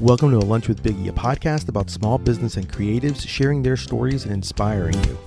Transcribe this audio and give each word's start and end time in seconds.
Welcome 0.00 0.30
to 0.30 0.38
A 0.38 0.40
Lunch 0.40 0.66
with 0.66 0.82
Biggie, 0.82 1.10
a 1.10 1.12
podcast 1.12 1.68
about 1.68 1.90
small 1.90 2.16
business 2.16 2.56
and 2.56 2.66
creatives 2.66 3.28
sharing 3.28 3.62
their 3.62 3.76
stories 3.76 4.24
and 4.24 4.32
inspiring 4.32 4.94
you. 5.04 5.18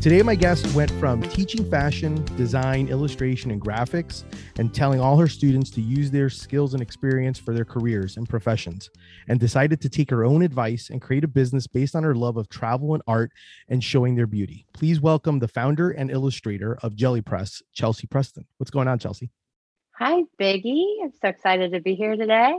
Today, 0.00 0.22
my 0.22 0.36
guest 0.36 0.72
went 0.72 0.88
from 0.92 1.22
teaching 1.22 1.68
fashion, 1.68 2.24
design, 2.36 2.86
illustration, 2.86 3.50
and 3.50 3.60
graphics, 3.60 4.22
and 4.60 4.72
telling 4.72 5.00
all 5.00 5.16
her 5.16 5.26
students 5.26 5.70
to 5.70 5.80
use 5.80 6.12
their 6.12 6.30
skills 6.30 6.72
and 6.72 6.80
experience 6.80 7.36
for 7.36 7.52
their 7.52 7.64
careers 7.64 8.16
and 8.16 8.28
professions, 8.28 8.90
and 9.26 9.40
decided 9.40 9.80
to 9.80 9.88
take 9.88 10.08
her 10.10 10.24
own 10.24 10.40
advice 10.40 10.88
and 10.88 11.02
create 11.02 11.24
a 11.24 11.28
business 11.28 11.66
based 11.66 11.96
on 11.96 12.04
her 12.04 12.14
love 12.14 12.36
of 12.36 12.48
travel 12.48 12.94
and 12.94 13.02
art 13.08 13.32
and 13.70 13.82
showing 13.82 14.14
their 14.14 14.28
beauty. 14.28 14.66
Please 14.72 15.00
welcome 15.00 15.40
the 15.40 15.48
founder 15.48 15.90
and 15.90 16.12
illustrator 16.12 16.78
of 16.80 16.94
Jelly 16.94 17.22
Press, 17.22 17.60
Chelsea 17.72 18.06
Preston. 18.06 18.46
What's 18.58 18.70
going 18.70 18.86
on, 18.86 19.00
Chelsea? 19.00 19.32
Hi, 20.04 20.24
Biggie. 20.36 20.96
I'm 21.04 21.12
so 21.12 21.28
excited 21.28 21.70
to 21.70 21.80
be 21.80 21.94
here 21.94 22.16
today. 22.16 22.56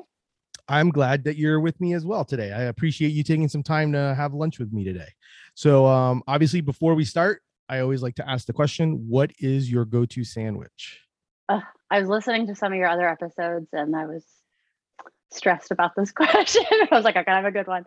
I'm 0.69 0.89
glad 0.89 1.25
that 1.25 1.35
you're 1.35 1.59
with 1.59 1.81
me 1.81 1.91
as 1.93 2.05
well 2.05 2.23
today. 2.23 2.53
I 2.53 2.61
appreciate 2.63 3.09
you 3.09 3.21
taking 3.21 3.49
some 3.49 3.61
time 3.61 3.91
to 3.91 4.15
have 4.15 4.33
lunch 4.33 4.59
with 4.59 4.71
me 4.71 4.85
today. 4.85 5.09
So, 5.53 5.85
um, 5.85 6.23
obviously, 6.25 6.61
before 6.61 6.95
we 6.95 7.03
start, 7.03 7.41
I 7.67 7.79
always 7.79 8.01
like 8.01 8.15
to 8.15 8.29
ask 8.29 8.45
the 8.45 8.53
question 8.53 9.09
What 9.09 9.33
is 9.39 9.69
your 9.69 9.83
go 9.83 10.05
to 10.05 10.23
sandwich? 10.23 11.01
Uh, 11.49 11.59
I 11.91 11.99
was 11.99 12.07
listening 12.07 12.47
to 12.47 12.55
some 12.55 12.71
of 12.71 12.77
your 12.77 12.87
other 12.87 13.09
episodes 13.09 13.67
and 13.73 13.93
I 13.93 14.05
was 14.05 14.23
stressed 15.29 15.71
about 15.71 15.97
this 15.97 16.11
question. 16.13 16.63
I 16.71 16.87
was 16.95 17.03
like, 17.03 17.17
I 17.17 17.23
gotta 17.23 17.41
have 17.41 17.45
a 17.45 17.51
good 17.51 17.67
one. 17.67 17.83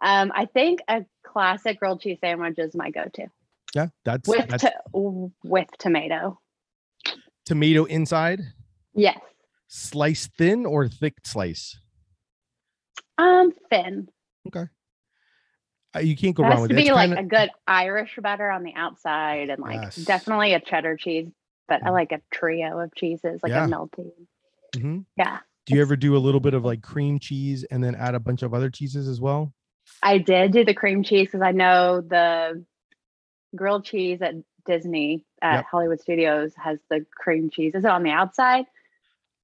Um, 0.00 0.30
I 0.32 0.44
think 0.44 0.78
a 0.86 1.04
classic 1.26 1.80
grilled 1.80 2.02
cheese 2.02 2.18
sandwich 2.20 2.54
is 2.56 2.72
my 2.76 2.90
go 2.92 3.06
to 3.14 3.26
Yeah, 3.74 3.88
that's, 4.04 4.28
with, 4.28 4.46
that's 4.46 4.62
to- 4.62 5.32
with 5.42 5.66
tomato. 5.80 6.38
tomato 7.44 7.82
inside, 7.86 8.42
Yes. 8.94 9.18
slice 9.68 10.28
thin 10.38 10.66
or 10.66 10.86
thick 10.88 11.14
slice. 11.24 11.78
Um, 13.18 13.52
thin. 13.70 14.08
Uh, 14.54 15.98
you 16.00 16.16
can't 16.16 16.34
go 16.34 16.44
It 16.44 16.48
wrong 16.48 16.60
with 16.62 16.70
to 16.70 16.76
it. 16.76 16.78
be 16.78 16.82
It's 16.88 16.94
like 16.94 17.08
kinda- 17.14 17.20
a 17.22 17.24
good 17.24 17.50
Irish 17.66 18.18
butter 18.22 18.50
on 18.50 18.62
the 18.62 18.72
outside 18.74 19.50
and 19.50 19.60
like 19.60 19.80
Yes. 19.82 19.96
definitely 19.96 20.54
a 20.54 20.60
cheddar 20.60 20.96
cheese, 20.96 21.28
but 21.68 21.82
I 21.84 21.88
Mm. 21.88 21.92
like 21.92 22.12
a 22.12 22.22
trio 22.32 22.78
of 22.80 22.94
cheeses, 22.94 23.40
like 23.42 23.50
Yeah. 23.50 23.66
a 23.66 23.68
melty. 23.68 24.10
Mm-hmm. 24.74 25.00
Yeah. 25.18 25.40
Do 25.66 25.74
you 25.74 25.82
ever 25.82 25.96
do 25.96 26.16
a 26.16 26.18
little 26.18 26.40
bit 26.40 26.54
of 26.54 26.64
like 26.64 26.82
cream 26.82 27.18
cheese 27.18 27.64
and 27.64 27.84
then 27.84 27.94
add 27.94 28.14
a 28.14 28.20
bunch 28.20 28.42
of 28.42 28.54
other 28.54 28.70
cheeses 28.70 29.06
as 29.06 29.20
well? 29.20 29.52
I 30.02 30.16
did 30.18 30.52
do 30.52 30.64
the 30.64 30.74
cream 30.74 31.02
cheese 31.02 31.28
because 31.28 31.42
I 31.42 31.52
know 31.52 32.00
the 32.00 32.64
grilled 33.54 33.84
cheese 33.84 34.22
at 34.22 34.34
Disney 34.64 35.26
at 35.42 35.56
Yep. 35.56 35.64
Hollywood 35.70 36.00
Studios 36.00 36.54
has 36.56 36.78
the 36.88 37.04
cream 37.14 37.50
cheese. 37.50 37.74
Is 37.74 37.84
it 37.84 37.90
on 37.90 38.02
the 38.02 38.10
outside? 38.10 38.64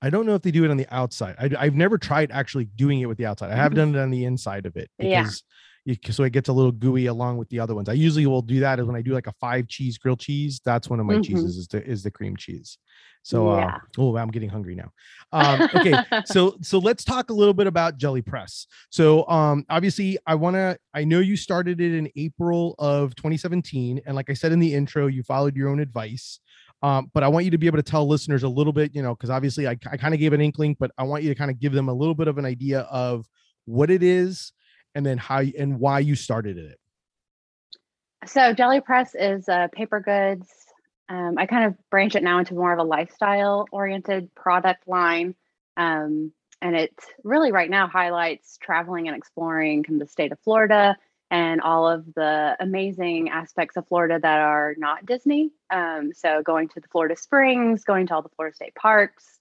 I 0.00 0.10
don't 0.10 0.26
know 0.26 0.34
if 0.34 0.42
they 0.42 0.50
do 0.50 0.64
it 0.64 0.70
on 0.70 0.76
the 0.76 0.86
outside. 0.90 1.34
I, 1.38 1.64
have 1.64 1.74
never 1.74 1.98
tried 1.98 2.30
actually 2.30 2.66
doing 2.66 3.00
it 3.00 3.06
with 3.06 3.18
the 3.18 3.26
outside. 3.26 3.50
I 3.50 3.56
have 3.56 3.72
Mhm. 3.72 3.76
done 3.76 3.94
it 3.96 3.98
on 4.00 4.10
the 4.10 4.24
inside 4.24 4.66
of 4.66 4.76
it 4.76 4.90
Yeah. 4.98 5.22
because 5.22 5.42
you, 5.84 5.96
so 6.10 6.22
it 6.22 6.32
gets 6.32 6.48
a 6.48 6.52
little 6.52 6.72
gooey 6.72 7.06
along 7.06 7.38
with 7.38 7.48
the 7.48 7.58
other 7.58 7.74
ones. 7.74 7.88
I 7.88 7.94
usually 7.94 8.26
will 8.26 8.42
do 8.42 8.60
that 8.60 8.78
is 8.78 8.86
when 8.86 8.94
I 8.94 9.02
do 9.02 9.12
like 9.12 9.26
a 9.26 9.32
five 9.40 9.66
cheese 9.68 9.98
grilled 9.98 10.20
cheese. 10.20 10.60
That's 10.64 10.88
one 10.88 11.00
of 11.00 11.06
my 11.06 11.14
Mhm. 11.14 11.24
cheeses 11.24 11.56
is 11.56 11.66
the 11.68 11.84
is 11.84 12.02
the 12.02 12.10
cream 12.10 12.36
cheese. 12.36 12.78
So 13.22 13.48
uh, 13.48 13.78
oh, 13.98 14.16
I'm 14.16 14.28
getting 14.28 14.48
hungry 14.48 14.74
now. 14.74 14.90
Um, 15.32 15.60
okay, 15.74 15.98
so 16.26 16.56
so 16.62 16.78
let's 16.78 17.04
talk 17.04 17.30
a 17.30 17.32
little 17.34 17.54
bit 17.54 17.66
about 17.66 17.96
Jelly 17.98 18.22
Press. 18.22 18.66
So 18.90 19.28
um, 19.28 19.64
obviously, 19.68 20.18
I 20.26 20.34
want 20.34 20.54
to. 20.54 20.78
I 20.94 21.04
know 21.04 21.18
you 21.20 21.36
started 21.36 21.80
it 21.80 21.94
in 21.94 22.08
April 22.16 22.74
of 22.78 23.14
2017, 23.16 24.00
and 24.06 24.14
like 24.14 24.30
I 24.30 24.34
said 24.34 24.52
in 24.52 24.60
the 24.60 24.74
intro, 24.74 25.06
you 25.08 25.22
followed 25.22 25.56
your 25.56 25.68
own 25.68 25.80
advice. 25.80 26.38
Um, 26.82 27.10
but 27.12 27.24
I 27.24 27.28
want 27.28 27.44
you 27.44 27.50
to 27.50 27.58
be 27.58 27.66
able 27.66 27.78
to 27.78 27.82
tell 27.82 28.06
listeners 28.06 28.44
a 28.44 28.48
little 28.48 28.72
bit, 28.72 28.94
you 28.94 29.02
know, 29.02 29.14
because 29.14 29.30
obviously 29.30 29.66
I, 29.66 29.76
I 29.90 29.96
kind 29.96 30.14
of 30.14 30.20
gave 30.20 30.32
an 30.32 30.40
inkling, 30.40 30.76
but 30.78 30.92
I 30.96 31.02
want 31.02 31.24
you 31.24 31.28
to 31.28 31.34
kind 31.34 31.50
of 31.50 31.58
give 31.58 31.72
them 31.72 31.88
a 31.88 31.92
little 31.92 32.14
bit 32.14 32.28
of 32.28 32.38
an 32.38 32.44
idea 32.44 32.80
of 32.82 33.26
what 33.64 33.90
it 33.90 34.02
is 34.02 34.52
and 34.94 35.04
then 35.04 35.18
how 35.18 35.40
and 35.40 35.80
why 35.80 35.98
you 35.98 36.14
started 36.14 36.56
it. 36.56 36.78
so 38.26 38.52
Jelly 38.52 38.80
Press 38.80 39.14
is 39.14 39.48
uh, 39.48 39.68
paper 39.72 40.00
goods. 40.00 40.48
Um, 41.08 41.36
I 41.38 41.46
kind 41.46 41.64
of 41.64 41.74
branch 41.90 42.14
it 42.14 42.22
now 42.22 42.38
into 42.38 42.54
more 42.54 42.72
of 42.72 42.78
a 42.78 42.84
lifestyle 42.84 43.66
oriented 43.72 44.34
product 44.34 44.86
line. 44.86 45.34
Um, 45.76 46.32
and 46.60 46.76
it 46.76 46.92
really 47.24 47.52
right 47.52 47.70
now 47.70 47.86
highlights 47.86 48.58
traveling 48.60 49.08
and 49.08 49.16
exploring 49.16 49.84
of 49.88 49.98
the 49.98 50.06
state 50.06 50.32
of 50.32 50.40
Florida 50.40 50.96
and 51.30 51.60
all 51.60 51.86
of 51.86 52.06
the 52.14 52.56
amazing 52.58 53.28
aspects 53.28 53.76
of 53.76 53.86
Florida 53.86 54.18
that 54.20 54.38
are 54.38 54.74
not 54.78 55.04
Disney. 55.04 55.50
Um, 55.70 56.12
so 56.14 56.42
going 56.42 56.68
to 56.68 56.80
the 56.80 56.88
Florida 56.88 57.16
Springs, 57.16 57.84
going 57.84 58.06
to 58.06 58.14
all 58.14 58.22
the 58.22 58.30
Florida 58.30 58.54
State 58.54 58.74
parks, 58.74 59.38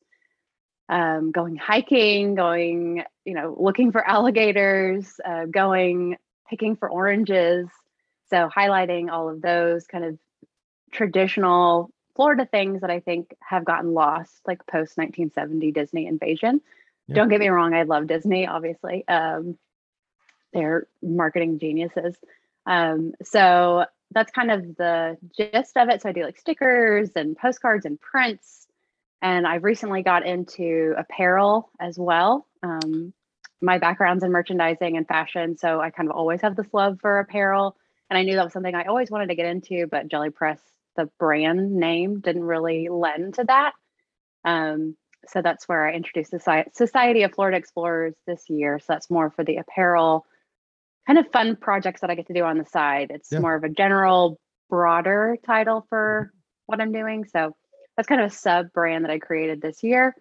um, 0.90 1.32
going 1.32 1.56
hiking, 1.56 2.36
going, 2.36 3.04
you 3.24 3.34
know, 3.34 3.56
looking 3.58 3.92
for 3.92 4.06
alligators, 4.08 5.20
uh, 5.26 5.46
going 5.46 6.18
picking 6.50 6.76
for 6.76 6.90
oranges. 6.90 7.68
So 8.30 8.50
highlighting 8.54 9.10
all 9.10 9.30
of 9.30 9.42
those 9.42 9.88
kind 9.88 10.04
of 10.04 10.18
traditional 10.92 11.92
Florida 12.16 12.46
things 12.46 12.82
that 12.82 12.90
I 12.90 13.00
think 13.00 13.36
have 13.40 13.64
gotten 13.64 13.94
lost, 13.94 14.42
like 14.46 14.66
post 14.66 14.98
1970 14.98 15.72
Disney 15.72 16.08
invasion. 16.08 16.62
Yeah. 17.08 17.16
Don't 17.16 17.30
get 17.30 17.40
me 17.40 17.48
wrong, 17.48 17.74
I 17.74 17.84
love 17.84 18.08
Disney, 18.08 18.48
obviously. 18.48 19.08
Um, 19.08 19.58
they're 20.54 20.88
marketing 21.02 21.60
geniuses. 21.60 22.16
Um, 22.66 23.14
so 23.24 23.86
that's 24.12 24.32
kind 24.32 24.52
of 24.52 24.76
the 24.78 25.18
gist 25.36 25.78
of 25.78 25.90
it. 25.90 26.02
So 26.02 26.10
I 26.10 26.12
do 26.12 26.24
like 26.24 26.38
stickers 26.38 27.12
and 27.16 27.38
postcards 27.38 27.86
and 27.86 28.00
prints. 28.00 28.68
And 29.22 29.48
I've 29.48 29.64
recently 29.64 30.04
got 30.04 30.26
into 30.26 30.94
apparel 30.98 31.70
as 31.80 31.98
well. 31.98 32.48
Um, 32.64 33.14
my 33.62 33.80
background's 33.80 34.24
in 34.24 34.32
merchandising 34.32 34.96
and 34.96 35.08
fashion. 35.08 35.58
So 35.58 35.82
I 35.82 35.90
kind 35.90 36.10
of 36.10 36.16
always 36.16 36.42
have 36.42 36.56
this 36.56 36.72
love 36.74 37.00
for 37.02 37.20
apparel. 37.20 37.76
And 38.10 38.18
I 38.18 38.24
knew 38.24 38.36
that 38.36 38.44
was 38.44 38.54
something 38.54 38.76
I 38.76 38.86
always 38.86 39.10
wanted 39.10 39.30
to 39.30 39.36
get 39.36 39.48
into, 39.48 39.88
but 39.88 40.08
Jelly 40.08 40.30
Press, 40.30 40.60
the 40.96 41.10
brand 41.20 41.76
name, 41.76 42.20
didn't 42.20 42.44
really 42.44 42.88
lend 42.90 43.36
to 43.36 43.44
that. 43.46 43.74
Um, 44.46 44.96
so 45.28 45.42
that's 45.42 45.68
where 45.68 45.88
I 45.88 45.94
introduced 45.94 46.32
the 46.32 46.66
Society 46.74 47.24
of 47.24 47.34
Florida 47.34 47.58
Explorers 47.58 48.16
this 48.26 48.50
year. 48.50 48.80
So 48.80 48.86
that's 48.90 49.10
more 49.10 49.30
for 49.32 49.44
the 49.44 49.58
apparel 49.58 50.26
kind 51.08 51.18
of 51.18 51.32
fun 51.32 51.56
projects 51.56 52.02
that 52.02 52.10
I 52.10 52.16
get 52.16 52.28
to 52.28 52.34
do 52.34 52.44
on 52.44 52.58
the 52.58 52.66
side. 52.66 53.12
It's 53.12 53.32
Yeah. 53.32 53.40
more 53.40 53.56
of 53.56 53.64
a 53.64 53.70
general, 53.70 54.40
broader 54.70 55.38
title 55.46 55.86
for 55.90 56.34
what 56.66 56.82
I'm 56.82 56.92
doing. 56.92 57.24
So 57.26 57.56
that's 57.96 58.08
kind 58.08 58.22
of 58.22 58.28
a 58.28 58.34
sub 58.36 58.74
brand 58.74 59.06
that 59.06 59.12
I 59.12 59.18
created 59.18 59.62
this 59.62 59.84
year. 59.84 60.14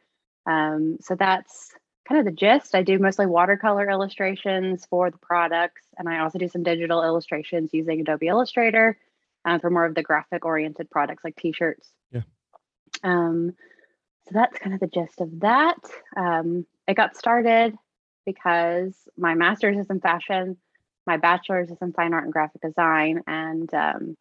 Um, 0.46 0.98
so 1.00 1.16
that's 1.16 1.74
kind 2.08 2.20
of 2.20 2.24
the 2.24 2.30
gist. 2.30 2.76
I 2.76 2.82
do 2.82 3.00
mostly 3.00 3.26
watercolor 3.26 3.90
illustrations 3.90 4.86
for 4.86 5.10
the 5.10 5.18
products, 5.18 5.82
and 5.98 6.08
I 6.08 6.20
also 6.20 6.38
do 6.38 6.48
some 6.48 6.62
digital 6.62 7.02
illustrations 7.02 7.74
using 7.74 8.00
Adobe 8.00 8.28
Illustrator 8.28 8.96
uh, 9.44 9.58
for 9.58 9.70
more 9.70 9.84
of 9.84 9.96
the 9.96 10.04
graphic 10.04 10.44
oriented 10.44 10.88
products 10.88 11.24
like 11.24 11.34
t-shirts. 11.34 11.90
Yeah. 12.12 12.22
Um, 13.02 13.56
so 14.26 14.30
that's 14.32 14.58
kind 14.58 14.74
of 14.74 14.80
the 14.80 14.86
gist 14.86 15.20
of 15.20 15.40
that. 15.40 15.78
Um, 16.16 16.64
it 16.86 16.94
got 16.94 17.16
started 17.16 17.76
because 18.24 18.94
my 19.16 19.34
master's 19.34 19.76
is 19.76 19.90
in 19.90 20.00
fashion, 20.00 20.56
my 21.06 21.16
bachelor's 21.16 21.70
is 21.70 21.78
in 21.80 21.92
fine 21.92 22.14
art 22.14 22.24
and 22.24 22.32
graphic 22.32 22.62
design, 22.62 23.22
and 23.26 23.72
um, 23.74 24.16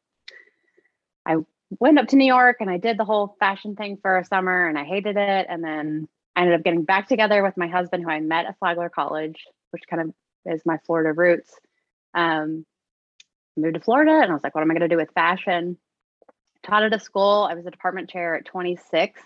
I 1.26 1.38
went 1.80 2.00
up 2.00 2.08
to 2.10 2.16
New 2.16 2.26
York 2.26 2.58
and 2.60 2.70
I 2.70 2.78
did 2.78 2.98
the 2.98 3.06
whole 3.06 3.36
fashion 3.40 3.76
thing 3.76 3.98
for 4.02 4.18
a 4.18 4.26
summer, 4.26 4.68
and 4.68 4.78
I 4.78 4.84
hated 4.84 5.18
it. 5.18 5.48
And 5.50 5.64
then 5.64 6.08
I 6.36 6.42
ended 6.42 6.56
up 6.56 6.64
getting 6.64 6.84
back 6.84 7.08
together 7.08 7.44
with 7.44 7.58
my 7.58 7.68
husband, 7.68 8.04
who 8.04 8.10
I 8.10 8.20
met 8.20 8.46
at 8.46 8.60
Flagler 8.60 8.90
College, 8.90 9.46
which 9.72 9.84
kind 9.90 10.02
of 10.02 10.14
is 10.54 10.62
my 10.66 10.78
Florida 10.86 11.14
roots. 11.14 11.52
Um, 12.14 12.66
moved 13.58 13.76
to 13.76 13.80
Florida, 13.80 14.12
and 14.12 14.32
I 14.32 14.34
was 14.34 14.44
like, 14.44 14.54
"What 14.54 14.62
am 14.62 14.72
I 14.72 14.74
going 14.74 14.90
to 14.90 14.94
do 14.94 14.98
with 14.98 15.12
fashion?" 15.14 15.78
Taught 16.64 16.84
at 16.84 16.94
a 16.94 17.00
school. 17.00 17.48
I 17.50 17.54
was 17.54 17.66
a 17.66 17.72
department 17.72 18.10
chair 18.10 18.36
at 18.36 18.46
26 18.46 19.22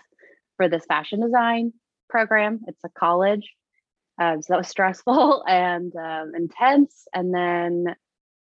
for 0.56 0.68
this 0.68 0.84
fashion 0.86 1.20
design 1.20 1.72
program. 2.08 2.60
It's 2.66 2.84
a 2.84 2.88
college, 2.90 3.48
um, 4.20 4.42
so 4.42 4.52
that 4.52 4.58
was 4.58 4.68
stressful 4.68 5.42
and 5.48 5.96
um, 5.96 6.32
intense. 6.36 7.08
And 7.14 7.34
then 7.34 7.96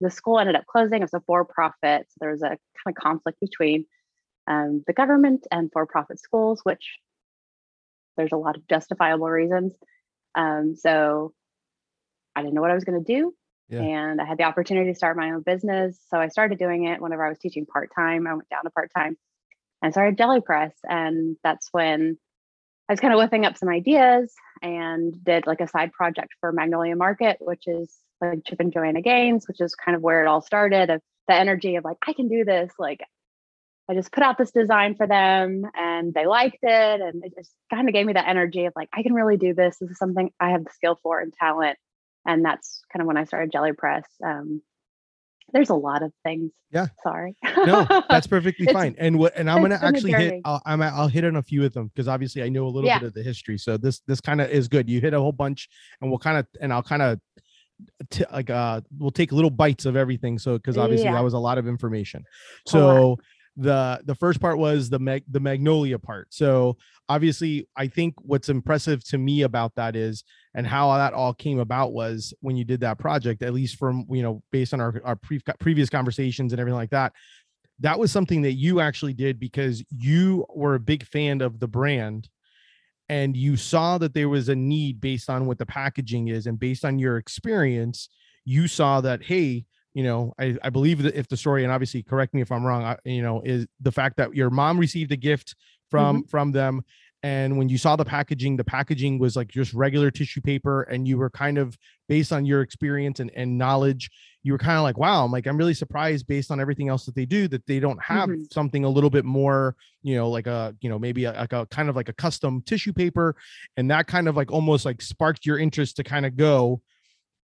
the 0.01 0.11
school 0.11 0.39
ended 0.39 0.57
up 0.57 0.67
closing. 0.67 0.99
It 0.99 1.05
was 1.05 1.15
a 1.15 1.21
for-profit, 1.21 2.07
so 2.09 2.17
there 2.21 2.33
was 2.33 2.43
a 2.43 2.49
kind 2.49 2.59
of 2.89 2.95
conflict 2.97 3.39
between 3.41 3.87
um, 4.49 4.83
the 4.87 4.93
government 4.93 5.47
and 5.51 5.71
for-profit 5.73 6.19
schools, 6.19 6.61
which 6.65 6.99
there's 8.17 8.33
a 8.33 8.37
lot 8.37 8.57
of 8.57 8.67
justifiable 8.67 9.31
reasons. 9.31 9.73
Um, 10.35 10.75
so 10.77 11.33
I 12.35 12.43
didn't 12.43 12.55
know 12.55 12.61
what 12.61 12.73
I 12.73 12.75
was 12.75 12.85
going 12.85 13.03
to 13.03 13.13
do. 13.13 13.35
Yeah. 13.69 13.83
And 13.83 14.21
I 14.21 14.25
had 14.25 14.39
the 14.39 14.45
opportunity 14.45 14.91
to 14.91 14.97
start 14.97 15.17
my 15.17 15.31
own 15.31 15.43
business. 15.43 16.01
So 16.11 16.19
I 16.19 16.29
started 16.29 16.59
doing 16.59 16.87
it 16.87 17.01
whenever 17.01 17.25
I 17.25 17.29
was 17.29 17.39
teaching 17.39 17.67
part 17.67 17.91
time. 17.95 18.27
I 18.27 18.35
went 18.35 18.49
down 18.49 18.65
to 18.65 18.71
part 18.71 18.91
time 18.97 19.17
and 19.81 19.93
started 19.93 20.19
Jelly 20.19 20.41
Press. 20.41 20.75
And 20.83 21.37
that's 21.45 21.69
when 21.71 22.19
I 22.89 22.93
was 22.93 23.01
kind 23.01 23.15
of 23.15 23.19
whipping 23.19 23.47
up 23.47 23.57
some 23.57 23.69
ideas 23.69 24.35
and 24.63 25.23
did 25.25 25.47
like 25.47 25.61
a 25.61 25.69
side 25.69 25.93
project 25.93 26.35
for 26.41 26.53
Magnolia 26.53 26.97
Market, 26.97 27.39
which 27.41 27.67
is 27.67 27.95
like 28.21 28.45
Chip 28.45 28.61
and 28.61 28.73
Joanna 28.73 29.01
Gaines, 29.01 29.49
which 29.49 29.61
is 29.61 29.75
kind 29.75 29.97
of 29.97 30.03
where 30.03 30.23
it 30.23 30.29
all 30.29 30.43
started 30.43 30.91
of 30.91 31.01
the 31.29 31.35
energy 31.35 31.77
of 31.77 31.85
like, 31.85 31.97
I 32.07 32.13
can 32.13 32.29
do 32.29 32.45
this. 32.45 32.73
Like, 32.79 33.01
I 33.89 33.95
just 33.95 34.13
put 34.13 34.23
out 34.23 34.39
this 34.39 34.53
design 34.53 34.95
for 34.95 35.07
them 35.07 35.65
and 35.75 36.15
they 36.15 36.27
liked 36.27 36.59
it. 36.63 37.01
And 37.01 37.25
it 37.25 37.35
just 37.37 37.53
kind 37.73 37.89
of 37.89 37.95
gave 37.95 38.07
me 38.07 38.13
that 38.13 38.29
energy 38.29 38.67
of 38.67 38.73
like, 38.77 38.89
I 38.93 39.03
can 39.03 39.15
really 39.15 39.37
do 39.37 39.55
this. 39.55 39.79
This 39.79 39.91
is 39.91 39.99
something 39.99 40.31
I 40.39 40.51
have 40.51 40.65
the 40.65 40.71
skill 40.73 40.99
for 41.03 41.21
and 41.21 41.33
talent. 41.33 41.79
And 42.27 42.45
that's 42.45 42.83
kind 42.93 43.01
of 43.01 43.07
when 43.07 43.17
I 43.17 43.25
started 43.25 43.53
Jelly 43.53 43.73
Press. 43.73 44.05
Um, 44.25 44.63
there's 45.53 45.71
a 45.71 45.75
lot 45.75 46.03
of 46.03 46.13
things. 46.25 46.53
Yeah. 46.71 46.87
Sorry. 47.03 47.37
no, 47.57 47.87
that's 48.09 48.27
perfectly 48.29 48.67
fine. 48.67 48.95
And 48.99 49.19
what, 49.19 49.33
and 49.37 49.51
I'm 49.51 49.59
going 49.59 49.71
to 49.71 49.85
actually 49.85 50.13
hit, 50.13 50.41
I'll, 50.45 50.63
I'm, 50.65 50.83
I'll 50.83 51.09
hit 51.09 51.25
on 51.25 51.37
a 51.37 51.43
few 51.43 51.65
of 51.65 51.73
them 51.73 51.89
because 51.89 52.09
obviously 52.09 52.43
I 52.43 52.49
know 52.49 52.67
a 52.67 52.69
little 52.69 52.89
yeah. 52.89 52.99
bit 52.99 53.09
of 53.09 53.15
the 53.15 53.23
history. 53.23 53.59
So 53.59 53.77
this, 53.77 54.01
this 54.07 54.21
kind 54.21 54.41
of 54.41 54.51
is 54.51 54.69
good. 54.69 54.89
You 54.89 55.01
hit 55.01 55.15
a 55.15 55.21
whole 55.21 55.33
bunch 55.33 55.69
and 56.01 56.11
we'll 56.11 56.19
kind 56.19 56.39
of, 56.39 56.47
and 56.61 56.73
I'll 56.73 56.83
kind 56.83 57.03
of 57.03 57.21
T- 58.11 58.25
like 58.31 58.51
uh 58.51 58.83
we'll 58.99 59.11
take 59.11 59.33
little 59.33 59.49
bites 59.49 59.87
of 59.87 59.97
everything 59.97 60.39
so 60.39 60.59
because 60.59 60.77
obviously 60.77 61.07
yeah. 61.07 61.15
that 61.15 61.25
was 61.25 61.33
a 61.33 61.39
lot 61.39 61.57
of 61.57 61.67
information 61.67 62.25
so 62.67 63.17
the 63.57 64.01
the 64.05 64.15
first 64.15 64.41
part 64.41 64.59
was 64.59 64.89
the 64.89 64.99
mag 64.99 65.25
the 65.29 65.41
magnolia 65.41 65.99
part. 65.99 66.29
So 66.33 66.77
obviously 67.11 67.67
i 67.77 67.89
think 67.89 68.15
what's 68.23 68.49
impressive 68.49 69.03
to 69.03 69.19
me 69.19 69.43
about 69.43 69.75
that 69.75 69.97
is 69.97 70.23
and 70.55 70.65
how 70.65 70.97
that 70.97 71.13
all 71.13 71.35
came 71.35 71.59
about 71.59 71.93
was 71.93 72.33
when 72.41 72.57
you 72.57 72.65
did 72.65 72.81
that 72.81 72.99
project 72.99 73.43
at 73.43 73.53
least 73.53 73.77
from 73.77 74.07
you 74.09 74.23
know 74.23 74.41
based 74.53 74.73
on 74.73 74.81
our, 74.81 75.03
our 75.05 75.17
pre- 75.17 75.43
previous 75.59 75.91
conversations 75.91 76.53
and 76.53 76.61
everything 76.61 76.79
like 76.79 76.91
that 76.91 77.13
that 77.81 77.99
was 77.99 78.13
something 78.13 78.43
that 78.43 78.53
you 78.53 78.79
actually 78.79 79.13
did 79.13 79.41
because 79.41 79.83
you 79.91 80.47
were 80.55 80.77
a 80.77 80.81
big 80.81 81.05
fan 81.05 81.41
of 81.41 81.59
the 81.59 81.67
brand 81.67 82.29
and 83.09 83.37
you 83.37 83.57
saw 83.57 83.99
that 83.99 84.15
there 84.15 84.29
was 84.29 84.49
a 84.49 84.55
need 84.55 85.01
based 85.01 85.29
on 85.29 85.47
what 85.47 85.59
the 85.59 85.67
packaging 85.67 86.29
is 86.29 86.47
and 86.47 86.61
based 86.61 86.85
on 86.85 86.97
your 86.97 87.17
experience 87.17 88.09
you 88.45 88.69
saw 88.69 89.01
that 89.01 89.25
hey 89.25 89.65
you 89.95 90.05
know, 90.05 90.33
I, 90.39 90.57
I 90.63 90.71
believe 90.71 91.03
that 91.03 91.15
if 91.15 91.29
the 91.29 91.37
story, 91.37 91.65
and 91.65 91.73
obviously 91.73 92.03
correct 92.03 92.35
me 92.35 92.41
if 92.41 92.53
I'm 92.53 92.65
wrong, 92.65 92.85
I, 92.85 92.97
you 93.05 93.23
know, 93.23 93.43
is 93.45 93.67
the 93.81 93.93
fact 93.93 94.17
that 94.19 94.35
your 94.35 94.51
mom 94.51 94.79
received 94.79 95.13
a 95.13 95.17
gift 95.17 95.55
from 95.91 96.19
mm-hmm. 96.19 96.29
from 96.29 96.53
them, 96.53 96.83
and 97.23 97.59
when 97.59 97.69
you 97.69 97.77
saw 97.77 97.97
the 97.97 98.05
packaging, 98.05 98.57
the 98.57 98.65
packaging 98.65 99.19
was 99.19 99.37
like 99.37 99.49
just 99.49 99.75
regular 99.75 100.11
tissue 100.11 100.41
paper, 100.41 100.83
and 100.83 101.07
you 101.07 101.19
were 101.19 101.29
kind 101.29 101.59
of 101.59 101.77
based 102.09 102.33
on 102.33 102.47
your 102.47 102.63
experience 102.63 103.21
and, 103.21 103.31
and 103.37 103.59
knowledge, 103.59 104.11
you 104.43 104.53
were 104.53 104.59
kind 104.59 104.79
of 104.79 104.85
like, 104.85 104.97
wow, 104.97 105.25
I'm 105.25 105.31
like, 105.31 105.47
I'm 105.47 105.59
really 105.59 105.75
surprised 105.75 106.27
based 106.27 106.51
on 106.51 106.61
everything 106.61 106.89
else 106.89 107.05
that 107.05 107.15
they 107.15 107.27
do 107.27 107.47
that 107.49 107.67
they 107.67 107.79
don't 107.79 108.03
have 108.03 108.31
mm-hmm. 108.31 108.43
something 108.51 108.85
a 108.85 108.89
little 108.89 109.11
bit 109.11 109.27
more, 109.27 109.77
you 110.03 110.15
know, 110.15 110.31
like 110.31 110.47
a, 110.47 110.75
you 110.81 110.89
know, 110.89 110.99
maybe 110.99 111.25
a, 111.25 111.33
like 111.33 111.53
a 111.53 111.67
kind 111.67 111.91
of 111.91 111.97
like 111.97 112.09
a 112.09 112.15
custom 112.15 112.63
tissue 112.63 112.93
paper, 112.93 113.37
and 113.77 113.91
that 113.91 114.07
kind 114.07 114.29
of 114.29 114.37
like 114.37 114.51
almost 114.51 114.85
like 114.85 115.03
sparked 115.03 115.45
your 115.45 115.59
interest 115.59 115.97
to 115.97 116.05
kind 116.05 116.25
of 116.25 116.37
go 116.37 116.81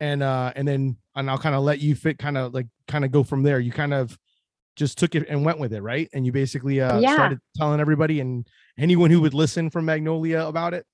and 0.02 0.20
uh 0.22 0.52
and 0.56 0.66
then 0.66 0.96
and 1.14 1.30
I'll 1.30 1.38
kind 1.38 1.54
of 1.54 1.62
let 1.62 1.80
you 1.80 1.94
fit 1.94 2.18
kind 2.18 2.36
of 2.36 2.52
like 2.52 2.66
kind 2.88 3.04
of 3.04 3.12
go 3.12 3.22
from 3.22 3.44
there. 3.44 3.60
You 3.60 3.70
kind 3.70 3.94
of 3.94 4.18
just 4.74 4.98
took 4.98 5.14
it 5.14 5.28
and 5.28 5.44
went 5.44 5.60
with 5.60 5.72
it, 5.72 5.80
right? 5.80 6.08
And 6.12 6.26
you 6.26 6.32
basically 6.32 6.80
uh 6.80 6.98
yeah. 6.98 7.14
started 7.14 7.38
telling 7.56 7.80
everybody 7.80 8.20
and 8.20 8.46
anyone 8.76 9.10
who 9.10 9.20
would 9.20 9.32
listen 9.32 9.70
from 9.70 9.84
Magnolia 9.84 10.40
about 10.46 10.74
it. 10.74 10.84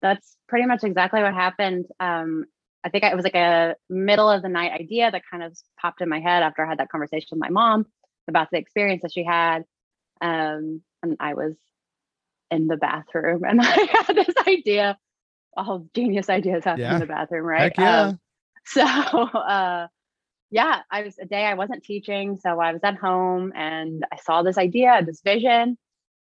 That's 0.00 0.36
pretty 0.48 0.66
much 0.66 0.84
exactly 0.84 1.20
what 1.22 1.34
happened. 1.34 1.86
Um 1.98 2.44
I 2.84 2.88
think 2.88 3.02
it 3.02 3.16
was 3.16 3.24
like 3.24 3.34
a 3.34 3.74
middle 3.90 4.30
of 4.30 4.42
the 4.42 4.48
night 4.48 4.70
idea 4.70 5.10
that 5.10 5.22
kind 5.28 5.42
of 5.42 5.58
popped 5.80 6.00
in 6.00 6.08
my 6.08 6.20
head 6.20 6.44
after 6.44 6.64
I 6.64 6.68
had 6.68 6.78
that 6.78 6.88
conversation 6.88 7.28
with 7.32 7.40
my 7.40 7.48
mom 7.48 7.86
about 8.28 8.48
the 8.52 8.58
experience 8.58 9.02
that 9.02 9.12
she 9.12 9.24
had. 9.24 9.64
Um, 10.20 10.82
and 11.02 11.16
I 11.18 11.34
was 11.34 11.56
in 12.48 12.68
the 12.68 12.76
bathroom 12.76 13.42
and 13.48 13.60
I 13.60 13.64
had 13.64 14.14
this 14.14 14.36
idea. 14.46 14.96
All 15.56 15.88
genius 15.94 16.28
ideas 16.28 16.64
happen 16.64 16.82
yeah. 16.82 16.94
in 16.94 17.00
the 17.00 17.06
bathroom, 17.06 17.44
right? 17.44 17.62
Heck 17.62 17.78
yeah. 17.78 18.00
Um, 18.02 18.20
so 18.68 18.82
uh 18.82 19.86
yeah 20.50 20.80
i 20.90 21.02
was 21.02 21.18
a 21.18 21.24
day 21.24 21.44
i 21.44 21.54
wasn't 21.54 21.82
teaching 21.82 22.36
so 22.36 22.60
i 22.60 22.72
was 22.72 22.82
at 22.82 22.96
home 22.96 23.52
and 23.54 24.04
i 24.12 24.16
saw 24.16 24.42
this 24.42 24.58
idea 24.58 25.02
this 25.04 25.20
vision 25.22 25.76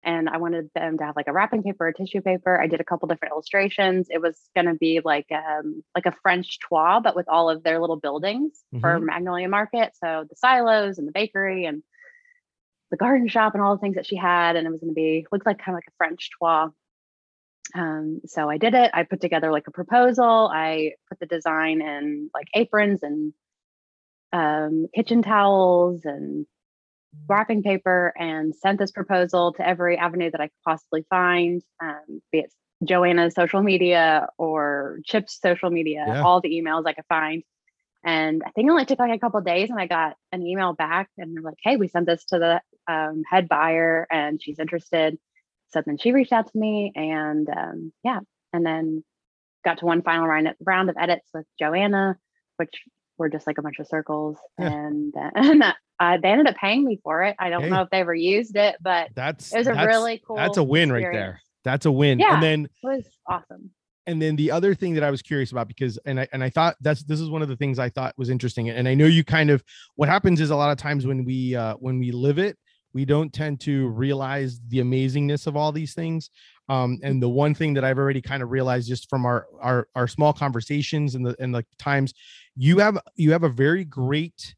and 0.03 0.29
i 0.29 0.37
wanted 0.37 0.69
them 0.73 0.97
to 0.97 1.03
have 1.03 1.15
like 1.15 1.27
a 1.27 1.33
wrapping 1.33 1.63
paper 1.63 1.87
a 1.87 1.93
tissue 1.93 2.21
paper. 2.21 2.59
I 2.59 2.67
did 2.67 2.79
a 2.79 2.85
couple 2.85 3.07
different 3.07 3.33
illustrations. 3.33 4.07
It 4.09 4.21
was 4.21 4.39
going 4.55 4.67
to 4.67 4.75
be 4.75 5.01
like 5.03 5.27
um 5.31 5.83
like 5.93 6.05
a 6.05 6.15
french 6.21 6.59
toile 6.59 7.01
but 7.01 7.15
with 7.15 7.27
all 7.27 7.49
of 7.49 7.63
their 7.63 7.79
little 7.79 7.97
buildings 7.97 8.63
mm-hmm. 8.73 8.81
for 8.81 8.99
magnolia 8.99 9.49
market. 9.49 9.93
So 10.01 10.25
the 10.29 10.35
silos 10.35 10.97
and 10.97 11.07
the 11.07 11.11
bakery 11.11 11.65
and 11.65 11.83
the 12.91 12.97
garden 12.97 13.27
shop 13.27 13.53
and 13.53 13.63
all 13.63 13.75
the 13.75 13.81
things 13.81 13.95
that 13.95 14.05
she 14.05 14.15
had 14.15 14.55
and 14.55 14.65
it 14.65 14.71
was 14.71 14.79
going 14.79 14.91
to 14.91 14.95
be 14.95 15.27
looked 15.31 15.45
like 15.45 15.59
kind 15.59 15.75
of 15.75 15.77
like 15.77 15.87
a 15.87 15.97
french 15.97 16.29
toile 16.39 16.73
um, 17.75 18.21
so 18.25 18.49
I 18.49 18.57
did 18.57 18.73
it. 18.73 18.91
I 18.93 19.03
put 19.03 19.21
together 19.21 19.51
like 19.51 19.67
a 19.67 19.71
proposal. 19.71 20.49
I 20.53 20.93
put 21.09 21.19
the 21.19 21.25
design 21.25 21.81
in 21.81 22.29
like 22.33 22.47
aprons 22.53 23.03
and 23.03 23.33
um, 24.31 24.87
kitchen 24.93 25.21
towels 25.21 26.01
and 26.05 26.45
wrapping 27.27 27.63
paper 27.63 28.13
and 28.17 28.55
sent 28.55 28.79
this 28.79 28.91
proposal 28.91 29.53
to 29.53 29.67
every 29.67 29.97
avenue 29.97 30.31
that 30.31 30.41
I 30.41 30.45
could 30.47 30.63
possibly 30.65 31.05
find, 31.09 31.61
um, 31.81 32.21
be 32.31 32.39
it 32.39 32.53
Joanna's 32.83 33.35
social 33.35 33.61
media 33.61 34.27
or 34.37 34.99
Chip's 35.03 35.39
social 35.41 35.69
media, 35.69 36.05
yeah. 36.07 36.21
all 36.21 36.41
the 36.41 36.49
emails 36.49 36.85
I 36.85 36.93
could 36.93 37.05
find. 37.09 37.43
And 38.03 38.41
I 38.45 38.51
think 38.51 38.67
it 38.67 38.71
only 38.71 38.85
took 38.85 38.99
like 38.99 39.13
a 39.13 39.19
couple 39.19 39.41
days, 39.41 39.69
and 39.69 39.79
I 39.79 39.85
got 39.85 40.15
an 40.31 40.45
email 40.45 40.73
back, 40.73 41.09
and 41.17 41.35
they're 41.35 41.43
like, 41.43 41.57
"Hey, 41.61 41.75
we 41.75 41.89
sent 41.89 42.05
this 42.05 42.23
to 42.25 42.39
the 42.39 42.61
um, 42.91 43.23
head 43.29 43.49
buyer, 43.49 44.07
and 44.09 44.41
she's 44.41 44.57
interested." 44.57 45.17
So 45.71 45.81
then 45.85 45.97
she 45.97 46.11
reached 46.11 46.33
out 46.33 46.51
to 46.51 46.57
me 46.57 46.91
and 46.95 47.47
um, 47.49 47.93
yeah, 48.03 48.19
and 48.53 48.65
then 48.65 49.03
got 49.63 49.79
to 49.79 49.85
one 49.85 50.01
final 50.01 50.27
round, 50.27 50.53
round 50.65 50.89
of 50.89 50.95
edits 50.99 51.27
with 51.33 51.45
Joanna, 51.59 52.17
which 52.57 52.81
were 53.17 53.29
just 53.29 53.45
like 53.45 53.57
a 53.57 53.61
bunch 53.61 53.79
of 53.79 53.87
circles. 53.87 54.37
Yeah. 54.57 54.71
And, 54.71 55.13
uh, 55.15 55.29
and 55.35 55.63
uh, 55.99 56.17
they 56.21 56.29
ended 56.29 56.47
up 56.47 56.55
paying 56.55 56.85
me 56.85 56.99
for 57.03 57.23
it. 57.23 57.35
I 57.37 57.49
don't 57.49 57.63
hey, 57.63 57.69
know 57.69 57.81
if 57.81 57.89
they 57.89 57.99
ever 57.99 58.15
used 58.15 58.55
it, 58.55 58.77
but 58.81 59.09
that's, 59.15 59.53
it 59.53 59.59
was 59.59 59.67
a 59.67 59.73
really 59.73 60.21
cool. 60.25 60.37
That's 60.37 60.57
a 60.57 60.63
win 60.63 60.89
experience. 60.89 61.05
right 61.05 61.13
there. 61.13 61.41
That's 61.63 61.85
a 61.85 61.91
win. 61.91 62.19
Yeah, 62.19 62.35
and 62.35 62.43
then 62.43 62.65
it 62.65 62.87
was 62.87 63.03
awesome. 63.27 63.71
And 64.07 64.19
then 64.19 64.35
the 64.35 64.49
other 64.49 64.73
thing 64.73 64.95
that 64.95 65.03
I 65.03 65.11
was 65.11 65.21
curious 65.21 65.51
about 65.51 65.67
because 65.67 65.99
and 66.05 66.21
I 66.21 66.27
and 66.33 66.43
I 66.43 66.49
thought 66.49 66.77
that's 66.81 67.03
this 67.03 67.19
is 67.19 67.29
one 67.29 67.43
of 67.43 67.47
the 67.47 67.55
things 67.55 67.77
I 67.77 67.89
thought 67.89 68.15
was 68.17 68.29
interesting. 68.29 68.69
And 68.69 68.87
I 68.87 68.95
know 68.95 69.05
you 69.05 69.23
kind 69.23 69.49
of 69.51 69.63
what 69.95 70.09
happens 70.09 70.41
is 70.41 70.49
a 70.49 70.55
lot 70.55 70.71
of 70.71 70.77
times 70.77 71.05
when 71.05 71.25
we 71.25 71.55
uh 71.55 71.75
when 71.75 71.99
we 71.99 72.11
live 72.11 72.39
it, 72.39 72.57
we 72.93 73.05
don't 73.05 73.33
tend 73.33 73.59
to 73.59 73.87
realize 73.89 74.59
the 74.67 74.79
amazingness 74.79 75.47
of 75.47 75.55
all 75.55 75.71
these 75.71 75.93
things 75.93 76.29
um, 76.69 76.99
and 77.03 77.21
the 77.21 77.29
one 77.29 77.53
thing 77.53 77.73
that 77.73 77.83
i've 77.83 77.97
already 77.97 78.21
kind 78.21 78.43
of 78.43 78.51
realized 78.51 78.87
just 78.87 79.09
from 79.09 79.25
our 79.25 79.47
our, 79.61 79.87
our 79.95 80.07
small 80.07 80.33
conversations 80.33 81.15
and 81.15 81.25
the 81.25 81.35
and 81.39 81.53
the 81.53 81.65
times 81.77 82.13
you 82.55 82.79
have 82.79 82.97
you 83.15 83.31
have 83.31 83.43
a 83.43 83.49
very 83.49 83.83
great 83.85 84.55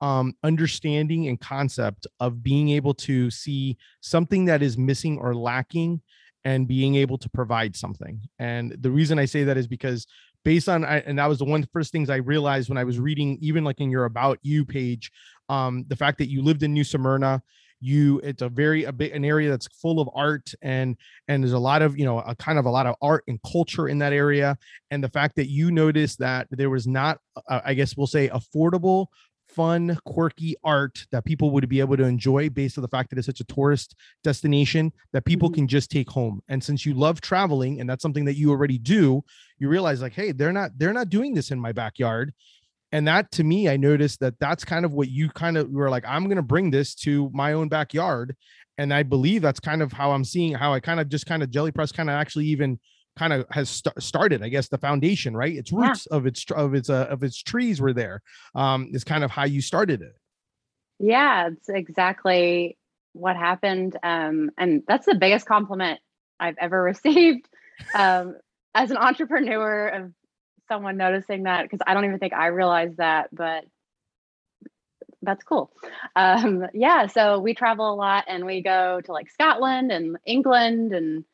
um, 0.00 0.34
understanding 0.42 1.28
and 1.28 1.40
concept 1.40 2.06
of 2.20 2.42
being 2.42 2.68
able 2.70 2.92
to 2.92 3.30
see 3.30 3.78
something 4.00 4.44
that 4.44 4.62
is 4.62 4.76
missing 4.76 5.16
or 5.18 5.34
lacking 5.34 6.02
and 6.44 6.68
being 6.68 6.94
able 6.96 7.16
to 7.16 7.30
provide 7.30 7.74
something. 7.74 8.20
And 8.38 8.76
the 8.80 8.90
reason 8.90 9.18
i 9.18 9.24
say 9.24 9.44
that 9.44 9.56
is 9.56 9.66
because 9.66 10.06
based 10.44 10.68
on 10.68 10.84
and 10.84 11.18
that 11.18 11.26
was 11.26 11.38
the 11.38 11.44
one 11.44 11.66
first 11.72 11.90
things 11.90 12.10
i 12.10 12.16
realized 12.16 12.68
when 12.68 12.78
i 12.78 12.84
was 12.84 13.00
reading 13.00 13.38
even 13.40 13.64
like 13.64 13.80
in 13.80 13.90
your 13.90 14.04
about 14.04 14.38
you 14.42 14.64
page 14.64 15.10
um, 15.48 15.84
the 15.88 15.96
fact 15.96 16.18
that 16.18 16.30
you 16.30 16.42
lived 16.42 16.62
in 16.62 16.72
new 16.72 16.84
smyrna 16.84 17.42
you 17.84 18.18
it's 18.24 18.42
a 18.42 18.48
very 18.48 18.84
a 18.84 18.92
bit 18.92 19.12
an 19.12 19.24
area 19.24 19.50
that's 19.50 19.66
full 19.68 20.00
of 20.00 20.08
art 20.14 20.52
and 20.62 20.96
and 21.28 21.42
there's 21.42 21.52
a 21.52 21.58
lot 21.58 21.82
of 21.82 21.98
you 21.98 22.04
know 22.04 22.20
a 22.20 22.34
kind 22.34 22.58
of 22.58 22.64
a 22.64 22.70
lot 22.70 22.86
of 22.86 22.94
art 23.02 23.24
and 23.28 23.38
culture 23.50 23.88
in 23.88 23.98
that 23.98 24.12
area. 24.12 24.56
And 24.90 25.02
the 25.02 25.08
fact 25.08 25.36
that 25.36 25.48
you 25.48 25.70
noticed 25.70 26.18
that 26.20 26.46
there 26.50 26.70
was 26.70 26.86
not 26.86 27.18
uh, 27.48 27.60
i 27.64 27.74
guess 27.74 27.96
we'll 27.96 28.06
say 28.06 28.28
affordable 28.28 29.06
fun 29.48 29.96
quirky 30.04 30.56
art 30.64 31.06
that 31.12 31.24
people 31.24 31.50
would 31.50 31.68
be 31.68 31.80
able 31.80 31.96
to 31.96 32.04
enjoy 32.04 32.48
based 32.48 32.76
on 32.76 32.82
the 32.82 32.88
fact 32.88 33.10
that 33.10 33.18
it's 33.18 33.26
such 33.26 33.40
a 33.40 33.44
tourist 33.44 33.94
destination 34.24 34.92
that 35.12 35.24
people 35.24 35.48
mm-hmm. 35.48 35.56
can 35.56 35.68
just 35.68 35.90
take 35.90 36.10
home. 36.10 36.40
And 36.48 36.62
since 36.62 36.84
you 36.84 36.94
love 36.94 37.20
traveling 37.20 37.80
and 37.80 37.88
that's 37.88 38.02
something 38.02 38.24
that 38.24 38.36
you 38.36 38.50
already 38.50 38.78
do 38.78 39.22
you 39.58 39.68
realize 39.68 40.02
like 40.02 40.12
hey 40.12 40.32
they're 40.32 40.52
not 40.52 40.72
they're 40.76 40.92
not 40.92 41.10
doing 41.10 41.34
this 41.34 41.50
in 41.50 41.60
my 41.60 41.72
backyard 41.72 42.32
and 42.94 43.08
that 43.08 43.30
to 43.32 43.42
me 43.42 43.68
i 43.68 43.76
noticed 43.76 44.20
that 44.20 44.38
that's 44.38 44.64
kind 44.64 44.84
of 44.84 44.94
what 44.94 45.08
you 45.08 45.28
kind 45.28 45.58
of 45.58 45.68
were 45.68 45.90
like 45.90 46.04
i'm 46.06 46.24
going 46.24 46.36
to 46.36 46.42
bring 46.42 46.70
this 46.70 46.94
to 46.94 47.30
my 47.34 47.52
own 47.52 47.68
backyard. 47.68 48.34
And 48.78 48.94
i 48.94 49.02
believe 49.02 49.42
that's 49.42 49.60
kind 49.60 49.82
of 49.82 49.92
how 49.92 50.12
i'm 50.12 50.24
seeing 50.24 50.54
how 50.54 50.72
i 50.72 50.80
kind 50.80 51.00
of 51.00 51.08
just 51.08 51.26
kind 51.26 51.42
of 51.42 51.50
jelly 51.50 51.72
press 51.72 51.92
kind 51.92 52.08
of 52.08 52.14
actually 52.14 52.46
even 52.46 52.78
kind 53.16 53.32
of 53.32 53.46
has 53.50 53.68
st- 53.68 54.02
started 54.02 54.42
i 54.42 54.48
guess 54.48 54.68
the 54.68 54.78
foundation 54.78 55.36
right? 55.36 55.54
Its 55.54 55.72
roots 55.72 56.06
yeah. 56.10 56.16
of 56.16 56.26
its 56.26 56.50
of 56.50 56.74
its 56.74 56.88
uh, 56.88 57.06
of 57.10 57.22
its 57.22 57.42
trees 57.42 57.80
were 57.80 57.92
there 57.92 58.22
um 58.54 58.88
is 58.92 59.04
kind 59.04 59.24
of 59.24 59.30
how 59.30 59.44
you 59.44 59.60
started 59.60 60.00
it. 60.00 60.14
Yeah 60.98 61.48
it's 61.48 61.68
exactly 61.68 62.78
what 63.12 63.36
happened 63.36 63.96
um 64.02 64.50
and 64.56 64.82
that's 64.88 65.06
the 65.06 65.14
biggest 65.14 65.46
compliment 65.46 66.00
i've 66.40 66.56
ever 66.60 66.82
received 66.92 67.48
um 67.94 68.36
as 68.74 68.90
an 68.90 68.96
entrepreneur 68.96 69.88
of 69.88 70.12
someone 70.68 70.96
noticing 70.96 71.44
that 71.44 71.62
because 71.64 71.80
I 71.86 71.94
don't 71.94 72.04
even 72.04 72.18
think 72.18 72.32
I 72.32 72.46
realized 72.48 72.98
that, 72.98 73.28
but 73.32 73.64
that's 75.22 75.42
cool. 75.42 75.72
Um, 76.16 76.66
yeah, 76.74 77.06
so 77.06 77.38
we 77.38 77.54
travel 77.54 77.92
a 77.92 77.96
lot 77.96 78.24
and 78.28 78.44
we 78.44 78.62
go 78.62 79.00
to 79.00 79.12
like 79.12 79.30
Scotland 79.30 79.90
and 79.90 80.18
England 80.26 80.92
and 80.92 81.24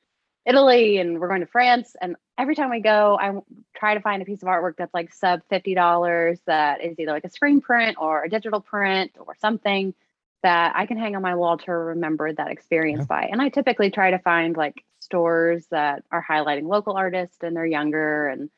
Italy 0.47 0.99
and 0.99 1.21
we're 1.21 1.29
going 1.29 1.41
to 1.41 1.47
France. 1.47 1.95
And 2.01 2.17
every 2.39 2.55
time 2.55 2.71
we 2.71 2.81
go, 2.81 3.19
I 3.21 3.33
try 3.77 3.95
to 3.95 4.01
find 4.01 4.23
a 4.23 4.25
piece 4.25 4.43
of 4.43 4.49
artwork 4.49 4.77
that's 4.79 4.95
like 4.95 5.13
sub 5.13 5.41
$50 5.51 6.39
that 6.47 6.85
is 6.85 6.99
either 6.99 7.13
like 7.13 7.25
a 7.25 7.31
screen 7.31 7.61
print 7.61 7.97
or 8.01 8.25
a 8.25 8.31
digital 8.31 8.61
print 8.61 9.13
or 9.19 9.35
something 9.41 9.95
that 10.43 10.73
I 10.75 10.87
can 10.87 10.97
hang 10.97 11.17
on 11.17 11.23
my 11.23 11.35
wall 11.35 11.59
to 11.59 11.73
remember 11.73 12.33
that 12.33 12.51
experience 12.51 13.03
yeah. 13.03 13.21
by. 13.21 13.29
And 13.31 13.43
I 13.43 13.51
typically 13.51 13.91
try 13.91 14.13
to 14.13 14.19
find 14.19 14.57
like 14.57 14.83
stores 15.01 15.67
that 15.71 16.05
are 16.11 16.25
highlighting 16.27 16.67
local 16.67 16.97
artists 16.97 17.39
and 17.43 17.55
they're 17.55 17.67
younger 17.67 18.29
and 18.29 18.49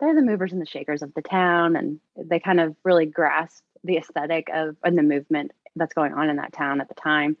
they're 0.00 0.14
the 0.14 0.22
movers 0.22 0.52
and 0.52 0.60
the 0.60 0.66
shakers 0.66 1.02
of 1.02 1.14
the 1.14 1.22
town 1.22 1.76
and 1.76 2.00
they 2.16 2.40
kind 2.40 2.60
of 2.60 2.76
really 2.84 3.06
grasp 3.06 3.62
the 3.84 3.96
aesthetic 3.96 4.48
of 4.52 4.76
and 4.82 4.96
the 4.96 5.02
movement 5.02 5.52
that's 5.76 5.94
going 5.94 6.12
on 6.12 6.28
in 6.28 6.36
that 6.36 6.52
town 6.52 6.80
at 6.80 6.88
the 6.88 6.94
time. 6.94 7.36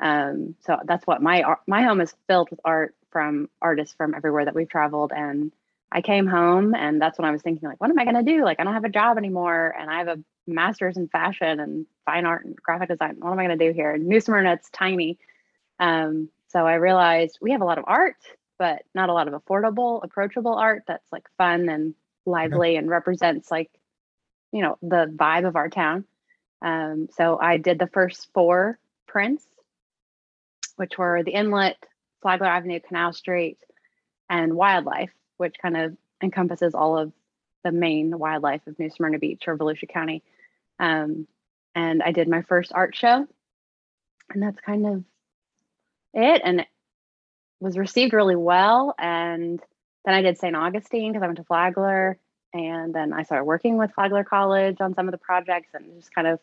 Um, 0.00 0.54
so 0.60 0.78
that's 0.84 1.06
what 1.06 1.22
my 1.22 1.44
my 1.66 1.82
home 1.82 2.00
is 2.00 2.14
filled 2.26 2.50
with 2.50 2.60
art 2.64 2.94
from 3.10 3.48
artists 3.60 3.94
from 3.94 4.14
everywhere 4.14 4.44
that 4.44 4.54
we've 4.54 4.68
traveled 4.68 5.12
and 5.14 5.52
I 5.92 6.00
came 6.02 6.26
home 6.26 6.74
and 6.74 7.02
that's 7.02 7.18
when 7.18 7.26
I 7.26 7.32
was 7.32 7.42
thinking 7.42 7.68
like 7.68 7.80
what 7.80 7.90
am 7.90 7.98
I 7.98 8.04
going 8.04 8.24
to 8.24 8.32
do? 8.32 8.44
Like 8.44 8.60
I 8.60 8.64
don't 8.64 8.74
have 8.74 8.84
a 8.84 8.90
job 8.90 9.18
anymore 9.18 9.74
and 9.78 9.90
I 9.90 9.98
have 9.98 10.08
a 10.08 10.18
master's 10.46 10.96
in 10.96 11.08
fashion 11.08 11.60
and 11.60 11.86
fine 12.06 12.26
art 12.26 12.44
and 12.44 12.56
graphic 12.56 12.88
design. 12.88 13.16
What 13.18 13.32
am 13.32 13.38
I 13.38 13.46
going 13.46 13.58
to 13.58 13.66
do 13.68 13.72
here? 13.72 13.96
New 13.98 14.20
Smyrna 14.20 14.54
it's 14.54 14.70
tiny. 14.70 15.18
Um, 15.78 16.28
so 16.48 16.66
I 16.66 16.74
realized 16.74 17.38
we 17.40 17.52
have 17.52 17.60
a 17.60 17.64
lot 17.64 17.78
of 17.78 17.84
art 17.86 18.16
but 18.60 18.82
not 18.94 19.08
a 19.08 19.12
lot 19.12 19.26
of 19.26 19.34
affordable 19.34 20.04
approachable 20.04 20.54
art 20.54 20.84
that's 20.86 21.10
like 21.10 21.26
fun 21.36 21.68
and 21.68 21.94
lively 22.26 22.76
and 22.76 22.88
represents 22.88 23.50
like 23.50 23.70
you 24.52 24.62
know 24.62 24.78
the 24.82 25.12
vibe 25.16 25.48
of 25.48 25.56
our 25.56 25.68
town 25.68 26.04
um, 26.62 27.08
so 27.16 27.38
I 27.40 27.56
did 27.56 27.78
the 27.80 27.88
first 27.88 28.28
four 28.32 28.78
prints 29.08 29.44
which 30.76 30.96
were 30.96 31.22
the 31.24 31.32
inlet 31.32 31.76
Flagler 32.22 32.46
Avenue, 32.46 32.80
Canal 32.80 33.12
Street, 33.12 33.58
and 34.28 34.54
wildlife, 34.54 35.10
which 35.36 35.56
kind 35.60 35.76
of 35.76 35.96
encompasses 36.22 36.74
all 36.74 36.98
of 36.98 37.12
the 37.64 37.72
main 37.72 38.18
wildlife 38.18 38.66
of 38.66 38.78
New 38.78 38.90
Smyrna 38.90 39.18
Beach 39.18 39.44
or 39.46 39.56
Volusia 39.56 39.88
County. 39.88 40.22
Um, 40.78 41.26
and 41.74 42.02
I 42.02 42.12
did 42.12 42.28
my 42.28 42.42
first 42.42 42.72
art 42.74 42.94
show, 42.94 43.26
and 44.30 44.42
that's 44.42 44.60
kind 44.60 44.86
of 44.86 45.04
it. 46.14 46.42
And 46.44 46.66
was 47.60 47.78
received 47.78 48.12
really 48.12 48.36
well. 48.36 48.94
And 48.98 49.60
then 50.04 50.14
I 50.14 50.22
did 50.22 50.38
St. 50.38 50.56
Augustine 50.56 51.12
because 51.12 51.22
I 51.22 51.26
went 51.26 51.38
to 51.38 51.44
Flagler, 51.44 52.18
and 52.52 52.94
then 52.94 53.12
I 53.12 53.22
started 53.22 53.44
working 53.44 53.76
with 53.76 53.92
Flagler 53.92 54.24
College 54.24 54.80
on 54.80 54.94
some 54.94 55.06
of 55.06 55.12
the 55.12 55.18
projects, 55.18 55.70
and 55.74 55.94
just 55.96 56.14
kind 56.14 56.26
of 56.26 56.40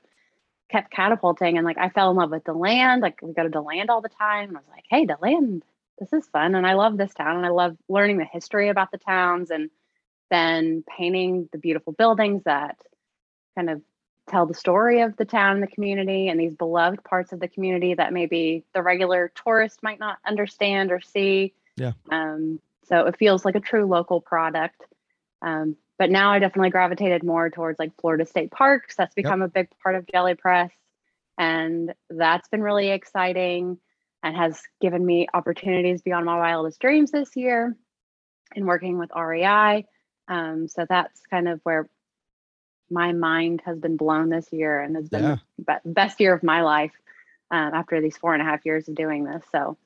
kept 0.70 0.92
catapulting 0.92 1.58
and 1.58 1.66
like 1.66 1.78
I 1.78 1.90
fell 1.90 2.12
in 2.12 2.18
love 2.18 2.32
with 2.32 2.44
DeLand. 2.44 3.02
Like 3.02 3.20
we 3.22 3.34
go 3.34 3.44
to 3.44 3.50
DeLand 3.50 3.90
all 3.90 4.02
the 4.02 4.10
time. 4.10 4.50
And 4.50 4.58
I 4.58 4.60
was 4.60 4.70
like, 4.70 4.84
hey, 4.90 5.06
DeLand, 5.06 5.64
this 6.00 6.12
is 6.14 6.28
fun. 6.28 6.56
And 6.56 6.68
I 6.68 6.74
love 6.74 6.98
this 6.98 7.14
town 7.14 7.38
and 7.38 7.46
I 7.46 7.50
love 7.50 7.78
learning 7.88 8.18
the 8.18 8.26
history 8.26 8.70
about 8.70 8.92
the 8.92 8.98
towns 8.98 9.50
and 9.50 9.70
then 10.30 10.84
painting 10.98 11.48
the 11.52 11.58
beautiful 11.58 11.94
buildings 11.94 12.44
that 12.44 12.78
kind 13.56 13.70
of 13.70 13.82
tell 14.30 14.46
the 14.46 14.54
story 14.54 15.02
of 15.02 15.16
the 15.18 15.26
town 15.26 15.56
and 15.56 15.64
the 15.64 15.68
community 15.68 16.28
and 16.28 16.40
these 16.40 16.54
beloved 16.54 17.04
parts 17.04 17.32
of 17.32 17.40
the 17.40 17.48
community 17.48 17.94
that 17.94 18.14
maybe 18.14 18.64
the 18.74 18.82
regular 18.82 19.32
tourist 19.44 19.82
might 19.82 20.00
not 20.00 20.18
understand 20.26 20.92
or 20.92 21.00
see. 21.00 21.54
Yeah. 21.78 21.94
Um, 22.12 22.60
so 22.88 23.06
it 23.08 23.18
feels 23.18 23.46
like 23.46 23.56
a 23.56 23.60
true 23.60 23.86
local 23.86 24.22
product. 24.22 24.84
Um, 25.42 25.76
but 25.98 26.10
now 26.12 26.32
I 26.32 26.40
definitely 26.40 26.70
gravitated 26.70 27.24
more 27.24 27.50
towards 27.50 27.80
like 27.80 28.00
Florida 28.00 28.26
State 28.26 28.52
Parks. 28.52 28.96
That's 28.96 29.16
become 29.16 29.42
yep. 29.42 29.50
a 29.50 29.52
big 29.52 29.70
part 29.82 29.96
of 29.96 30.08
Jelly 30.08 30.36
Press. 30.36 30.72
And 31.38 31.94
that's 32.10 32.48
been 32.50 32.62
really 32.62 32.90
exciting 32.90 33.78
and 34.24 34.36
has 34.36 34.62
given 34.82 35.06
me 35.06 35.28
opportunities 35.34 36.02
beyond 36.02 36.26
my 36.26 36.38
wildest 36.38 36.80
dreams 36.80 37.12
this 37.12 37.36
year 37.36 37.76
in 38.56 38.66
working 38.66 38.98
with 38.98 39.12
REI. 39.16 39.86
Um, 40.28 40.68
so 40.68 40.86
that's 40.88 41.22
kind 41.30 41.48
of 41.48 41.60
where 41.64 41.90
my 42.90 43.12
mind 43.12 43.62
has 43.66 43.78
been 43.80 43.98
blown 43.98 44.30
this 44.30 44.52
year 44.52 44.80
and 44.82 44.96
it's 44.96 45.10
been 45.10 45.24
yeah. 45.24 45.36
the 45.58 45.80
best 45.86 46.20
year 46.20 46.34
of 46.34 46.44
my 46.44 46.62
life 46.62 46.94
um, 47.52 47.74
after 47.74 48.02
these 48.02 48.18
four 48.18 48.34
and 48.34 48.42
a 48.42 48.46
half 48.46 48.66
years 48.66 48.88
of 48.88 48.96
doing 48.96 49.24
this. 49.24 49.44
So 49.52 49.78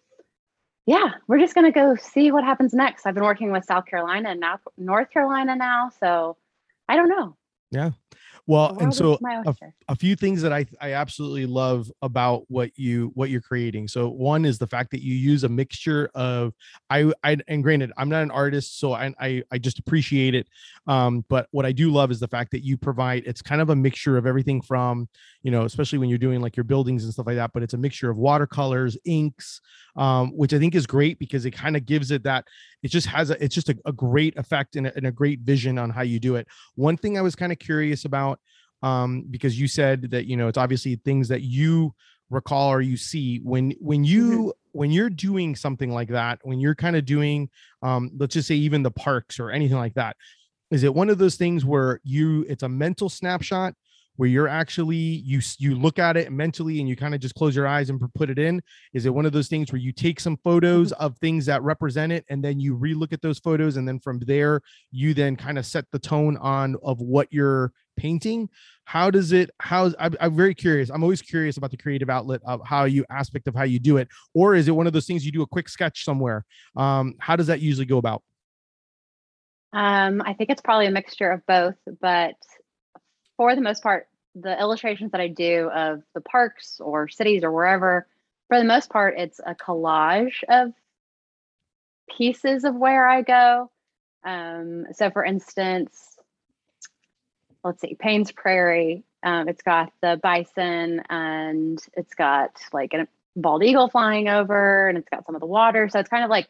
yeah, 0.86 1.12
we're 1.28 1.40
just 1.40 1.54
going 1.54 1.72
to 1.72 1.72
go 1.72 1.96
see 1.96 2.32
what 2.32 2.44
happens 2.44 2.74
next. 2.74 3.06
I've 3.06 3.14
been 3.14 3.24
working 3.24 3.52
with 3.52 3.66
South 3.66 3.86
Carolina 3.86 4.30
and 4.30 4.40
now 4.40 4.60
North 4.78 5.12
Carolina 5.12 5.56
now. 5.56 5.92
So 6.00 6.38
I 6.90 6.96
don't 6.96 7.10
know. 7.10 7.36
Yeah. 7.72 7.92
Well, 8.48 8.78
and 8.80 8.94
so 8.94 9.18
a, 9.24 9.56
a, 9.88 9.96
few 9.96 10.16
things 10.16 10.42
that 10.42 10.52
I 10.52 10.66
I 10.80 10.94
absolutely 10.94 11.46
love 11.46 11.92
about 12.02 12.44
what 12.48 12.72
you 12.76 13.12
what 13.14 13.30
you're 13.30 13.42
creating. 13.42 13.88
So 13.88 14.10
one 14.10 14.46
is 14.46 14.58
the 14.58 14.68
fact 14.68 14.92
that 14.92 15.02
you 15.02 15.14
use 15.14 15.44
a 15.44 15.50
mixture 15.50 16.10
of 16.16 16.54
I 16.90 17.12
I 17.24 17.38
and 17.48 17.64
granted 17.64 17.92
I'm 17.98 18.10
not 18.10 18.24
an 18.24 18.32
artist, 18.32 18.80
so 18.80 18.94
I 18.94 19.14
I, 19.20 19.44
I 19.52 19.58
just 19.58 19.80
appreciate 19.80 20.36
it. 20.36 20.48
Um, 20.88 21.24
but 21.30 21.48
what 21.52 21.66
I 21.66 21.72
do 21.72 21.92
love 21.92 22.12
is 22.12 22.20
the 22.20 22.28
fact 22.28 22.52
that 22.52 22.64
you 22.64 22.78
provide 22.78 23.24
it's 23.26 23.42
kind 23.42 23.62
of 23.62 23.70
a 23.70 23.76
mixture 23.76 24.18
of 24.18 24.26
everything 24.26 24.62
from 24.62 25.08
you 25.44 25.52
know 25.52 25.64
especially 25.64 26.00
when 26.00 26.10
you're 26.10 26.18
doing 26.18 26.42
like 26.42 26.58
your 26.58 26.64
buildings 26.64 27.04
and 27.04 27.14
stuff 27.14 27.28
like 27.28 27.36
that. 27.36 27.52
But 27.54 27.64
it's 27.64 27.74
a 27.74 27.78
mixture 27.78 28.10
of 28.10 28.18
watercolors, 28.18 28.98
inks, 29.06 29.62
um, 29.96 30.32
which 30.36 30.54
I 30.54 30.60
think 30.60 30.76
is 30.76 30.88
great 30.88 31.20
because 31.20 31.46
it 31.46 31.52
kind 31.52 31.78
of 31.78 31.86
gives 31.86 32.12
it 32.12 32.24
that 32.24 32.46
it 32.84 32.90
just 32.90 33.08
has 33.08 33.30
a 33.30 33.44
it's 33.44 33.56
just 33.56 33.70
a, 33.70 33.78
a 33.86 33.92
great 33.92 34.38
effect 34.38 34.76
and 34.76 34.88
a, 34.88 34.96
and 34.96 35.08
a 35.08 35.12
great 35.12 35.42
vision 35.42 35.78
on 35.78 35.90
how 35.90 36.02
you 36.02 36.20
do 36.20 36.36
it. 36.36 36.48
One 36.76 36.98
thing 36.98 37.18
I 37.18 37.22
was 37.22 37.36
kind 37.36 37.52
of 37.52 37.60
curious 37.60 38.06
about 38.06 38.40
um, 38.84 39.26
because 39.30 39.60
you 39.60 39.68
said 39.68 40.12
that 40.12 40.26
you 40.26 40.38
know 40.38 40.48
it's 40.48 40.58
obviously 40.58 40.96
things 40.96 41.28
that 41.28 41.42
you 41.42 41.94
recall 42.32 42.70
or 42.70 42.82
you 42.82 42.98
see 42.98 43.40
when 43.44 43.72
when 43.80 44.04
you 44.04 44.30
mm-hmm. 44.30 44.50
when 44.72 44.92
you're 44.92 45.10
doing 45.10 45.56
something 45.56 45.92
like 45.92 46.08
that 46.08 46.40
when 46.44 46.60
you're 46.60 46.74
kind 46.74 46.96
of 46.96 47.06
doing 47.06 47.50
um 47.82 48.10
let's 48.18 48.34
just 48.34 48.48
say 48.48 48.56
even 48.56 48.82
the 48.82 48.92
parks 48.92 49.40
or 49.40 49.52
anything 49.52 49.78
like 49.78 49.94
that 49.94 50.16
is 50.72 50.84
it 50.84 50.96
one 50.96 51.10
of 51.10 51.18
those 51.18 51.36
things 51.36 51.66
where 51.66 52.00
you 52.04 52.46
it's 52.48 52.64
a 52.64 52.70
mental 52.70 53.10
snapshot 53.10 53.74
where 54.16 54.30
you're 54.30 54.48
actually 54.48 54.96
you 54.96 55.42
you 55.58 55.76
look 55.76 56.00
at 56.00 56.16
it 56.16 56.32
mentally 56.32 56.80
and 56.80 56.88
you 56.88 56.96
kind 56.96 57.14
of 57.14 57.20
just 57.20 57.36
close 57.36 57.56
your 57.56 57.68
eyes 57.68 57.90
and 57.90 58.02
put 58.14 58.30
it 58.30 58.40
in 58.40 58.62
is 58.94 59.06
it 59.06 59.14
one 59.14 59.26
of 59.26 59.34
those 59.34 59.50
things 59.50 59.72
where 59.72 59.82
you 59.82 59.92
take 59.92 60.20
some 60.20 60.38
photos 60.38 60.94
mm-hmm. 60.94 61.04
of 61.04 61.18
things 61.18 61.46
that 61.46 61.62
represent 61.64 62.14
it 62.14 62.24
and 62.30 62.44
then 62.44 62.60
you 62.60 62.78
relook 62.78 63.12
at 63.12 63.22
those 63.22 63.40
photos 63.40 63.76
and 63.76 63.86
then 63.86 64.00
from 64.00 64.20
there 64.20 64.62
you 64.92 65.14
then 65.14 65.36
kind 65.36 65.58
of 65.58 65.66
set 65.66 65.86
the 65.92 66.00
tone 66.00 66.38
on 66.38 66.78
of 66.82 67.02
what 67.02 67.28
you're 67.32 67.74
painting 68.02 68.50
how 68.86 69.12
does 69.12 69.32
it 69.32 69.50
how 69.60 69.92
I'm, 70.00 70.16
I'm 70.20 70.36
very 70.36 70.56
curious 70.56 70.90
i'm 70.90 71.04
always 71.04 71.22
curious 71.22 71.58
about 71.58 71.72
the 71.72 71.78
creative 71.78 72.10
outlet 72.10 72.42
of 72.46 72.62
how 72.66 72.86
you 72.86 73.06
aspect 73.10 73.48
of 73.48 73.56
how 73.56 73.64
you 73.64 73.80
do 73.80 73.98
it 73.98 74.08
or 74.34 74.56
is 74.56 74.68
it 74.68 74.72
one 74.72 74.88
of 74.88 74.94
those 74.94 75.06
things 75.06 75.26
you 75.26 75.32
do 75.32 75.44
a 75.44 75.48
quick 75.48 75.70
sketch 75.70 76.04
somewhere 76.04 76.46
um 76.76 77.16
how 77.20 77.36
does 77.36 77.48
that 77.48 77.60
usually 77.60 77.86
go 77.86 77.98
about 77.98 78.24
um 79.74 80.22
i 80.26 80.34
think 80.34 80.50
it's 80.50 80.62
probably 80.62 80.88
a 80.88 80.92
mixture 80.92 81.32
of 81.32 81.46
both 81.46 81.76
but 82.02 82.36
for 83.38 83.56
the 83.56 83.62
most 83.62 83.84
part 83.84 84.08
the 84.36 84.60
illustrations 84.60 85.12
that 85.12 85.22
I 85.22 85.28
do 85.28 85.70
of 85.70 86.02
the 86.14 86.22
parks 86.22 86.80
or 86.80 87.08
cities 87.08 87.44
or 87.44 87.52
wherever, 87.52 88.08
for 88.48 88.58
the 88.58 88.66
most 88.66 88.90
part, 88.90 89.16
it's 89.18 89.40
a 89.46 89.56
collage 89.56 90.44
of 90.50 90.74
pieces 92.18 92.64
of 92.64 92.76
where 92.76 93.08
I 93.08 93.22
go. 93.22 93.72
Um, 94.24 94.86
so, 94.94 95.10
for 95.10 95.24
instance, 95.24 96.11
let's 97.64 97.82
see, 97.82 97.96
Paynes 97.96 98.34
Prairie. 98.36 99.04
Um, 99.24 99.48
it's 99.48 99.62
got 99.62 99.92
the 100.02 100.20
bison 100.22 101.02
and 101.10 101.80
it's 101.94 102.14
got 102.16 102.60
like 102.74 102.94
a 102.94 103.08
bald 103.36 103.64
eagle 103.64 103.88
flying 103.88 104.28
over 104.28 104.88
and 104.88 104.98
it's 104.98 105.10
got 105.10 105.26
some 105.26 105.36
of 105.36 105.42
the 105.42 105.48
water. 105.48 105.88
So, 105.90 106.00
it's 106.00 106.10
kind 106.10 106.24
of 106.24 106.30
like 106.30 106.48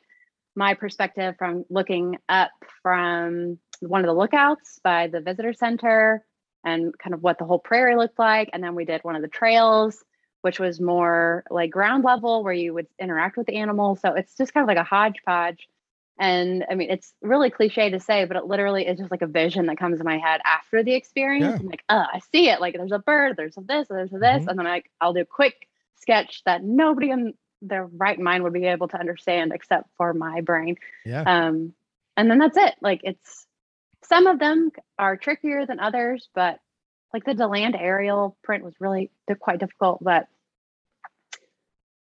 my 0.55 0.73
perspective 0.73 1.35
from 1.37 1.65
looking 1.69 2.17
up 2.29 2.51
from 2.81 3.57
one 3.79 4.01
of 4.01 4.07
the 4.07 4.13
lookouts 4.13 4.79
by 4.83 5.07
the 5.07 5.21
visitor 5.21 5.53
center 5.53 6.25
and 6.63 6.97
kind 6.97 7.13
of 7.13 7.23
what 7.23 7.39
the 7.39 7.45
whole 7.45 7.59
prairie 7.59 7.95
looked 7.95 8.19
like. 8.19 8.49
And 8.53 8.63
then 8.63 8.75
we 8.75 8.85
did 8.85 9.03
one 9.03 9.15
of 9.15 9.21
the 9.21 9.27
trails, 9.27 10.03
which 10.41 10.59
was 10.59 10.79
more 10.79 11.43
like 11.49 11.71
ground 11.71 12.03
level 12.03 12.43
where 12.43 12.53
you 12.53 12.73
would 12.73 12.87
interact 12.99 13.37
with 13.37 13.47
the 13.47 13.55
animals. 13.55 14.01
So 14.01 14.13
it's 14.13 14.35
just 14.35 14.53
kind 14.53 14.63
of 14.63 14.67
like 14.67 14.77
a 14.77 14.83
hodgepodge. 14.83 15.67
And 16.19 16.65
I 16.69 16.75
mean, 16.75 16.91
it's 16.91 17.13
really 17.21 17.49
cliche 17.49 17.89
to 17.89 17.99
say, 17.99 18.25
but 18.25 18.37
it 18.37 18.45
literally 18.45 18.85
is 18.85 18.99
just 18.99 19.11
like 19.11 19.23
a 19.23 19.27
vision 19.27 19.65
that 19.67 19.77
comes 19.77 19.99
in 19.99 20.05
my 20.05 20.17
head 20.17 20.41
after 20.45 20.83
the 20.83 20.93
experience. 20.93 21.53
Yeah. 21.53 21.59
I'm 21.59 21.65
like, 21.67 21.83
oh, 21.89 22.05
I 22.13 22.19
see 22.31 22.49
it. 22.49 22.61
Like 22.61 22.75
there's 22.75 22.91
a 22.91 22.99
bird, 22.99 23.37
there's 23.37 23.57
a 23.57 23.61
this, 23.61 23.87
there's 23.87 24.13
a 24.13 24.19
this. 24.19 24.41
Mm-hmm. 24.41 24.49
And 24.49 24.59
then 24.59 24.65
like 24.65 24.91
I'll 24.99 25.13
do 25.13 25.21
a 25.21 25.25
quick 25.25 25.67
sketch 25.99 26.43
that 26.45 26.63
nobody 26.63 27.09
in 27.09 27.33
their 27.61 27.85
right 27.85 28.19
mind 28.19 28.43
would 28.43 28.53
be 28.53 28.65
able 28.65 28.87
to 28.89 28.99
understand 28.99 29.51
except 29.53 29.89
for 29.97 30.13
my 30.13 30.41
brain. 30.41 30.75
Yeah. 31.05 31.23
Um, 31.23 31.73
and 32.17 32.29
then 32.29 32.39
that's 32.39 32.57
it. 32.57 32.75
Like 32.81 33.01
it's 33.03 33.47
some 34.03 34.27
of 34.27 34.39
them 34.39 34.71
are 34.99 35.17
trickier 35.17 35.65
than 35.65 35.79
others, 35.79 36.29
but 36.35 36.59
like 37.13 37.23
the 37.23 37.33
Deland 37.33 37.75
aerial 37.75 38.37
print 38.43 38.63
was 38.63 38.73
really 38.79 39.11
quite 39.39 39.59
difficult, 39.59 40.03
but 40.03 40.27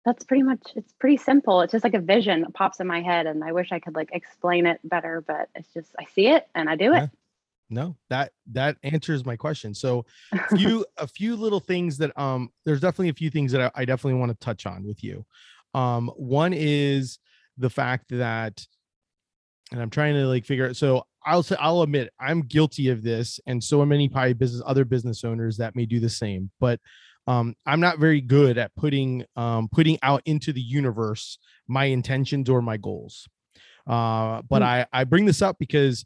that's 0.05 0.25
pretty 0.25 0.43
much 0.43 0.61
it's 0.77 0.93
pretty 0.95 1.17
simple. 1.17 1.61
It's 1.63 1.73
just 1.73 1.85
like 1.85 1.95
a 1.95 2.01
vision 2.01 2.43
that 2.43 2.55
pops 2.55 2.81
in 2.81 2.87
my 2.87 3.01
head 3.01 3.27
and 3.27 3.43
I 3.43 3.53
wish 3.53 3.73
I 3.73 3.79
could 3.79 3.95
like 3.95 4.11
explain 4.13 4.67
it 4.67 4.81
better, 4.85 5.25
but 5.27 5.49
it's 5.55 5.73
just 5.73 5.95
I 5.99 6.05
see 6.05 6.29
it 6.29 6.47
and 6.55 6.69
I 6.69 6.77
do 6.77 6.93
yeah. 6.93 7.05
it. 7.05 7.11
No, 7.71 7.97
that 8.11 8.33
that 8.53 8.77
answers 8.83 9.25
my 9.25 9.37
question. 9.37 9.75
So 9.75 10.05
a 10.33 10.57
few 10.57 10.85
a 10.99 11.07
few 11.07 11.37
little 11.37 11.61
things 11.61 11.97
that 11.99 12.17
um 12.19 12.51
there's 12.65 12.81
definitely 12.81 13.09
a 13.09 13.15
few 13.15 13.31
things 13.31 13.53
that 13.53 13.61
I, 13.61 13.83
I 13.83 13.85
definitely 13.85 14.21
want 14.21 14.33
to 14.33 14.45
touch 14.45 14.67
on 14.67 14.85
with 14.87 15.03
you. 15.03 15.25
Um 15.73 16.09
one 16.17 16.53
is 16.53 17.19
the 17.57 17.71
fact 17.71 18.07
that 18.11 18.65
and 19.73 19.81
I'm 19.81 19.91
trying 19.91 20.15
to 20.15 20.27
like 20.27 20.45
figure 20.45 20.69
out 20.69 20.77
so 20.77 21.07
I'll 21.27 21.43
say 21.43 21.57
I'll 21.59 21.83
admit 21.83 22.13
I'm 22.21 22.43
guilty 22.43 22.91
of 22.91 23.03
this, 23.03 23.41
and 23.47 23.63
so 23.63 23.85
many 23.85 24.09
probably 24.09 24.35
business 24.35 24.63
other 24.67 24.85
business 24.85 25.25
owners 25.25 25.57
that 25.57 25.75
may 25.75 25.87
do 25.87 26.01
the 26.01 26.09
same. 26.11 26.51
But 26.61 26.81
um, 27.27 27.55
I'm 27.65 27.81
not 27.81 27.99
very 27.99 28.21
good 28.21 28.59
at 28.59 28.75
putting 28.77 29.25
um, 29.37 29.69
putting 29.69 29.99
out 30.03 30.23
into 30.27 30.53
the 30.53 30.61
universe 30.61 31.39
my 31.67 31.87
intentions 31.87 32.49
or 32.51 32.61
my 32.61 32.77
goals. 32.77 33.27
Uh, 33.87 34.43
but 34.49 34.63
mm. 34.63 34.67
I 34.67 34.87
I 34.93 35.05
bring 35.05 35.25
this 35.25 35.43
up 35.43 35.59
because 35.59 36.05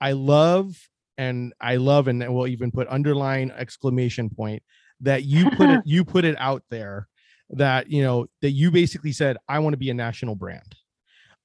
I 0.00 0.12
love 0.12 0.76
and 1.18 1.54
I 1.60 1.76
love 1.76 2.08
and 2.08 2.20
we'll 2.34 2.48
even 2.48 2.70
put 2.70 2.88
underline 2.88 3.52
exclamation 3.56 4.30
point 4.30 4.62
that 5.00 5.24
you 5.24 5.50
put 5.50 5.70
it 5.70 5.82
you 5.86 6.04
put 6.04 6.24
it 6.24 6.36
out 6.38 6.62
there 6.70 7.08
that 7.50 7.90
you 7.90 8.02
know 8.02 8.26
that 8.40 8.50
you 8.50 8.70
basically 8.70 9.12
said 9.12 9.36
I 9.48 9.58
want 9.58 9.74
to 9.74 9.78
be 9.78 9.90
a 9.90 9.94
national 9.94 10.34
brand. 10.34 10.74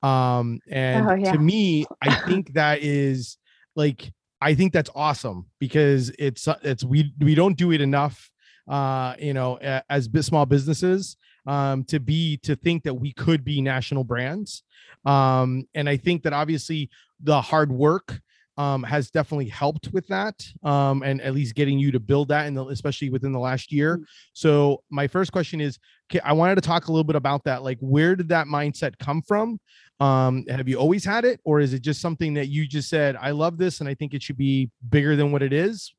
Um 0.04 0.60
and 0.70 1.10
oh, 1.10 1.16
yeah. 1.16 1.32
to 1.32 1.40
me 1.40 1.86
I 2.02 2.16
think 2.28 2.54
that 2.54 2.82
is 2.82 3.38
like 3.76 4.12
I 4.40 4.54
think 4.54 4.74
that's 4.74 4.92
awesome 4.94 5.48
because 5.60 6.12
it's 6.20 6.48
it's 6.62 6.84
we 6.84 7.14
we 7.20 7.36
don't 7.36 7.58
do 7.58 7.72
it 7.72 7.82
enough 7.82 8.32
uh 8.68 9.16
you 9.20 9.34
know 9.34 9.58
as 9.90 10.10
small 10.22 10.46
businesses 10.46 11.18
um 11.46 11.84
to 11.86 12.00
be 12.00 12.38
to 12.38 12.56
think 12.56 12.84
that 12.84 12.94
we 12.94 13.14
could 13.14 13.44
be 13.44 13.62
national 13.62 14.04
brands 14.04 14.64
um 15.06 15.66
and 15.76 15.88
I 15.88 15.98
think 15.98 16.24
that 16.24 16.34
obviously 16.34 16.90
the 17.22 17.42
hard 17.42 17.72
work 17.72 18.22
um, 18.58 18.82
has 18.84 19.12
definitely 19.12 19.48
helped 19.48 19.90
with 19.94 20.08
that 20.08 20.44
um, 20.64 21.04
and 21.04 21.22
at 21.22 21.34
least 21.34 21.56
getting 21.56 21.78
you 21.78 21.92
to 21.92 22.00
build 22.00 22.30
that, 22.30 22.48
and 22.48 22.58
especially 22.58 23.10
within 23.10 23.32
the 23.32 23.40
last 23.40 23.72
year. 23.72 23.98
Mm. 23.98 24.06
So 24.34 24.84
my 24.90 25.08
first 25.08 25.32
question 25.32 25.62
is, 25.62 25.78
I 26.24 26.34
wanted 26.34 26.56
to 26.56 26.62
talk 26.62 26.88
a 26.88 26.92
little 26.92 27.04
bit 27.04 27.16
about 27.16 27.44
that. 27.44 27.64
Like, 27.64 27.78
where 27.82 28.16
did 28.16 28.30
that 28.30 28.48
mindset 28.48 28.98
come 28.98 29.22
from? 29.22 29.60
Um, 30.00 30.46
have 30.50 30.68
you 30.68 30.78
always 30.78 31.06
had 31.06 31.24
it, 31.26 31.40
or 31.44 31.60
is 31.60 31.74
it 31.74 31.82
just 31.82 32.02
something 32.02 32.34
that 32.36 32.48
you 32.48 32.68
just 32.68 32.90
said, 32.90 33.16
"I 33.16 33.32
love 33.32 33.58
this, 33.58 33.80
and 33.80 33.90
I 33.90 33.94
think 33.94 34.14
it 34.14 34.24
should 34.24 34.38
be 34.38 34.72
bigger 34.90 35.16
than 35.16 35.32
what 35.32 35.44
it 35.44 35.54
is"? 35.54 35.94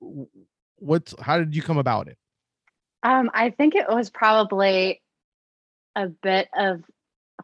What's 0.76 1.14
how 1.20 1.38
did 1.38 1.54
you 1.54 1.62
come 1.62 1.78
about 1.78 2.08
it? 2.08 2.16
Um, 3.02 3.30
I 3.32 3.50
think 3.50 3.74
it 3.74 3.88
was 3.88 4.10
probably 4.10 5.00
a 5.94 6.08
bit 6.08 6.48
of 6.56 6.82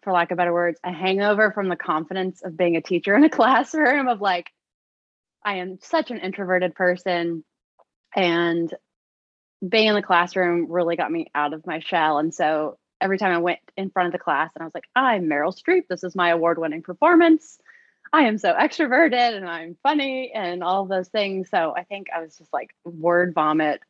for 0.03 0.13
lack 0.13 0.31
of 0.31 0.37
better 0.37 0.53
words, 0.53 0.79
a 0.85 0.93
hangover 0.93 1.53
from 1.53 1.69
the 1.69 1.77
confidence 1.77 2.43
of 2.43 2.57
being 2.57 2.77
a 2.77 2.83
teacher 2.83 3.15
in 3.15 3.25
a 3.25 3.31
classroom 3.31 4.09
of 4.09 4.21
like, 4.21 4.51
I 5.45 5.57
am 5.57 5.79
such 5.81 6.11
an 6.11 6.19
introverted 6.19 6.75
person 6.75 7.45
and 8.15 8.73
being 9.67 9.89
in 9.89 9.95
the 9.95 10.03
classroom 10.03 10.71
really 10.71 10.97
got 10.97 11.11
me 11.11 11.31
out 11.35 11.53
of 11.53 11.67
my 11.67 11.81
shell. 11.81 12.19
And 12.19 12.35
so 12.35 12.79
every 13.01 13.19
time 13.19 13.33
I 13.33 13.39
went 13.39 13.61
in 13.77 13.91
front 13.91 14.07
of 14.07 14.13
the 14.13 14.19
class 14.19 14.53
and 14.55 14.63
I 14.63 14.67
was 14.67 14.75
like, 14.75 14.89
I'm 14.95 15.25
Meryl 15.25 15.57
Streep, 15.57 15.89
this 15.89 16.05
is 16.05 16.15
my 16.15 16.31
award 16.31 16.59
winning 16.59 16.83
performance. 16.83 17.59
I 18.13 18.23
am 18.23 18.39
so 18.39 18.53
extroverted 18.53 19.37
and 19.37 19.49
I'm 19.49 19.77
funny 19.83 20.33
and 20.33 20.63
all 20.63 20.87
those 20.87 21.09
things. 21.09 21.51
So 21.51 21.75
I 21.77 21.85
think 21.85 22.09
I 22.15 22.21
was 22.21 22.37
just 22.37 22.53
like 22.53 22.71
word 22.85 23.35
vomit, 23.35 23.81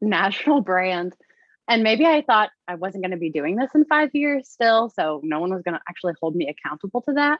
national 0.00 0.60
brand. 0.60 1.14
And 1.68 1.82
maybe 1.82 2.04
I 2.04 2.22
thought 2.22 2.50
I 2.66 2.74
wasn't 2.74 3.04
going 3.04 3.12
to 3.12 3.16
be 3.16 3.30
doing 3.30 3.56
this 3.56 3.70
in 3.74 3.84
five 3.84 4.10
years 4.12 4.48
still. 4.48 4.90
So 4.90 5.20
no 5.22 5.40
one 5.40 5.52
was 5.52 5.62
going 5.62 5.74
to 5.74 5.80
actually 5.88 6.14
hold 6.20 6.34
me 6.34 6.48
accountable 6.48 7.02
to 7.02 7.12
that. 7.14 7.38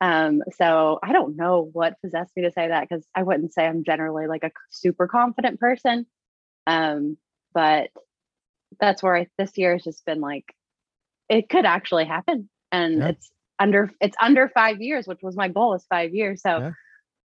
Um, 0.00 0.42
so 0.56 0.98
I 1.02 1.12
don't 1.12 1.36
know 1.36 1.68
what 1.72 2.00
possessed 2.02 2.32
me 2.36 2.42
to 2.44 2.50
say 2.50 2.68
that 2.68 2.88
because 2.88 3.06
I 3.14 3.22
wouldn't 3.22 3.52
say 3.52 3.66
I'm 3.66 3.84
generally 3.84 4.26
like 4.26 4.44
a 4.44 4.50
super 4.70 5.06
confident 5.06 5.60
person. 5.60 6.06
Um, 6.66 7.16
but 7.54 7.90
that's 8.80 9.02
where 9.02 9.16
I, 9.16 9.26
this 9.38 9.56
year 9.56 9.72
has 9.74 9.84
just 9.84 10.04
been 10.04 10.20
like, 10.20 10.54
it 11.28 11.48
could 11.48 11.64
actually 11.64 12.06
happen. 12.06 12.48
And 12.72 12.98
yeah. 12.98 13.08
it's 13.08 13.30
under, 13.58 13.90
it's 14.00 14.16
under 14.20 14.48
five 14.48 14.80
years, 14.80 15.06
which 15.06 15.20
was 15.22 15.36
my 15.36 15.48
goal 15.48 15.74
is 15.74 15.84
five 15.88 16.14
years. 16.14 16.42
So 16.42 16.58
yeah. 16.58 16.70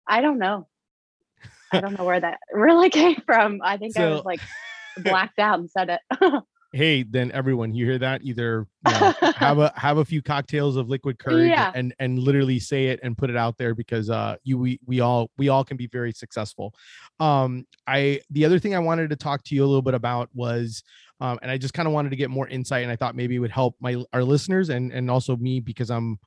I 0.07 0.21
don't 0.21 0.39
know. 0.39 0.69
I 1.73 1.81
don't 1.81 1.99
know 1.99 2.05
where 2.05 2.21
that 2.21 2.39
really 2.53 2.91
came 2.91 3.23
from. 3.27 3.61
I 3.63 3.77
think 3.77 3.95
so, 3.95 4.07
I 4.07 4.11
was 4.13 4.25
like 4.25 4.41
blacked 4.99 5.39
out 5.39 5.59
and 5.59 5.71
said 5.71 5.91
it. 5.91 6.43
hey 6.73 7.03
then 7.03 7.33
everyone 7.33 7.75
you 7.75 7.85
hear 7.85 7.99
that 7.99 8.23
either 8.23 8.65
you 8.87 8.93
know, 8.93 9.13
have 9.35 9.59
a 9.59 9.73
have 9.75 9.99
a 9.99 10.05
few 10.05 10.23
cocktails 10.23 10.77
of 10.77 10.89
liquid 10.89 11.19
courage 11.19 11.49
yeah. 11.49 11.73
and 11.75 11.93
and 11.99 12.21
literally 12.21 12.61
say 12.61 12.87
it 12.87 13.01
and 13.03 13.19
put 13.19 13.29
it 13.29 13.37
out 13.37 13.59
there 13.59 13.75
because 13.75 14.09
uh 14.09 14.37
you 14.45 14.57
we 14.57 14.79
we 14.87 15.01
all 15.01 15.33
we 15.37 15.49
all 15.49 15.65
can 15.65 15.77
be 15.77 15.89
very 15.89 16.13
successful 16.13 16.73
um 17.19 17.67
i 17.89 18.21
the 18.31 18.45
other 18.45 18.61
thing 18.61 18.75
i 18.75 18.79
wanted 18.79 19.11
to 19.11 19.17
talk 19.17 19.43
to 19.43 19.57
you 19.57 19.65
a 19.65 19.67
little 19.67 19.83
bit 19.83 19.95
about 19.95 20.29
was 20.33 20.85
um 21.21 21.41
and 21.43 21.51
i 21.51 21.59
just 21.59 21.75
kind 21.75 21.89
of 21.89 21.93
wanted 21.93 22.11
to 22.11 22.17
get 22.17 22.31
more 22.31 22.47
insight 22.47 22.85
and 22.85 22.93
i 22.93 22.95
thought 22.95 23.17
maybe 23.17 23.35
it 23.35 23.41
would 23.41 23.51
help 23.51 23.75
my 23.81 23.97
our 24.13 24.23
listeners 24.23 24.69
and 24.69 24.93
and 24.93 25.11
also 25.11 25.37
me 25.37 25.59
because 25.59 25.91
i'm 25.91 26.21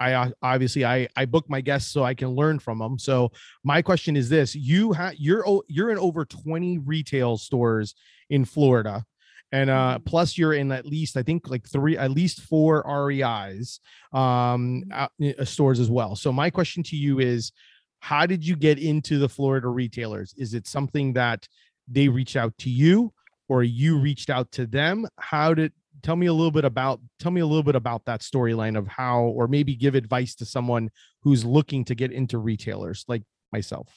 I 0.00 0.14
uh, 0.14 0.30
obviously 0.42 0.84
I 0.84 1.08
I 1.14 1.26
book 1.26 1.48
my 1.48 1.60
guests 1.60 1.92
so 1.92 2.02
I 2.02 2.14
can 2.14 2.30
learn 2.30 2.58
from 2.58 2.78
them. 2.78 2.98
So 2.98 3.30
my 3.62 3.82
question 3.82 4.16
is 4.16 4.28
this: 4.28 4.54
You 4.54 4.92
have 4.92 5.14
you're 5.16 5.44
you're 5.68 5.90
in 5.90 5.98
over 5.98 6.24
20 6.24 6.78
retail 6.78 7.36
stores 7.36 7.94
in 8.30 8.44
Florida 8.44 9.04
and 9.52 9.70
uh 9.70 9.94
mm-hmm. 9.94 10.04
plus 10.04 10.38
you're 10.38 10.52
in 10.52 10.70
at 10.72 10.86
least 10.86 11.16
i 11.16 11.22
think 11.22 11.48
like 11.48 11.66
three 11.66 11.96
at 11.96 12.10
least 12.10 12.40
four 12.42 12.84
reis 12.86 13.80
um 14.12 14.84
mm-hmm. 14.90 15.42
stores 15.44 15.80
as 15.80 15.90
well 15.90 16.14
so 16.14 16.32
my 16.32 16.50
question 16.50 16.82
to 16.82 16.96
you 16.96 17.18
is 17.18 17.52
how 18.00 18.26
did 18.26 18.46
you 18.46 18.56
get 18.56 18.78
into 18.78 19.18
the 19.18 19.28
florida 19.28 19.68
retailers 19.68 20.34
is 20.36 20.54
it 20.54 20.66
something 20.66 21.12
that 21.12 21.46
they 21.88 22.08
reached 22.08 22.36
out 22.36 22.56
to 22.58 22.70
you 22.70 23.12
or 23.48 23.62
you 23.62 23.98
reached 23.98 24.30
out 24.30 24.50
to 24.52 24.66
them 24.66 25.06
how 25.18 25.52
did 25.52 25.72
tell 26.02 26.16
me 26.16 26.26
a 26.26 26.32
little 26.32 26.50
bit 26.50 26.64
about 26.64 27.00
tell 27.18 27.32
me 27.32 27.40
a 27.40 27.46
little 27.46 27.62
bit 27.62 27.76
about 27.76 28.04
that 28.04 28.20
storyline 28.20 28.76
of 28.76 28.86
how 28.86 29.22
or 29.22 29.48
maybe 29.48 29.74
give 29.74 29.94
advice 29.94 30.34
to 30.34 30.44
someone 30.44 30.90
who's 31.22 31.44
looking 31.44 31.84
to 31.84 31.94
get 31.94 32.12
into 32.12 32.38
retailers 32.38 33.04
like 33.08 33.22
myself 33.52 33.88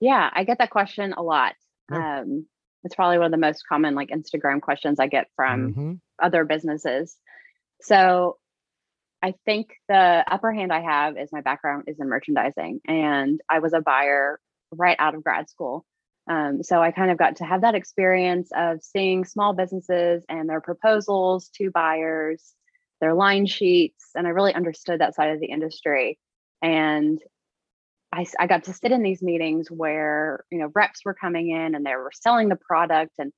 yeah 0.00 0.30
i 0.34 0.44
get 0.44 0.58
that 0.58 0.70
question 0.70 1.12
a 1.12 1.22
lot 1.22 1.54
yeah. 1.90 2.20
um 2.20 2.46
it's 2.86 2.94
probably 2.94 3.18
one 3.18 3.26
of 3.26 3.32
the 3.32 3.36
most 3.36 3.64
common 3.68 3.94
like 3.96 4.10
Instagram 4.10 4.60
questions 4.60 5.00
I 5.00 5.08
get 5.08 5.26
from 5.34 5.72
mm-hmm. 5.72 5.92
other 6.22 6.44
businesses. 6.44 7.16
So 7.82 8.38
I 9.20 9.34
think 9.44 9.72
the 9.88 10.24
upper 10.26 10.52
hand 10.52 10.72
I 10.72 10.80
have 10.80 11.18
is 11.18 11.30
my 11.32 11.40
background 11.40 11.84
is 11.88 11.98
in 11.98 12.08
merchandising 12.08 12.80
and 12.86 13.40
I 13.50 13.58
was 13.58 13.72
a 13.72 13.80
buyer 13.80 14.38
right 14.70 14.96
out 15.00 15.16
of 15.16 15.24
grad 15.24 15.50
school. 15.50 15.84
Um, 16.28 16.62
so 16.62 16.80
I 16.80 16.90
kind 16.90 17.10
of 17.10 17.18
got 17.18 17.36
to 17.36 17.44
have 17.44 17.60
that 17.60 17.74
experience 17.74 18.50
of 18.56 18.82
seeing 18.82 19.24
small 19.24 19.52
businesses 19.52 20.24
and 20.28 20.48
their 20.48 20.60
proposals 20.60 21.48
to 21.56 21.70
buyers, 21.70 22.54
their 23.00 23.14
line 23.14 23.46
sheets, 23.46 24.10
and 24.14 24.26
I 24.26 24.30
really 24.30 24.54
understood 24.54 25.00
that 25.00 25.14
side 25.14 25.30
of 25.30 25.40
the 25.40 25.46
industry. 25.46 26.18
And 26.62 27.20
I, 28.12 28.26
I 28.38 28.46
got 28.46 28.64
to 28.64 28.72
sit 28.72 28.92
in 28.92 29.02
these 29.02 29.22
meetings 29.22 29.70
where 29.70 30.44
you 30.50 30.58
know 30.58 30.70
reps 30.74 31.00
were 31.04 31.14
coming 31.14 31.50
in 31.50 31.74
and 31.74 31.84
they 31.84 31.94
were 31.94 32.12
selling 32.14 32.48
the 32.48 32.56
product 32.56 33.12
and 33.18 33.32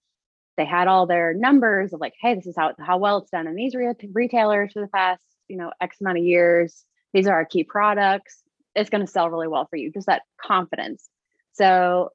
they 0.57 0.65
had 0.65 0.89
all 0.89 1.07
their 1.07 1.35
numbers 1.35 1.93
of 1.93 2.01
like 2.01 2.15
hey 2.21 2.35
this 2.35 2.47
is 2.47 2.55
how 2.57 2.75
how 2.79 2.99
well 2.99 3.19
it's 3.19 3.31
done 3.31 3.47
in 3.47 3.55
these 3.55 3.75
re- 3.75 3.95
retailers 4.13 4.73
for 4.73 4.81
the 4.81 4.89
past 4.89 5.23
you 5.49 5.57
know 5.57 5.73
x 5.81 6.01
amount 6.01 6.19
of 6.19 6.25
years. 6.25 6.85
These 7.13 7.27
are 7.27 7.35
our 7.35 7.45
key 7.45 7.65
products. 7.65 8.43
It's 8.75 8.91
going 8.91 9.05
to 9.05 9.11
sell 9.11 9.31
really 9.31 9.49
well 9.49 9.67
for 9.69 9.77
you. 9.77 9.91
Just 9.91 10.07
that 10.07 10.23
confidence. 10.41 11.09
So 11.53 12.11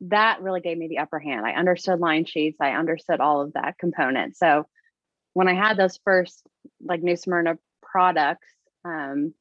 that 0.00 0.42
really 0.42 0.60
gave 0.60 0.76
me 0.76 0.88
the 0.88 0.98
upper 0.98 1.18
hand 1.18 1.46
i 1.46 1.52
understood 1.52 2.00
line 2.00 2.24
sheets 2.24 2.58
i 2.60 2.72
understood 2.72 3.20
all 3.20 3.40
of 3.40 3.52
that 3.54 3.78
component 3.78 4.36
so 4.36 4.64
when 5.32 5.48
i 5.48 5.54
had 5.54 5.76
those 5.76 5.98
first 6.04 6.42
like 6.84 7.02
new 7.02 7.16
smyrna 7.16 7.56
products 7.82 8.48
um, 8.84 9.32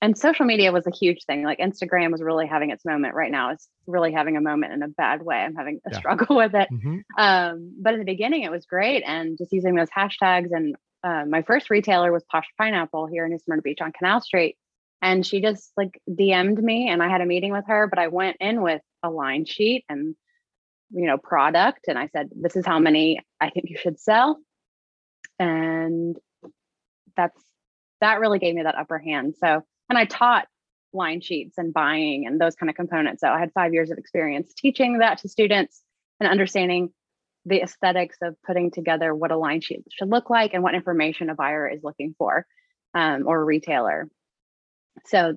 and 0.00 0.18
social 0.18 0.44
media 0.44 0.72
was 0.72 0.86
a 0.86 0.90
huge 0.90 1.24
thing 1.24 1.42
like 1.42 1.58
instagram 1.58 2.10
was 2.12 2.22
really 2.22 2.46
having 2.46 2.70
its 2.70 2.84
moment 2.84 3.14
right 3.14 3.30
now 3.30 3.50
it's 3.50 3.68
really 3.86 4.12
having 4.12 4.36
a 4.36 4.40
moment 4.40 4.72
in 4.72 4.82
a 4.82 4.88
bad 4.88 5.22
way 5.22 5.36
i'm 5.36 5.54
having 5.54 5.80
a 5.86 5.90
yeah. 5.90 5.98
struggle 5.98 6.36
with 6.36 6.54
it 6.54 6.68
mm-hmm. 6.70 6.98
um, 7.16 7.74
but 7.80 7.94
in 7.94 7.98
the 7.98 8.04
beginning 8.06 8.42
it 8.42 8.50
was 8.50 8.66
great 8.66 9.02
and 9.06 9.38
just 9.38 9.52
using 9.52 9.74
those 9.74 9.90
hashtags 9.90 10.50
and 10.52 10.76
uh, 11.04 11.24
my 11.26 11.42
first 11.42 11.70
retailer 11.70 12.12
was 12.12 12.24
posh 12.24 12.46
pineapple 12.56 13.06
here 13.06 13.24
in 13.24 13.32
New 13.32 13.38
Smyrna 13.38 13.62
Beach 13.62 13.80
on 13.80 13.92
Canal 13.92 14.20
Street. 14.20 14.56
And 15.00 15.26
she 15.26 15.40
just 15.40 15.72
like 15.76 16.00
DM'd 16.08 16.62
me 16.62 16.88
and 16.88 17.02
I 17.02 17.08
had 17.08 17.20
a 17.20 17.26
meeting 17.26 17.52
with 17.52 17.64
her, 17.66 17.88
but 17.88 17.98
I 17.98 18.08
went 18.08 18.36
in 18.40 18.62
with 18.62 18.80
a 19.02 19.10
line 19.10 19.44
sheet 19.44 19.84
and, 19.88 20.14
you 20.90 21.06
know, 21.06 21.18
product. 21.18 21.86
And 21.88 21.98
I 21.98 22.08
said, 22.08 22.30
this 22.34 22.56
is 22.56 22.66
how 22.66 22.78
many 22.78 23.20
I 23.40 23.50
think 23.50 23.70
you 23.70 23.76
should 23.76 24.00
sell. 24.00 24.38
And 25.38 26.16
that's, 27.16 27.40
that 28.00 28.20
really 28.20 28.38
gave 28.38 28.54
me 28.54 28.62
that 28.62 28.76
upper 28.76 28.98
hand. 28.98 29.34
So 29.38 29.62
and 29.92 29.98
I 29.98 30.06
taught 30.06 30.46
line 30.94 31.20
sheets 31.20 31.58
and 31.58 31.72
buying 31.72 32.26
and 32.26 32.40
those 32.40 32.54
kind 32.54 32.70
of 32.70 32.76
components. 32.76 33.20
So 33.20 33.28
I 33.28 33.38
had 33.38 33.52
five 33.52 33.74
years 33.74 33.90
of 33.90 33.98
experience 33.98 34.54
teaching 34.56 34.98
that 34.98 35.18
to 35.18 35.28
students 35.28 35.82
and 36.18 36.30
understanding 36.30 36.94
the 37.44 37.60
aesthetics 37.60 38.16
of 38.22 38.34
putting 38.42 38.70
together 38.70 39.14
what 39.14 39.32
a 39.32 39.36
line 39.36 39.60
sheet 39.60 39.82
should 39.90 40.08
look 40.08 40.30
like 40.30 40.54
and 40.54 40.62
what 40.62 40.74
information 40.74 41.28
a 41.28 41.34
buyer 41.34 41.68
is 41.68 41.82
looking 41.82 42.14
for 42.16 42.46
um, 42.94 43.24
or 43.26 43.42
a 43.42 43.44
retailer. 43.44 44.08
So 45.06 45.36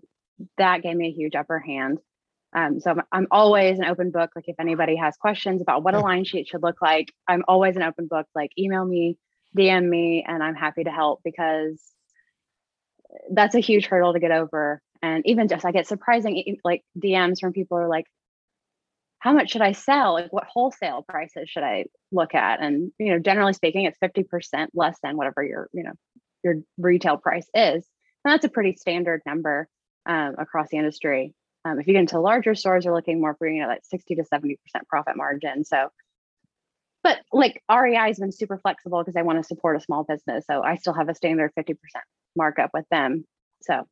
that 0.57 0.81
gave 0.81 0.95
me 0.95 1.09
a 1.09 1.11
huge 1.11 1.35
upper 1.35 1.59
hand. 1.59 1.99
Um, 2.55 2.79
so 2.79 2.91
I'm, 2.91 3.01
I'm, 3.11 3.27
always 3.31 3.79
an 3.79 3.85
open 3.85 4.11
book. 4.11 4.31
Like 4.33 4.45
if 4.47 4.55
anybody 4.59 4.95
has 4.95 5.17
questions 5.17 5.61
about 5.61 5.83
what 5.83 5.93
a 5.93 5.99
line 5.99 6.23
sheet 6.23 6.47
should 6.47 6.63
look 6.63 6.81
like, 6.81 7.13
I'm 7.27 7.43
always 7.49 7.75
an 7.75 7.83
open 7.83 8.07
book. 8.07 8.27
Like 8.33 8.51
email 8.57 8.85
me, 8.85 9.17
DM 9.57 9.87
me, 9.89 10.25
and 10.25 10.41
I'm 10.41 10.55
happy 10.55 10.85
to 10.85 10.89
help 10.89 11.19
because 11.25 11.81
that's 13.29 13.55
a 13.55 13.59
huge 13.59 13.87
hurdle 13.87 14.13
to 14.13 14.19
get 14.19 14.31
over. 14.31 14.81
And 15.01 15.21
even 15.27 15.49
just 15.49 15.65
I 15.65 15.71
get 15.71 15.85
surprising 15.85 16.57
like 16.63 16.83
DMs 16.97 17.41
from 17.41 17.51
people 17.51 17.77
are 17.77 17.89
like, 17.89 18.05
how 19.19 19.33
much 19.33 19.51
should 19.51 19.61
I 19.61 19.73
sell? 19.73 20.13
Like 20.13 20.31
what 20.31 20.45
wholesale 20.45 21.03
prices 21.07 21.49
should 21.49 21.63
I 21.63 21.85
look 22.11 22.35
at? 22.35 22.61
And 22.61 22.91
you 22.97 23.11
know, 23.11 23.19
generally 23.19 23.53
speaking, 23.53 23.85
it's 23.85 23.97
50% 23.99 24.67
less 24.73 24.97
than 25.03 25.17
whatever 25.17 25.43
your, 25.43 25.67
you 25.73 25.83
know, 25.83 25.93
your 26.43 26.55
retail 26.77 27.17
price 27.17 27.47
is. 27.53 27.85
And 28.23 28.31
that's 28.31 28.45
a 28.45 28.49
pretty 28.49 28.75
standard 28.75 29.21
number 29.25 29.67
um, 30.05 30.35
across 30.37 30.69
the 30.69 30.77
industry. 30.77 31.33
Um, 31.65 31.79
if 31.79 31.87
you 31.87 31.93
get 31.93 32.01
into 32.01 32.19
larger 32.19 32.55
stores, 32.55 32.85
you're 32.85 32.93
looking 32.93 33.19
more 33.19 33.35
for 33.35 33.47
you 33.47 33.61
know 33.61 33.67
like 33.67 33.83
60 33.83 34.15
to 34.15 34.23
70% 34.23 34.57
profit 34.87 35.17
margin. 35.17 35.65
So, 35.65 35.89
but 37.03 37.19
like 37.33 37.61
REI 37.69 37.95
has 37.95 38.19
been 38.19 38.31
super 38.31 38.59
flexible 38.59 39.01
because 39.03 39.15
I 39.15 39.23
want 39.23 39.39
to 39.39 39.43
support 39.43 39.75
a 39.75 39.81
small 39.81 40.03
business. 40.03 40.45
So 40.49 40.61
I 40.61 40.75
still 40.75 40.93
have 40.93 41.09
a 41.09 41.15
standard 41.15 41.51
50% 41.57 41.75
markup 42.35 42.69
with 42.73 42.85
them. 42.91 43.25
So, 43.63 43.87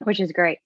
which 0.00 0.20
is 0.20 0.32
great. 0.32 0.58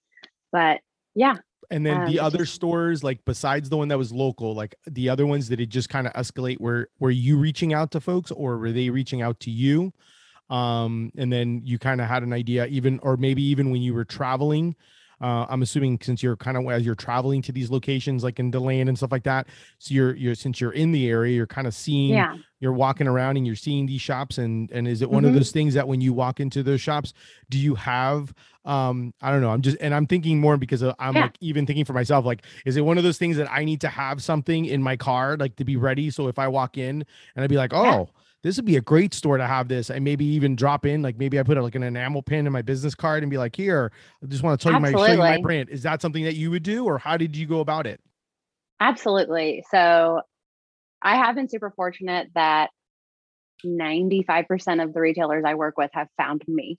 But 0.51 0.79
yeah, 1.13 1.35
and 1.69 1.85
then 1.85 2.01
Um, 2.01 2.11
the 2.11 2.19
other 2.19 2.45
stores, 2.45 3.03
like 3.03 3.23
besides 3.25 3.69
the 3.69 3.77
one 3.77 3.89
that 3.89 3.97
was 3.97 4.11
local, 4.11 4.53
like 4.53 4.75
the 4.85 5.09
other 5.09 5.25
ones 5.25 5.49
that 5.49 5.59
it 5.59 5.67
just 5.67 5.89
kind 5.89 6.07
of 6.07 6.13
escalate. 6.13 6.59
Were 6.59 6.89
were 6.99 7.11
you 7.11 7.37
reaching 7.37 7.73
out 7.73 7.91
to 7.91 8.01
folks, 8.01 8.31
or 8.31 8.57
were 8.57 8.71
they 8.71 8.89
reaching 8.89 9.21
out 9.21 9.39
to 9.41 9.51
you? 9.51 9.93
Um, 10.49 11.11
and 11.17 11.31
then 11.31 11.61
you 11.65 11.77
kind 11.77 11.99
of 11.99 12.07
had 12.07 12.23
an 12.23 12.31
idea, 12.31 12.67
even 12.67 12.99
or 13.03 13.17
maybe 13.17 13.43
even 13.43 13.69
when 13.69 13.81
you 13.81 13.93
were 13.93 14.05
traveling. 14.05 14.75
Uh, 15.19 15.45
I'm 15.49 15.61
assuming 15.63 15.99
since 16.01 16.21
you're 16.21 16.35
kind 16.37 16.57
of 16.57 16.65
as 16.69 16.85
you're 16.85 16.95
traveling 16.95 17.41
to 17.43 17.51
these 17.51 17.69
locations, 17.71 18.23
like 18.23 18.39
in 18.39 18.51
Deland 18.51 18.87
and 18.89 18.97
stuff 18.97 19.11
like 19.11 19.23
that. 19.23 19.47
So 19.79 19.93
you're 19.93 20.15
you're 20.15 20.35
since 20.35 20.61
you're 20.61 20.73
in 20.73 20.91
the 20.91 21.09
area, 21.09 21.35
you're 21.35 21.47
kind 21.47 21.65
of 21.67 21.73
seeing 21.73 22.13
yeah. 22.13 22.35
you're 22.59 22.73
walking 22.73 23.07
around 23.07 23.37
and 23.37 23.45
you're 23.47 23.55
seeing 23.55 23.85
these 23.87 24.01
shops 24.01 24.37
and 24.37 24.69
and 24.71 24.87
is 24.87 25.01
it 25.01 25.09
one 25.09 25.25
of 25.25 25.31
Mhm. 25.31 25.35
those 25.37 25.51
things 25.51 25.73
that 25.73 25.87
when 25.87 26.01
you 26.01 26.13
walk 26.13 26.39
into 26.39 26.61
those 26.63 26.81
shops 26.81 27.13
do 27.49 27.57
you 27.57 27.73
have 27.75 28.33
um 28.65 29.13
i 29.21 29.31
don't 29.31 29.41
know 29.41 29.49
i'm 29.49 29.61
just 29.61 29.77
and 29.79 29.93
i'm 29.95 30.05
thinking 30.05 30.39
more 30.41 30.57
because 30.57 30.83
i'm 30.83 31.15
Yeah. 31.15 31.21
like 31.21 31.37
even 31.39 31.65
thinking 31.65 31.85
for 31.85 31.93
myself 31.93 32.25
like 32.25 32.43
is 32.65 32.75
it 32.75 32.81
one 32.81 32.97
of 32.97 33.03
those 33.03 33.17
things 33.17 33.37
that 33.37 33.49
i 33.51 33.63
need 33.63 33.79
to 33.81 33.87
have 33.87 34.21
something 34.21 34.65
in 34.65 34.83
my 34.83 34.97
car 34.97 35.37
like 35.37 35.55
to 35.57 35.63
be 35.63 35.77
ready 35.77 36.09
so 36.09 36.27
if 36.27 36.37
i 36.37 36.47
walk 36.47 36.77
in 36.77 37.05
and 37.35 37.43
i'd 37.43 37.49
be 37.49 37.55
like 37.57 37.71
Yeah. 37.71 38.03
This 38.43 38.55
would 38.55 38.65
be 38.65 38.77
a 38.77 38.81
great 38.81 39.13
store 39.13 39.37
to 39.37 39.47
have 39.47 39.67
this 39.67 39.89
and 39.89 40.03
maybe 40.03 40.23
even 40.23 40.55
drop 40.55 40.85
in 40.85 41.01
like 41.01 41.17
maybe 41.17 41.39
i 41.39 41.43
put 41.43 41.57
like 41.57 41.75
an 41.75 41.83
enamel 41.83 42.21
pin 42.21 42.45
in 42.45 42.53
my 42.53 42.61
business 42.61 42.95
card 42.95 43.23
and 43.23 43.29
be 43.29 43.37
like 43.37 43.55
here 43.55 43.91
i 44.23 44.27
just 44.27 44.43
want 44.43 44.59
to 44.59 44.63
tell 44.63 44.73
you 44.73 44.79
my 44.79 44.91
show 44.91 45.05
you 45.05 45.17
my 45.17 45.41
brand 45.41 45.69
is 45.69 45.83
that 45.83 46.01
something 46.01 46.23
that 46.23 46.35
you 46.35 46.51
would 46.51 46.63
do 46.63 46.85
or 46.85 46.97
how 46.97 47.17
did 47.17 47.35
you 47.35 47.45
go 47.45 47.59
about 47.59 47.87
it 47.87 47.99
Absolutely. 48.79 49.63
So 49.71 50.21
I 51.01 51.15
have 51.15 51.35
been 51.35 51.49
super 51.49 51.71
fortunate 51.71 52.29
that 52.35 52.69
95% 53.65 54.83
of 54.83 54.93
the 54.93 54.99
retailers 54.99 55.43
I 55.45 55.55
work 55.55 55.77
with 55.77 55.89
have 55.93 56.07
found 56.17 56.43
me. 56.47 56.77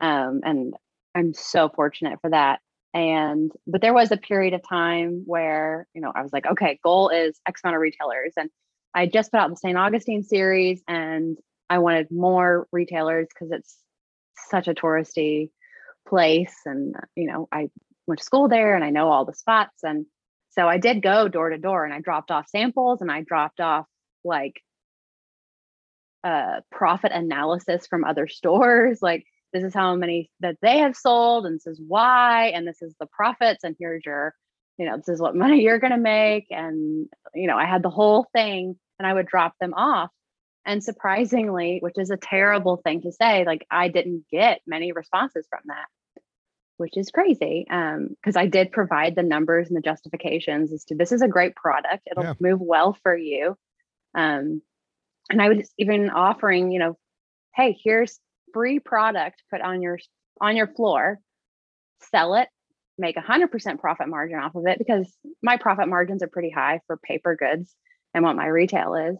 Um, 0.00 0.40
and 0.44 0.74
I'm 1.14 1.34
so 1.34 1.68
fortunate 1.68 2.18
for 2.20 2.30
that. 2.30 2.60
And, 2.94 3.52
but 3.66 3.82
there 3.82 3.92
was 3.92 4.10
a 4.10 4.16
period 4.16 4.54
of 4.54 4.66
time 4.66 5.24
where, 5.26 5.86
you 5.94 6.00
know, 6.00 6.12
I 6.14 6.22
was 6.22 6.32
like, 6.32 6.46
okay, 6.46 6.78
goal 6.82 7.10
is 7.10 7.38
X 7.46 7.60
amount 7.62 7.76
of 7.76 7.82
retailers. 7.82 8.32
And 8.36 8.48
I 8.94 9.06
just 9.06 9.30
put 9.30 9.38
out 9.38 9.50
the 9.50 9.56
St. 9.56 9.76
Augustine 9.76 10.22
series 10.22 10.82
and 10.88 11.38
I 11.70 11.78
wanted 11.78 12.10
more 12.10 12.66
retailers 12.72 13.28
because 13.28 13.52
it's 13.52 13.76
such 14.48 14.68
a 14.68 14.74
touristy 14.74 15.50
place. 16.08 16.54
And, 16.64 16.94
you 17.14 17.30
know, 17.30 17.48
I 17.52 17.68
went 18.06 18.18
to 18.18 18.24
school 18.24 18.48
there 18.48 18.74
and 18.74 18.84
I 18.84 18.90
know 18.90 19.10
all 19.10 19.24
the 19.24 19.34
spots. 19.34 19.82
And 19.82 20.06
so 20.50 20.66
I 20.66 20.78
did 20.78 21.02
go 21.02 21.28
door 21.28 21.50
to 21.50 21.58
door 21.58 21.84
and 21.84 21.92
I 21.92 22.00
dropped 22.00 22.30
off 22.30 22.48
samples 22.48 23.00
and 23.00 23.10
I 23.10 23.22
dropped 23.22 23.60
off 23.60 23.86
like 24.24 24.60
uh 26.24 26.60
profit 26.72 27.12
analysis 27.12 27.86
from 27.86 28.04
other 28.04 28.26
stores 28.28 28.98
like 29.00 29.24
this 29.52 29.62
is 29.62 29.72
how 29.72 29.94
many 29.94 30.30
that 30.40 30.56
they 30.60 30.78
have 30.78 30.96
sold 30.96 31.46
and 31.46 31.54
this 31.54 31.66
is 31.66 31.80
why 31.86 32.48
and 32.48 32.66
this 32.66 32.82
is 32.82 32.92
the 32.98 33.06
profits 33.06 33.62
and 33.62 33.76
here's 33.78 34.04
your 34.04 34.34
you 34.78 34.86
know 34.86 34.96
this 34.96 35.08
is 35.08 35.20
what 35.20 35.36
money 35.44 35.62
you're 35.62 35.78
going 35.78 35.92
to 35.92 35.98
make 35.98 36.46
and 36.50 37.06
you 37.34 37.46
know 37.46 37.56
I 37.56 37.66
had 37.66 37.82
the 37.82 37.90
whole 37.90 38.26
thing 38.32 38.76
and 38.98 39.06
I 39.06 39.12
would 39.12 39.26
drop 39.26 39.54
them 39.60 39.74
off. 39.74 40.10
And 40.66 40.84
surprisingly 40.84 41.78
which 41.80 41.96
is 41.96 42.10
a 42.10 42.18
terrible 42.18 42.76
thing 42.76 43.00
to 43.02 43.12
say 43.12 43.44
like 43.46 43.66
I 43.70 43.88
didn't 43.88 44.26
get 44.30 44.60
many 44.66 44.92
responses 44.92 45.46
from 45.48 45.60
that 45.66 45.86
which 46.76 46.96
is 46.96 47.10
crazy 47.10 47.66
um 47.70 48.08
because 48.10 48.36
I 48.36 48.46
did 48.46 48.70
provide 48.70 49.14
the 49.14 49.22
numbers 49.22 49.68
and 49.68 49.76
the 49.76 49.80
justifications 49.80 50.72
as 50.72 50.84
to 50.86 50.94
this 50.94 51.12
is 51.12 51.22
a 51.22 51.28
great 51.28 51.54
product. 51.56 52.06
It'll 52.10 52.24
Yeah. 52.24 52.34
move 52.38 52.60
well 52.60 52.92
for 53.02 53.16
you 53.16 53.56
um 54.14 54.60
and 55.30 55.42
I 55.42 55.48
was 55.48 55.70
even 55.78 56.10
offering, 56.10 56.70
you 56.70 56.78
know, 56.78 56.98
hey, 57.54 57.76
here's 57.82 58.18
free 58.52 58.78
product 58.78 59.42
put 59.50 59.60
on 59.60 59.82
your 59.82 59.98
on 60.40 60.56
your 60.56 60.68
floor, 60.68 61.18
sell 62.10 62.34
it, 62.34 62.48
make 62.98 63.16
a 63.16 63.20
hundred 63.20 63.50
percent 63.50 63.80
profit 63.80 64.08
margin 64.08 64.38
off 64.38 64.54
of 64.54 64.66
it 64.66 64.78
because 64.78 65.12
my 65.42 65.56
profit 65.56 65.88
margins 65.88 66.22
are 66.22 66.28
pretty 66.28 66.50
high 66.50 66.80
for 66.86 66.96
paper 66.96 67.36
goods 67.36 67.74
and 68.14 68.24
what 68.24 68.36
my 68.36 68.46
retail 68.46 68.94
is. 68.94 69.16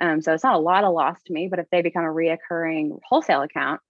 Um, 0.00 0.22
so 0.22 0.32
it's 0.32 0.44
not 0.44 0.54
a 0.54 0.58
lot 0.60 0.84
of 0.84 0.94
loss 0.94 1.18
to 1.26 1.32
me, 1.32 1.48
but 1.50 1.58
if 1.58 1.66
they 1.70 1.82
become 1.82 2.04
a 2.04 2.08
reoccurring 2.08 2.98
wholesale 3.06 3.42
account, 3.42 3.80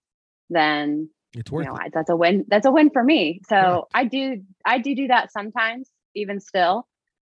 then 0.51 1.09
it's 1.35 1.51
you 1.51 1.57
worth 1.59 1.67
know 1.67 1.75
it 1.77 1.83
I- 1.83 1.91
that's 1.93 2.11
a 2.11 2.17
win. 2.17 2.45
That's 2.49 2.67
a 2.67 2.73
win 2.73 2.91
for 2.91 3.03
me. 3.03 3.41
So 3.49 3.57
Yeah. 3.57 3.81
I 3.95 4.05
do 4.05 4.43
I 4.65 4.79
do 4.79 4.95
do 4.95 5.07
that 5.09 5.33
sometimes, 5.33 5.91
even 6.15 6.41
still. 6.41 6.87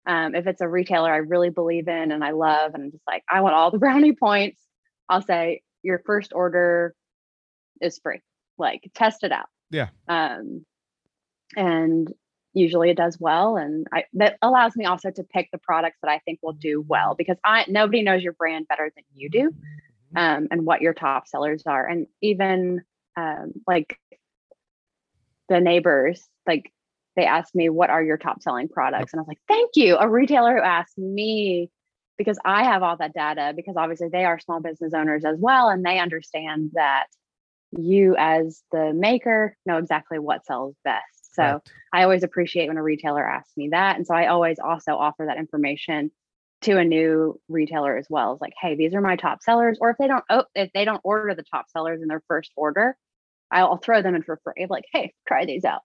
Um, 0.06 0.36
if 0.36 0.48
it's 0.48 0.62
a 0.62 0.68
retailer 0.68 1.12
I 1.12 1.18
really 1.18 1.50
believe 1.50 1.88
in 1.88 2.12
and 2.12 2.24
I 2.24 2.32
love, 2.32 2.74
and 2.74 2.84
I'm 2.84 2.92
just 2.92 3.04
like 3.08 3.24
I 3.30 3.42
want 3.42 3.56
all 3.56 3.72
the 3.72 3.78
brownie 3.86 4.14
points, 4.14 4.62
I'll 5.10 5.22
say 5.22 5.62
your 5.82 6.00
first 6.06 6.32
order 6.34 6.96
is 7.82 8.00
free. 8.00 8.22
Like 8.58 8.90
test 8.94 9.24
it 9.24 9.32
out. 9.32 9.48
Yeah. 9.72 9.90
Um, 10.08 10.66
and 11.56 12.12
usually 12.54 12.90
it 12.90 12.98
does 12.98 13.18
well, 13.20 13.58
and 13.58 13.88
I 13.94 14.06
that 14.14 14.38
allows 14.42 14.76
me 14.76 14.86
also 14.86 15.12
to 15.12 15.24
pick 15.24 15.50
the 15.52 15.58
products 15.58 15.98
that 16.02 16.12
I 16.12 16.20
think 16.20 16.40
will 16.42 16.54
do 16.54 16.84
well 16.88 17.16
because 17.16 17.38
I 17.44 17.66
nobody 17.68 18.02
knows 18.02 18.24
your 18.24 18.34
brand 18.34 18.68
better 18.68 18.92
than 18.96 19.04
you 19.14 19.30
do 19.30 19.52
um, 20.16 20.48
and 20.52 20.66
what 20.66 20.82
your 20.82 20.94
top 20.94 21.28
sellers 21.28 21.64
are. 21.66 21.86
And 21.86 22.08
even 22.22 22.82
um, 23.16 23.54
like 23.68 24.00
the 25.50 25.60
neighbors, 25.60 26.22
like 26.48 26.72
they 27.16 27.26
asked 27.26 27.56
me, 27.56 27.70
what 27.70 27.90
are 27.90 28.04
your 28.04 28.18
top 28.18 28.42
selling 28.42 28.68
products? 28.68 29.14
And 29.14 29.20
I 29.20 29.22
was 29.22 29.28
like, 29.28 29.42
thank 29.48 29.72
you. 29.76 29.98
A 29.98 30.08
retailer 30.08 30.56
who 30.56 30.62
asked 30.62 30.98
me 30.98 31.70
because 32.18 32.38
I 32.46 32.64
have 32.64 32.84
all 32.84 32.98
that 32.98 33.14
data 33.14 33.54
because 33.56 33.76
obviously 33.78 34.10
they 34.10 34.26
are 34.26 34.40
small 34.40 34.62
business 34.62 34.94
owners 34.94 35.26
as 35.26 35.38
well. 35.40 35.70
And 35.70 35.84
they 35.84 36.00
understand 36.00 36.72
that 36.74 37.06
you 37.72 38.16
as 38.18 38.62
the 38.72 38.94
maker 38.94 39.58
know 39.66 39.78
exactly 39.78 40.20
what 40.20 40.46
sells 40.46 40.76
best. 40.84 41.04
So 41.34 41.44
Correct. 41.44 41.72
I 41.92 42.04
always 42.04 42.24
appreciate 42.24 42.68
when 42.68 42.78
a 42.78 42.84
retailer 42.84 43.28
asks 43.28 43.56
me 43.58 43.70
that. 43.70 43.98
And 43.98 44.06
so 44.06 44.14
I 44.16 44.28
always 44.28 44.60
also 44.60 44.94
offer 44.94 45.26
that 45.28 45.38
information 45.38 46.12
to 46.62 46.78
a 46.78 46.86
new 46.86 47.40
retailer 47.50 47.98
as 47.98 48.08
well. 48.10 48.34
It's 48.34 48.42
like, 48.42 48.54
hey, 48.60 48.76
these 48.76 48.94
are 48.94 49.02
my 49.02 49.16
top 49.16 49.42
sellers. 49.42 49.78
Or 49.82 49.90
if 49.90 49.98
they 49.98 50.08
don't, 50.08 50.24
oh, 50.30 50.46
if 50.56 50.72
they 50.74 50.86
don't 50.86 51.02
order 51.04 51.36
the 51.36 51.44
top 51.44 51.66
sellers 51.70 52.02
in 52.02 52.08
their 52.08 52.24
first 52.28 52.52
order, 52.56 52.96
I'll, 53.52 53.78
throw 53.78 54.02
them 54.02 54.16
in 54.16 54.24
for 54.24 54.40
free. 54.44 54.66
Like, 54.70 54.86
hey, 54.92 55.14
try 55.28 55.46
these 55.46 55.66
out. 55.66 55.82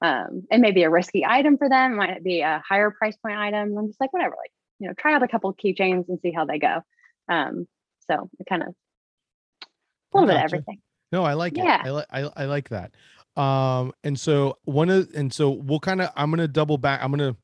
Um, 0.00 0.44
it 0.50 0.58
may 0.58 0.72
be 0.72 0.82
a 0.84 0.90
risky 0.90 1.24
item 1.24 1.58
for 1.58 1.68
them, 1.68 1.92
it 1.92 1.96
might 1.96 2.24
be 2.24 2.40
a 2.40 2.62
higher 2.66 2.90
price 2.90 3.16
point 3.16 3.38
item. 3.38 3.76
I'm 3.76 3.86
just 3.86 4.00
like, 4.00 4.12
whatever, 4.12 4.34
like, 4.36 4.50
you 4.78 4.88
know, 4.88 4.94
try 4.98 5.14
out 5.14 5.22
a 5.22 5.28
couple 5.28 5.50
of 5.50 5.56
keychains 5.56 6.08
and 6.08 6.18
see 6.20 6.32
how 6.32 6.44
they 6.44 6.58
go. 6.58 6.80
Um, 7.28 7.68
so 8.10 8.28
it 8.40 8.46
kind 8.48 8.62
of 8.62 8.68
a 8.70 10.16
little 10.16 10.26
bit 10.26 10.36
of 10.36 10.42
everything. 10.42 10.80
No, 11.12 11.24
I 11.24 11.34
like 11.34 11.56
Yeah. 11.56 11.82
it. 11.82 11.86
I 11.86 11.90
like 11.90 12.06
I, 12.10 12.30
I 12.36 12.44
like 12.46 12.68
that. 12.70 12.92
Um, 13.36 13.92
and 14.04 14.18
so 14.18 14.58
one 14.64 14.90
of 14.90 15.08
and 15.14 15.32
so 15.32 15.50
we'll 15.50 15.80
kind 15.80 16.02
of 16.02 16.10
I'm 16.16 16.30
gonna 16.30 16.48
double 16.48 16.78
back. 16.78 17.00
I'm 17.02 17.10
gonna 17.10 17.36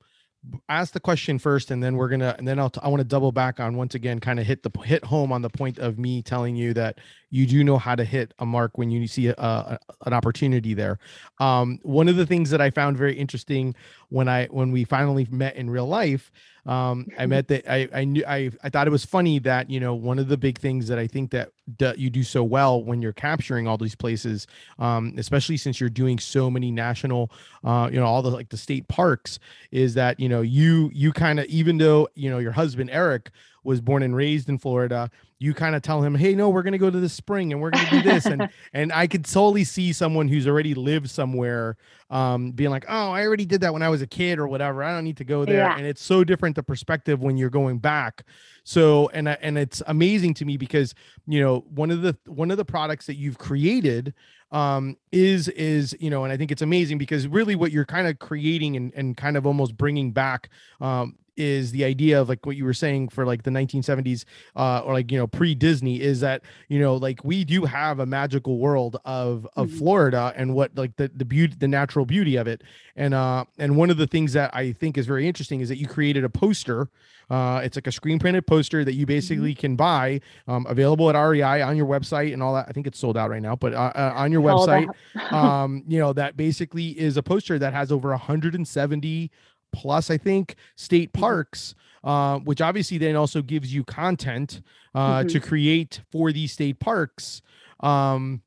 ask 0.68 0.92
the 0.92 1.01
question 1.01 1.38
first, 1.38 1.70
and 1.70 1.83
then 1.83 1.96
we're 1.96 2.09
gonna 2.09 2.35
and 2.38 2.46
then 2.46 2.59
I'll 2.59 2.70
t- 2.70 2.81
I 2.83 2.88
want 2.88 3.01
to 3.01 3.05
double 3.05 3.33
back 3.33 3.59
on 3.59 3.77
once 3.77 3.94
again, 3.94 4.20
kind 4.20 4.38
of 4.38 4.46
hit 4.46 4.62
the 4.62 4.70
hit 4.83 5.05
home 5.05 5.33
on 5.33 5.42
the 5.42 5.51
point 5.51 5.79
of 5.79 5.98
me 5.98 6.22
telling 6.22 6.57
you 6.57 6.74
that 6.74 6.98
you 7.30 7.46
do 7.46 7.62
know 7.64 7.78
how 7.78 7.94
to 7.94 8.04
hit 8.04 8.32
a 8.38 8.46
mark 8.46 8.78
when 8.78 8.90
you 8.90 9.06
see 9.06 9.28
a, 9.28 9.34
a 9.38 9.78
an 10.06 10.12
opportunity 10.12 10.74
there. 10.74 10.98
Um, 11.38 11.78
one 11.82 12.08
of 12.08 12.16
the 12.16 12.26
things 12.26 12.50
that 12.50 12.60
I 12.60 12.70
found 12.70 12.96
very 12.96 13.14
interesting 13.14 13.74
when 14.08 14.28
I 14.28 14.46
when 14.46 14.72
we 14.72 14.84
finally 14.84 15.26
met 15.30 15.56
in 15.56 15.70
real 15.70 15.86
life 15.86 16.30
um 16.68 17.06
i 17.18 17.24
met 17.24 17.48
that 17.48 17.70
i 17.72 17.88
i 17.94 18.04
knew 18.04 18.22
i 18.28 18.50
i 18.62 18.68
thought 18.68 18.86
it 18.86 18.90
was 18.90 19.04
funny 19.04 19.38
that 19.38 19.70
you 19.70 19.80
know 19.80 19.94
one 19.94 20.18
of 20.18 20.28
the 20.28 20.36
big 20.36 20.58
things 20.58 20.86
that 20.86 20.98
i 20.98 21.06
think 21.06 21.30
that 21.30 21.50
d- 21.78 21.94
you 21.96 22.10
do 22.10 22.22
so 22.22 22.44
well 22.44 22.84
when 22.84 23.00
you're 23.00 23.12
capturing 23.12 23.66
all 23.66 23.78
these 23.78 23.94
places 23.94 24.46
um 24.78 25.14
especially 25.16 25.56
since 25.56 25.80
you're 25.80 25.88
doing 25.88 26.18
so 26.18 26.50
many 26.50 26.70
national 26.70 27.30
uh 27.64 27.88
you 27.90 27.98
know 27.98 28.04
all 28.04 28.20
the 28.22 28.30
like 28.30 28.50
the 28.50 28.56
state 28.56 28.86
parks 28.86 29.38
is 29.72 29.94
that 29.94 30.20
you 30.20 30.28
know 30.28 30.42
you 30.42 30.90
you 30.92 31.10
kind 31.10 31.40
of 31.40 31.46
even 31.46 31.78
though 31.78 32.06
you 32.14 32.30
know 32.30 32.38
your 32.38 32.52
husband 32.52 32.90
eric 32.92 33.30
was 33.68 33.81
born 33.81 34.02
and 34.02 34.16
raised 34.16 34.48
in 34.48 34.59
florida 34.59 35.11
you 35.40 35.54
kind 35.54 35.76
of 35.76 35.83
tell 35.83 36.02
him, 36.02 36.14
"Hey, 36.14 36.35
no, 36.35 36.48
we're 36.48 36.62
going 36.62 36.72
to 36.72 36.78
go 36.78 36.90
to 36.90 36.98
the 36.98 37.09
spring 37.09 37.52
and 37.52 37.62
we're 37.62 37.70
going 37.70 37.87
to 37.87 37.90
do 37.90 38.02
this," 38.02 38.26
and 38.26 38.48
and 38.72 38.92
I 38.92 39.07
could 39.07 39.26
solely 39.26 39.64
see 39.64 39.92
someone 39.92 40.26
who's 40.28 40.48
already 40.48 40.74
lived 40.74 41.11
somewhere, 41.11 41.76
um, 42.11 42.50
being 42.50 42.70
like, 42.70 42.85
"Oh, 42.88 43.12
I 43.12 43.24
already 43.24 43.46
did 43.46 43.61
that 43.61 43.72
when 43.72 43.83
I 43.83 43.88
was 43.88 44.02
a 44.02 44.07
kid 44.07 44.38
or 44.38 44.48
whatever. 44.48 44.83
I 44.83 44.92
don't 44.92 45.04
need 45.04 45.18
to 45.18 45.24
go 45.24 45.44
there." 45.44 45.59
Yeah. 45.59 45.76
And 45.76 45.87
it's 45.87 46.02
so 46.02 46.24
different 46.24 46.57
the 46.57 46.62
perspective 46.62 47.22
when 47.22 47.37
you're 47.37 47.50
going 47.50 47.78
back. 47.78 48.24
So 48.64 49.11
and 49.14 49.28
and 49.28 49.57
it's 49.57 49.81
amazing 49.87 50.35
to 50.35 50.44
me 50.44 50.57
because 50.57 50.94
you 51.26 51.40
know 51.40 51.64
one 51.72 51.90
of 51.90 52.02
the 52.02 52.16
one 52.26 52.50
of 52.50 52.57
the 52.57 52.64
products 52.64 53.07
that 53.07 53.14
you've 53.14 53.38
created 53.38 54.14
um 54.50 54.96
is 55.12 55.48
is 55.48 55.94
you 56.00 56.09
know 56.09 56.24
and 56.24 56.33
i 56.33 56.37
think 56.38 56.50
it's 56.50 56.62
amazing 56.62 56.96
because 56.96 57.28
really 57.28 57.54
what 57.54 57.70
you're 57.70 57.85
kind 57.85 58.07
of 58.07 58.18
creating 58.18 58.76
and, 58.76 58.94
and 58.94 59.14
kind 59.14 59.37
of 59.37 59.46
almost 59.46 59.76
bringing 59.76 60.11
back 60.11 60.48
um 60.81 61.16
is 61.38 61.70
the 61.70 61.85
idea 61.85 62.20
of 62.20 62.29
like 62.29 62.44
what 62.44 62.57
you 62.57 62.64
were 62.64 62.74
saying 62.74 63.09
for 63.09 63.24
like 63.24 63.44
the 63.44 63.51
1970s 63.51 64.24
uh 64.57 64.81
or 64.85 64.92
like 64.92 65.11
you 65.12 65.16
know 65.18 65.27
pre-disney 65.27 66.01
is 66.01 66.20
that 66.20 66.42
you 66.68 66.79
know 66.81 66.96
like 66.96 67.24
we 67.24 67.44
do 67.44 67.64
have 67.64 68.01
a 68.01 68.07
magical 68.07 68.59
world 68.59 68.96
of 69.05 69.46
of 69.57 69.68
Mhm. 69.68 69.79
florida 69.79 70.33
and 70.37 70.55
what 70.55 70.77
like 70.77 70.96
the 70.96 71.09
the 71.14 71.24
beauty 71.24 71.55
the 71.59 71.68
natural 71.68 72.05
beauty 72.05 72.37
of 72.37 72.46
it 72.46 72.62
and 72.96 73.14
uh 73.14 73.44
and 73.59 73.77
one 73.77 73.88
of 73.90 73.96
the 73.96 74.07
things 74.07 74.33
that 74.33 74.55
i 74.55 74.72
think 74.72 74.98
is 74.98 75.07
very 75.07 75.27
interesting 75.27 75.61
is 75.61 75.68
that 75.68 75.79
you 75.79 75.87
created 75.87 76.24
a 76.24 76.29
poster 76.31 76.88
uh, 77.31 77.61
it's 77.62 77.77
like 77.77 77.87
a 77.87 77.92
screen 77.92 78.18
printed 78.18 78.46
poster 78.46 78.87
that 78.87 78.94
you 78.94 79.05
basically 79.05 79.55
can 79.55 79.77
buy, 79.77 80.18
um, 80.46 80.64
available 80.66 81.11
at 81.11 81.14
REI 81.14 81.61
on 81.61 81.77
your 81.77 81.85
website 81.85 82.33
and 82.33 82.42
all 82.42 82.55
that. 82.55 82.64
I 82.70 82.72
think 82.72 82.87
it's 82.87 82.98
sold 82.98 83.18
out 83.18 83.29
right 83.29 83.42
now, 83.42 83.55
but 83.55 83.74
uh, 83.74 83.92
uh, 83.94 84.12
on 84.16 84.33
your 84.33 84.40
website, 84.40 84.88
um, 85.31 85.85
you 85.87 85.98
know, 85.98 86.14
that 86.14 86.38
basically 86.38 86.98
is 86.98 87.18
a 87.18 87.22
poster 87.22 87.59
that 87.59 87.74
has 87.74 87.92
over 87.92 88.09
170 88.09 89.31
plus, 89.72 90.11
I 90.11 90.16
think, 90.18 90.57
state 90.76 91.12
Mhm. 91.12 91.20
parks, 91.20 91.74
uh, 92.04 92.38
which 92.40 92.61
obviously 92.61 92.98
then 92.98 93.16
also 93.16 93.42
gives 93.42 93.72
you 93.72 93.85
content 93.85 94.62
uh, 94.94 95.22
Mhm. 95.22 95.28
to 95.28 95.40
create 95.40 96.00
for 96.11 96.33
these 96.33 96.52
state 96.52 96.81
parks. 96.81 97.42
Um, 97.81 98.42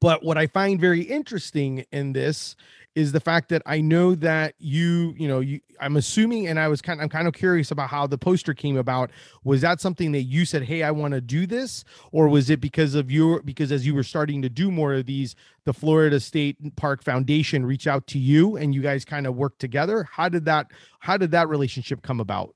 but 0.00 0.22
what 0.22 0.38
I 0.38 0.46
find 0.46 0.80
very 0.80 1.02
interesting 1.02 1.84
in 1.90 2.12
this 2.12 2.54
is 2.96 3.12
the 3.12 3.20
fact 3.20 3.50
that 3.50 3.60
I 3.66 3.82
know 3.82 4.14
that 4.16 4.54
you, 4.58 5.14
you 5.18 5.28
know, 5.28 5.40
you 5.40 5.60
I'm 5.78 5.96
assuming 5.98 6.46
and 6.46 6.58
I 6.58 6.66
was 6.66 6.80
kind 6.80 7.00
I'm 7.00 7.10
kind 7.10 7.28
of 7.28 7.34
curious 7.34 7.70
about 7.70 7.90
how 7.90 8.06
the 8.06 8.16
poster 8.16 8.54
came 8.54 8.78
about. 8.78 9.10
Was 9.44 9.60
that 9.60 9.82
something 9.82 10.12
that 10.12 10.22
you 10.22 10.46
said, 10.46 10.62
"Hey, 10.62 10.82
I 10.82 10.90
want 10.90 11.12
to 11.12 11.20
do 11.20 11.46
this?" 11.46 11.84
or 12.10 12.26
was 12.26 12.48
it 12.48 12.58
because 12.58 12.94
of 12.94 13.10
your 13.10 13.42
because 13.42 13.70
as 13.70 13.86
you 13.86 13.94
were 13.94 14.02
starting 14.02 14.40
to 14.42 14.48
do 14.48 14.70
more 14.70 14.94
of 14.94 15.04
these, 15.04 15.36
the 15.64 15.74
Florida 15.74 16.18
State 16.18 16.56
Park 16.76 17.04
Foundation 17.04 17.66
reach 17.66 17.86
out 17.86 18.06
to 18.08 18.18
you 18.18 18.56
and 18.56 18.74
you 18.74 18.80
guys 18.80 19.04
kind 19.04 19.26
of 19.26 19.36
work 19.36 19.58
together? 19.58 20.08
How 20.10 20.30
did 20.30 20.46
that 20.46 20.68
how 20.98 21.18
did 21.18 21.32
that 21.32 21.50
relationship 21.50 22.00
come 22.00 22.18
about? 22.18 22.54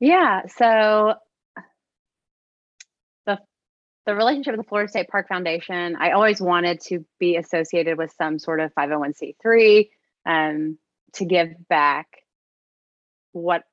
Yeah. 0.00 0.46
So 0.46 1.14
the 4.08 4.14
relationship 4.14 4.52
with 4.52 4.64
the 4.64 4.68
Florida 4.68 4.88
State 4.88 5.08
Park 5.08 5.28
Foundation, 5.28 5.94
I 6.00 6.12
always 6.12 6.40
wanted 6.40 6.80
to 6.86 7.04
be 7.18 7.36
associated 7.36 7.98
with 7.98 8.10
some 8.16 8.38
sort 8.38 8.58
of 8.58 8.74
501c3 8.74 9.90
um, 10.24 10.78
to 11.12 11.26
give 11.26 11.50
back 11.68 12.06
what 13.32 13.64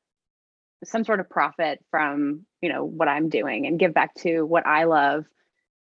some 0.83 1.05
sort 1.05 1.21
of 1.21 1.29
profit 1.29 1.79
from 1.89 2.45
you 2.61 2.67
know 2.67 2.83
what 2.83 3.07
I'm 3.07 3.29
doing 3.29 3.65
and 3.65 3.79
give 3.79 3.93
back 3.93 4.13
to 4.15 4.41
what 4.43 4.67
I 4.67 4.83
love. 4.83 5.23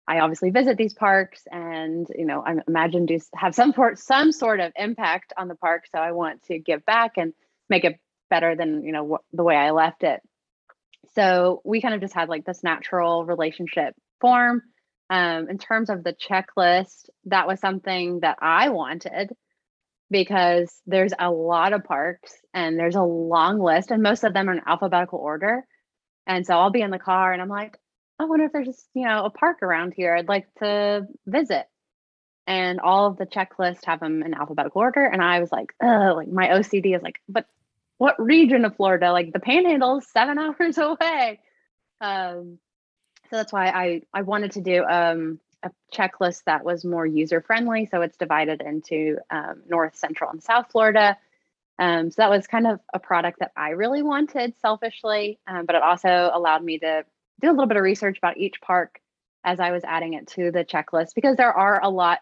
I 0.06 0.20
obviously 0.20 0.50
visit 0.50 0.76
these 0.76 0.94
parks 0.94 1.44
and 1.50 2.06
you 2.14 2.26
know 2.26 2.44
I 2.46 2.56
imagine 2.68 3.06
do 3.06 3.18
have 3.34 3.56
some 3.56 3.72
sort 3.72 4.00
some 4.00 4.34
sort 4.34 4.60
of 4.60 4.74
impact 4.76 5.32
on 5.38 5.48
the 5.48 5.56
park. 5.56 5.86
So 5.96 5.98
I 5.98 6.12
want 6.12 6.44
to 6.48 6.60
give 6.60 6.86
back 6.86 7.14
and 7.16 7.32
make 7.70 7.86
it 7.86 8.02
better 8.30 8.58
than 8.58 8.84
you 8.84 8.92
know 8.92 9.06
what, 9.06 9.22
the 9.32 9.44
way 9.44 9.56
I 9.56 9.72
left 9.72 10.04
it 10.04 10.20
so 11.16 11.62
we 11.66 11.82
kind 11.82 11.94
of 11.94 12.02
just 12.02 12.14
had 12.14 12.30
like 12.30 12.46
this 12.46 12.64
natural 12.64 13.26
relationship 13.26 13.96
form 14.22 14.62
um, 15.10 15.50
in 15.50 15.58
terms 15.58 15.90
of 15.90 16.04
the 16.04 16.14
checklist 16.14 17.10
that 17.26 17.48
was 17.48 17.60
something 17.60 18.22
that 18.22 18.38
i 18.42 18.70
wanted 18.70 19.32
because 20.10 20.72
there's 20.86 21.14
a 21.18 21.32
lot 21.32 21.74
of 21.74 21.84
parks 21.84 22.34
and 22.54 22.78
there's 22.78 22.96
a 22.96 23.02
long 23.02 23.60
list 23.60 23.92
and 23.92 24.04
most 24.04 24.24
of 24.24 24.34
them 24.34 24.50
are 24.50 24.54
in 24.54 24.62
alphabetical 24.66 25.20
order 25.20 25.66
and 26.28 26.46
so 26.46 26.54
i'll 26.54 26.72
be 26.72 26.82
in 26.82 26.92
the 26.92 27.00
car 27.00 27.34
and 27.34 27.42
i'm 27.42 27.50
like 27.50 27.78
i 28.20 28.26
wonder 28.26 28.46
if 28.46 28.52
there's 28.52 28.68
just 28.68 28.88
you 28.94 29.06
know 29.06 29.26
a 29.26 29.30
park 29.30 29.64
around 29.64 29.94
here 29.96 30.16
i'd 30.16 30.30
like 30.30 30.48
to 30.60 31.06
visit 31.26 31.66
and 32.48 32.80
all 32.80 33.08
of 33.08 33.18
the 33.18 33.26
checklists 33.26 33.86
have 33.86 34.00
them 34.00 34.24
in 34.24 34.34
alphabetical 34.34 34.82
order 34.82 35.06
and 35.06 35.22
i 35.22 35.40
was 35.40 35.52
like 35.52 35.74
oh 35.82 36.14
like 36.16 36.28
my 36.28 36.48
ocd 36.48 36.96
is 36.96 37.02
like 37.02 37.20
but 37.28 37.46
what 38.02 38.20
region 38.20 38.66
of 38.66 38.76
Florida? 38.78 39.12
Like 39.12 39.32
the 39.32 39.40
Panhandle 39.40 40.00
is 40.00 40.08
seven 40.12 40.40
hours 40.40 40.80
away. 40.80 41.40
Um, 42.02 42.58
so 43.32 43.38
that's 43.38 43.54
why 43.54 43.70
I 43.70 44.02
I 44.13 44.22
wanted 44.24 44.52
to 44.52 44.62
do 44.62 44.84
um, 44.84 45.39
a 45.63 45.72
checklist 45.94 46.44
that 46.46 46.65
was 46.65 46.84
more 46.84 47.06
user 47.06 47.41
friendly. 47.41 47.88
So 47.89 48.02
it's 48.02 48.17
divided 48.17 48.62
into 48.62 49.17
um, 49.30 49.63
North, 49.67 49.96
Central, 49.96 50.30
and 50.32 50.44
South 50.44 50.67
Florida. 50.70 51.17
Um, 51.80 52.12
so 52.12 52.22
that 52.22 52.30
was 52.30 52.46
kind 52.46 52.67
of 52.67 52.80
a 52.94 53.00
product 53.00 53.39
that 53.39 53.52
I 53.56 53.70
really 53.70 54.04
wanted 54.04 54.54
selfishly, 54.60 55.39
um, 55.48 55.65
but 55.65 55.76
it 55.76 55.82
also 55.82 56.30
allowed 56.32 56.63
me 56.63 56.78
to 56.80 57.06
do 57.41 57.50
a 57.50 57.52
little 57.52 57.67
bit 57.67 57.78
of 57.78 57.84
research 57.84 58.17
about 58.17 58.38
each 58.38 58.62
park 58.62 59.00
as 59.44 59.60
I 59.60 59.72
was 59.72 59.84
adding 59.84 60.13
it 60.13 60.28
to 60.30 60.52
the 60.52 60.63
checklist 60.63 61.15
because 61.15 61.38
there 61.38 61.54
are 61.54 61.82
a 61.82 61.89
lot. 61.89 62.20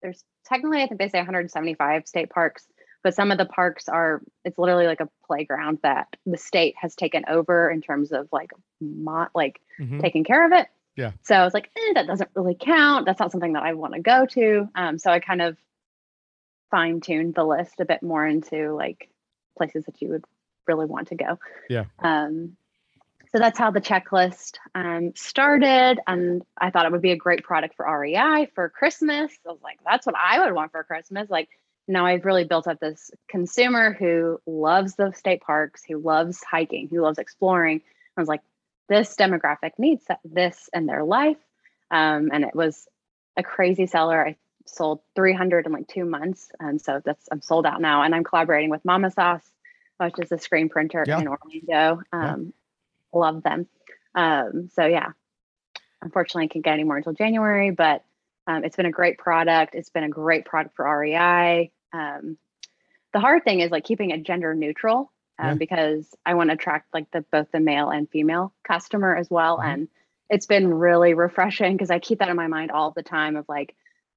There's 0.00 0.22
technically, 0.46 0.82
I 0.82 0.86
think 0.86 1.00
they 1.00 1.08
say 1.08 1.18
175 1.18 2.06
state 2.06 2.30
parks 2.30 2.66
but 3.06 3.14
some 3.14 3.30
of 3.30 3.38
the 3.38 3.44
parks 3.46 3.88
are 3.88 4.20
it's 4.44 4.58
literally 4.58 4.88
like 4.88 4.98
a 4.98 5.08
playground 5.28 5.78
that 5.84 6.08
the 6.26 6.36
state 6.36 6.74
has 6.76 6.96
taken 6.96 7.22
over 7.28 7.70
in 7.70 7.80
terms 7.80 8.10
of 8.10 8.28
like 8.32 8.50
mo- 8.80 9.28
like 9.32 9.60
Mhm. 9.78 10.00
taking 10.00 10.24
care 10.24 10.44
of 10.44 10.50
it 10.50 10.66
Yeah. 10.96 11.12
so 11.22 11.36
i 11.36 11.44
was 11.44 11.54
like 11.54 11.70
eh, 11.76 11.92
that 11.94 12.08
doesn't 12.08 12.30
really 12.34 12.56
count 12.58 13.06
that's 13.06 13.20
not 13.20 13.30
something 13.30 13.52
that 13.52 13.62
i 13.62 13.74
want 13.74 13.94
to 13.94 14.00
go 14.00 14.26
to 14.26 14.68
um, 14.74 14.98
so 14.98 15.12
i 15.12 15.20
kind 15.20 15.40
of 15.40 15.56
fine 16.72 17.00
tuned 17.00 17.36
the 17.36 17.44
list 17.44 17.78
a 17.78 17.84
bit 17.84 18.02
more 18.02 18.26
into 18.26 18.74
like 18.74 19.08
places 19.56 19.84
that 19.84 20.02
you 20.02 20.08
would 20.08 20.24
really 20.66 20.86
want 20.86 21.06
to 21.08 21.14
go 21.14 21.38
Yeah. 21.70 21.84
um, 22.00 22.56
so 23.32 23.38
that's 23.38 23.56
how 23.58 23.70
the 23.70 23.80
checklist 23.80 24.56
um, 24.74 25.12
started 25.14 26.00
and 26.08 26.42
i 26.58 26.70
thought 26.70 26.86
it 26.86 26.90
would 26.92 27.02
be 27.02 27.12
a 27.12 27.16
great 27.16 27.44
product 27.44 27.76
for 27.76 27.86
rei 28.00 28.50
for 28.52 28.68
christmas 28.68 29.30
i 29.46 29.52
was 29.52 29.62
like 29.62 29.78
that's 29.84 30.06
what 30.06 30.16
i 30.20 30.40
would 30.44 30.52
want 30.54 30.72
for 30.72 30.82
christmas 30.82 31.30
like 31.30 31.48
now 31.88 32.06
I've 32.06 32.24
really 32.24 32.44
built 32.44 32.66
up 32.66 32.80
this 32.80 33.10
consumer 33.28 33.92
who 33.92 34.40
loves 34.46 34.94
the 34.96 35.12
state 35.12 35.42
parks, 35.42 35.82
who 35.84 35.98
loves 35.98 36.42
hiking, 36.42 36.88
who 36.88 37.00
loves 37.00 37.18
exploring. 37.18 37.82
I 38.16 38.20
was 38.20 38.28
like, 38.28 38.42
this 38.88 39.16
demographic 39.16 39.72
needs 39.78 40.04
this 40.24 40.68
in 40.72 40.86
their 40.86 41.04
life. 41.04 41.36
Um, 41.90 42.30
and 42.32 42.44
it 42.44 42.54
was 42.54 42.86
a 43.36 43.42
crazy 43.42 43.86
seller. 43.86 44.26
I 44.26 44.36
sold 44.66 45.00
300 45.14 45.66
in 45.66 45.72
like 45.72 45.86
two 45.88 46.04
months. 46.04 46.48
And 46.58 46.80
so 46.80 47.00
that's, 47.04 47.28
I'm 47.30 47.42
sold 47.42 47.66
out 47.66 47.80
now. 47.80 48.02
And 48.02 48.14
I'm 48.14 48.24
collaborating 48.24 48.70
with 48.70 48.84
Mama 48.84 49.10
Sauce, 49.10 49.48
which 49.98 50.14
is 50.18 50.32
a 50.32 50.38
screen 50.38 50.68
printer 50.68 51.04
Yeah. 51.06 51.20
in 51.20 51.28
Orlando. 51.28 52.02
Um, 52.12 52.52
Love 53.12 53.42
them. 53.42 53.66
Um, 54.14 54.68
so 54.74 54.84
yeah, 54.86 55.10
unfortunately, 56.02 56.44
I 56.44 56.48
can't 56.48 56.64
get 56.64 56.74
any 56.74 56.84
more 56.84 56.96
until 56.96 57.12
January, 57.12 57.70
but 57.70 58.02
um, 58.46 58.64
it's 58.64 58.76
been 58.76 58.86
a 58.86 58.90
great 58.90 59.18
product. 59.18 59.74
It's 59.74 59.90
been 59.90 60.04
a 60.04 60.08
great 60.08 60.44
product 60.44 60.76
for 60.76 60.84
REI. 60.98 61.70
Um, 61.96 62.38
the 63.12 63.20
hard 63.20 63.44
thing 63.44 63.60
is 63.60 63.70
like 63.70 63.84
keeping 63.84 64.10
it 64.10 64.22
gender 64.22 64.54
neutral 64.54 65.12
um, 65.38 65.48
Yeah. 65.48 65.54
because 65.54 66.14
I 66.26 66.34
want 66.34 66.50
to 66.50 66.54
attract 66.54 66.92
like 66.92 67.10
the 67.12 67.22
both 67.32 67.50
the 67.52 67.60
male 67.60 67.88
and 67.90 68.08
female 68.10 68.52
customer 68.64 69.16
as 69.16 69.30
well. 69.30 69.58
Mhm. 69.58 69.64
And 69.72 69.88
it's 70.28 70.46
been 70.46 70.72
really 70.74 71.14
refreshing 71.14 71.72
because 71.74 71.90
I 71.90 71.98
keep 71.98 72.18
that 72.18 72.28
in 72.28 72.36
my 72.36 72.48
mind 72.48 72.70
all 72.70 72.90
the 72.90 73.02
time 73.02 73.36
of 73.36 73.48
like 73.48 73.74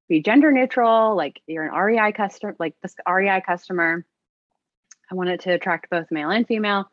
be 0.10 0.22
gender 0.22 0.52
neutral. 0.52 1.16
Like 1.16 1.42
you're 1.48 1.66
an 1.68 1.74
REI 1.74 2.12
customer, 2.12 2.56
like 2.60 2.76
this 2.82 2.96
REI 3.08 3.42
customer. 3.46 4.06
I 5.12 5.16
want 5.16 5.30
it 5.30 5.42
to 5.42 5.52
attract 5.54 5.90
both 5.90 6.12
male 6.12 6.30
and 6.30 6.46
female, 6.48 6.92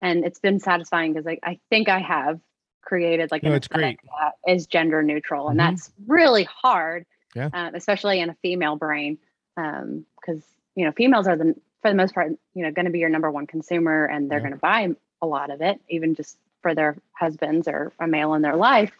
and 0.00 0.24
it's 0.24 0.38
been 0.38 0.58
satisfying 0.60 1.12
because 1.12 1.26
I, 1.26 1.38
I 1.42 1.60
think 1.70 1.88
I 1.88 1.98
have 1.98 2.40
created 2.82 3.30
like 3.30 3.42
No, 3.42 3.52
it's 3.52 3.68
great. 3.68 3.98
that 4.20 4.34
is 4.50 4.66
gender 4.66 5.02
neutral, 5.02 5.48
and 5.48 5.58
Mhm. 5.58 5.64
that's 5.70 5.92
really 6.06 6.44
hard, 6.44 7.04
Yeah. 7.34 7.50
um, 7.52 7.74
especially 7.74 8.20
in 8.20 8.30
a 8.30 8.34
female 8.36 8.76
brain, 8.76 9.18
Um, 9.58 10.06
because 10.20 10.42
you 10.76 10.84
know 10.84 10.92
females 10.92 11.26
are 11.26 11.36
the 11.36 11.54
for 11.82 11.90
the 11.90 11.96
most 11.96 12.14
part 12.14 12.30
you 12.54 12.62
know 12.64 12.70
going 12.70 12.84
to 12.86 12.90
be 12.92 13.00
your 13.00 13.08
number 13.10 13.30
one 13.30 13.46
consumer, 13.46 14.04
and 14.06 14.30
they're 14.30 14.38
Yeah. 14.38 14.44
going 14.44 14.54
to 14.54 14.58
buy 14.60 14.88
a 15.20 15.26
lot 15.26 15.50
of 15.50 15.60
it, 15.60 15.80
even 15.88 16.14
just 16.14 16.38
for 16.62 16.74
their 16.74 16.96
husbands 17.12 17.66
or 17.68 17.92
a 18.00 18.06
male 18.06 18.34
in 18.34 18.42
their 18.42 18.56
life. 18.56 18.92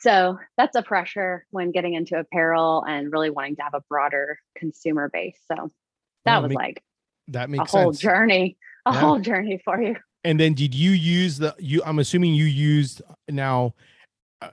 So 0.00 0.38
that's 0.56 0.76
a 0.76 0.82
pressure 0.82 1.44
when 1.50 1.72
getting 1.72 1.94
into 1.94 2.18
apparel 2.18 2.84
and 2.88 3.12
really 3.12 3.30
wanting 3.30 3.56
to 3.56 3.62
have 3.62 3.74
a 3.74 3.82
broader 3.88 4.38
consumer 4.56 5.08
base. 5.08 5.38
So 5.46 5.70
that 6.24 6.36
No, 6.36 6.40
was 6.42 6.48
make- 6.50 6.56
like 6.58 6.82
That 7.28 7.50
makes 7.50 7.72
a 7.72 7.76
whole 7.76 7.92
sense. 7.92 8.00
journey, 8.00 8.56
a 8.86 8.92
Yeah. 8.92 9.00
whole 9.00 9.18
journey 9.20 9.60
for 9.64 9.80
you. 9.80 9.96
And 10.24 10.38
then 10.40 10.54
did 10.54 10.74
you 10.74 10.90
use 10.92 11.38
the 11.38 11.54
you 11.58 11.82
I'm 11.84 11.98
assuming 11.98 12.34
you 12.34 12.44
used 12.44 13.02
now 13.28 13.74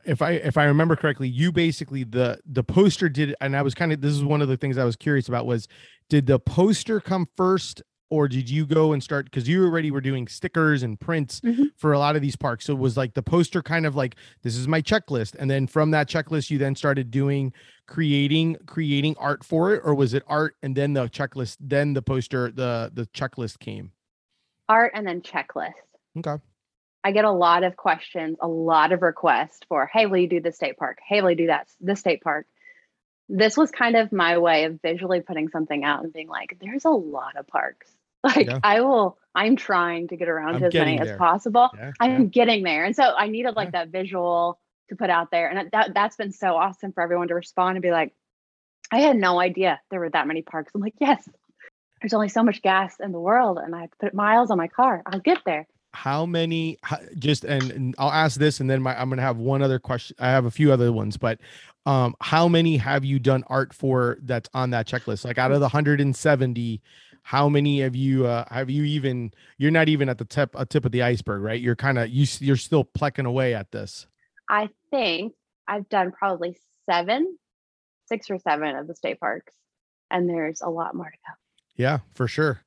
if 0.05 0.21
I 0.21 0.31
if 0.31 0.57
I 0.57 0.65
remember 0.65 0.95
correctly, 0.95 1.27
you 1.27 1.51
basically 1.51 2.03
the 2.03 2.39
the 2.45 2.63
poster 2.63 3.09
did 3.09 3.35
and 3.41 3.55
I 3.55 3.61
was 3.61 3.73
kind 3.73 3.91
of 3.93 4.01
this 4.01 4.13
is 4.13 4.23
one 4.23 4.41
of 4.41 4.47
the 4.47 4.57
things 4.57 4.77
I 4.77 4.83
was 4.85 4.95
curious 4.95 5.27
about 5.27 5.45
was 5.45 5.67
did 6.09 6.27
the 6.27 6.39
poster 6.39 6.99
come 6.99 7.27
first 7.35 7.81
or 8.09 8.29
did 8.29 8.49
you 8.49 8.65
go 8.65 8.93
and 8.93 9.03
start 9.03 9.25
because 9.25 9.49
you 9.49 9.63
already 9.65 9.91
were 9.91 9.99
doing 10.01 10.27
stickers 10.27 10.81
and 10.81 10.97
prints 10.97 11.41
Mhm. 11.41 11.71
for 11.75 11.91
a 11.91 11.99
lot 11.99 12.15
of 12.15 12.21
these 12.21 12.37
parks 12.37 12.63
so 12.65 12.73
it 12.73 12.79
was 12.79 12.95
like 12.95 13.13
the 13.13 13.21
poster 13.21 13.61
kind 13.61 13.85
of 13.85 13.95
like 13.97 14.15
this 14.43 14.55
is 14.55 14.65
my 14.65 14.81
checklist 14.81 15.35
and 15.37 15.49
then 15.51 15.67
from 15.67 15.91
that 15.91 16.07
checklist 16.07 16.49
you 16.49 16.57
then 16.57 16.73
started 16.75 17.11
doing 17.11 17.51
creating 17.85 18.55
creating 18.65 19.13
art 19.19 19.43
for 19.43 19.73
it 19.73 19.81
or 19.83 19.93
was 19.93 20.13
it 20.13 20.23
art 20.27 20.55
and 20.63 20.73
then 20.75 20.93
the 20.93 21.09
checklist 21.09 21.57
then 21.59 21.93
the 21.93 22.01
poster 22.01 22.49
the 22.51 22.89
the 22.93 23.05
checklist 23.07 23.59
came 23.59 23.91
art 24.69 24.91
and 24.95 25.05
then 25.05 25.21
checklist. 25.21 25.73
okay 26.17 26.41
I 27.03 27.11
get 27.11 27.25
a 27.25 27.31
lot 27.31 27.63
of 27.63 27.77
questions, 27.77 28.37
a 28.41 28.47
lot 28.47 28.91
of 28.91 29.01
requests 29.01 29.59
for, 29.69 29.89
hey, 29.91 30.05
will 30.05 30.17
you 30.17 30.27
do 30.27 30.41
the 30.41 30.51
state 30.51 30.77
park? 30.77 30.99
Hey, 31.07 31.21
will 31.21 31.31
you 31.31 31.37
do 31.37 31.47
that 31.47 31.67
the 31.79 31.95
state 31.95 32.21
park? 32.21 32.47
This 33.29 33.57
was 33.57 33.71
kind 33.71 33.95
of 33.95 34.11
my 34.11 34.37
way 34.37 34.65
of 34.65 34.81
visually 34.81 35.21
putting 35.21 35.49
something 35.49 35.83
out 35.83 36.03
and 36.03 36.13
being 36.13 36.27
like, 36.27 36.57
there's 36.61 36.85
a 36.85 36.89
lot 36.89 37.35
of 37.37 37.47
parks. 37.47 37.91
Like 38.23 38.47
Yeah. 38.47 38.59
I 38.63 38.81
will, 38.81 39.17
I'm 39.35 39.55
trying 39.55 40.07
to 40.07 40.17
get 40.17 40.27
around 40.27 40.59
to 40.59 40.65
as 40.65 40.73
many 40.73 40.97
getting 40.97 40.99
as 40.99 41.17
possible. 41.17 41.69
yeah, 41.77 41.91
I'm 41.99 42.23
yeah. 42.23 42.27
getting 42.27 42.63
there. 42.63 42.83
And 42.83 42.95
so 42.95 43.03
I 43.03 43.27
needed 43.27 43.55
like 43.55 43.71
that 43.71 43.89
visual 43.89 44.59
to 44.89 44.95
put 44.95 45.09
out 45.09 45.29
there. 45.31 45.49
And 45.49 45.69
that 45.71 45.93
that's 45.93 46.15
been 46.15 46.31
so 46.31 46.55
awesome 46.55 46.91
for 46.91 47.03
everyone 47.03 47.27
to 47.27 47.35
respond 47.35 47.77
and 47.77 47.81
be 47.81 47.91
like, 47.91 48.13
I 48.91 48.99
had 48.99 49.17
no 49.17 49.39
idea 49.39 49.79
there 49.91 49.99
were 49.99 50.09
that 50.09 50.27
many 50.27 50.41
parks. 50.41 50.71
I'm 50.73 50.81
like, 50.81 50.95
yes, 50.99 51.29
there's 52.01 52.13
only 52.13 52.29
so 52.29 52.43
much 52.43 52.61
gas 52.61 52.95
in 52.99 53.11
the 53.11 53.19
world 53.19 53.59
and 53.63 53.75
I 53.75 53.81
have 53.81 53.91
to 53.91 53.97
put 53.97 54.13
miles 54.13 54.51
on 54.51 54.57
my 54.57 54.67
car. 54.67 55.03
I'll 55.05 55.19
get 55.19 55.39
there. 55.45 55.67
How 55.93 56.25
many 56.25 56.77
just 57.17 57.43
and, 57.43 57.71
and 57.71 57.95
i'll 57.97 58.11
ask 58.11 58.39
this 58.39 58.59
and 58.59 58.69
then 58.69 58.81
my 58.81 58.99
i'm 58.99 59.09
gonna 59.09 59.21
have 59.21 59.37
one 59.37 59.61
other 59.61 59.79
question 59.79 60.15
i 60.19 60.27
have 60.27 60.45
a 60.45 60.51
few 60.51 60.71
other 60.71 60.91
ones 60.91 61.17
but 61.17 61.39
um 61.85 62.13
how 62.21 62.47
many 62.47 62.77
have 62.77 63.03
you 63.03 63.19
done 63.19 63.43
art 63.47 63.73
for 63.73 64.17
that's 64.23 64.49
on 64.53 64.69
that 64.69 64.87
checklist 64.87 65.25
like 65.25 65.37
out 65.37 65.51
of 65.51 65.59
the 65.59 65.65
170 65.65 66.81
how 67.23 67.49
many 67.49 67.81
of 67.81 67.95
you 67.95 68.25
uh 68.27 68.45
have 68.51 68.69
you 68.69 68.83
even 68.83 69.31
you're 69.57 69.71
not 69.71 69.89
even 69.89 70.07
at 70.09 70.17
the 70.17 70.25
tip 70.25 70.53
a 70.55 70.65
tip 70.65 70.85
of 70.85 70.91
the 70.91 71.01
iceberg 71.01 71.41
right 71.41 71.61
you're 71.61 71.75
kind 71.75 71.97
of 71.97 72.09
you 72.09 72.27
you're 72.39 72.55
still 72.55 72.83
plucking 72.83 73.25
away 73.25 73.55
at 73.55 73.71
this 73.71 74.07
I 74.49 74.69
think 74.91 75.33
I've 75.67 75.89
done 75.89 76.11
probably 76.11 76.57
seven, 76.89 77.37
six 78.07 78.29
or 78.29 78.39
seven 78.39 78.75
of 78.75 78.87
the 78.87 78.95
state 78.95 79.19
parks, 79.19 79.53
and 80.09 80.29
there's 80.29 80.61
a 80.61 80.69
lot 80.69 80.95
more 80.95 81.09
to 81.09 81.17
go. 81.27 81.33
Yeah, 81.75 81.99
for 82.13 82.27
sure. 82.27 82.61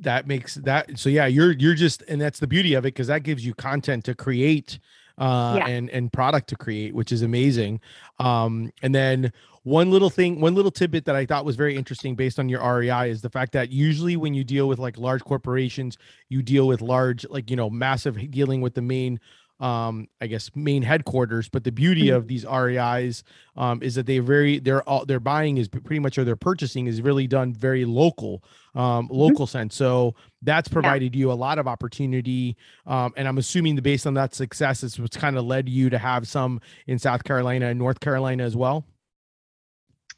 That 0.00 0.26
makes 0.26 0.54
that 0.56 0.98
so 0.98 1.10
yeah, 1.10 1.26
you're 1.26 1.52
you're 1.52 1.74
just 1.74 2.02
and 2.08 2.20
that's 2.20 2.38
the 2.40 2.46
beauty 2.46 2.74
of 2.74 2.84
it 2.84 2.94
because 2.94 3.08
that 3.08 3.24
gives 3.24 3.44
you 3.44 3.54
content 3.54 4.04
to 4.06 4.14
create 4.14 4.78
uh 5.18 5.56
Yeah. 5.58 5.66
and 5.68 5.90
and 5.90 6.10
product 6.12 6.48
to 6.48 6.56
create, 6.56 6.94
which 6.94 7.12
is 7.12 7.20
amazing. 7.22 7.80
Um 8.18 8.72
and 8.82 8.94
then 8.94 9.32
one 9.64 9.90
little 9.90 10.10
thing, 10.10 10.40
one 10.40 10.54
little 10.54 10.70
tidbit 10.72 11.04
that 11.04 11.14
I 11.14 11.24
thought 11.26 11.44
was 11.44 11.56
very 11.56 11.76
interesting 11.76 12.16
based 12.16 12.38
on 12.40 12.48
your 12.48 12.60
REI 12.62 13.10
is 13.10 13.20
the 13.20 13.30
fact 13.30 13.52
that 13.52 13.70
usually 13.70 14.16
when 14.16 14.32
you 14.34 14.42
deal 14.44 14.66
with 14.66 14.78
like 14.78 14.96
large 14.98 15.22
corporations, 15.22 15.98
you 16.30 16.42
deal 16.42 16.66
with 16.66 16.80
large, 16.80 17.24
like 17.28 17.48
you 17.50 17.54
know, 17.56 17.68
massive 17.70 18.30
dealing 18.30 18.60
with 18.62 18.74
the 18.74 18.82
main 18.82 19.20
um 19.62 20.08
i 20.20 20.26
guess 20.26 20.50
main 20.54 20.82
headquarters 20.82 21.48
but 21.48 21.62
the 21.64 21.70
beauty 21.72 22.08
Mhm. 22.08 22.16
of 22.16 22.26
these 22.26 22.44
REIs 22.44 23.22
um 23.56 23.82
is 23.82 23.94
that 23.94 24.06
they 24.06 24.18
very 24.18 24.58
they're 24.58 24.82
all 24.88 25.06
their 25.06 25.20
buying 25.20 25.56
is 25.56 25.68
pretty 25.68 26.00
much 26.00 26.18
or 26.18 26.24
their 26.24 26.36
purchasing 26.36 26.86
is 26.88 27.00
really 27.00 27.26
done 27.26 27.54
very 27.54 27.84
local 27.84 28.42
um 28.74 29.08
local 29.10 29.46
sense 29.46 29.74
so 29.74 30.14
that's 30.42 30.68
provided 30.68 31.14
you 31.14 31.30
a 31.30 31.34
lot 31.34 31.58
of 31.58 31.68
opportunity 31.68 32.56
um 32.86 33.14
and 33.16 33.28
i'm 33.28 33.38
assuming 33.38 33.76
that 33.76 33.82
based 33.82 34.06
on 34.06 34.14
that 34.14 34.34
success 34.34 34.82
is 34.82 34.98
what's 34.98 35.16
kind 35.16 35.38
of 35.38 35.44
led 35.44 35.68
you 35.68 35.88
to 35.88 35.98
have 35.98 36.26
some 36.26 36.60
in 36.88 36.98
south 36.98 37.22
carolina 37.22 37.66
and 37.68 37.78
north 37.78 38.00
carolina 38.00 38.42
as 38.42 38.56
well 38.56 38.84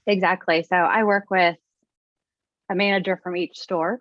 Exactly. 0.06 0.62
So 0.62 0.76
I 0.76 1.04
work 1.04 1.30
with 1.30 1.56
a 2.70 2.74
manager 2.74 3.18
from 3.22 3.36
each 3.38 3.58
store. 3.58 4.00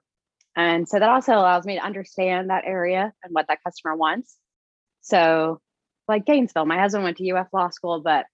And 0.55 0.85
so 0.87 0.99
that 0.99 1.09
also 1.09 1.31
allows 1.33 1.65
me 1.65 1.75
to 1.75 1.81
understand 1.81 2.49
that 2.49 2.65
area 2.65 3.13
and 3.23 3.33
what 3.33 3.47
that 3.47 3.59
customer 3.63 3.95
wants. 3.95 4.37
So, 5.03 5.61
like 6.07 6.25
Gainesville, 6.25 6.65
my 6.65 6.79
husband 6.79 7.03
went 7.03 7.17
to 7.17 7.29
UF 7.29 7.47
Law 7.53 7.69
School, 7.69 8.01
but 8.01 8.25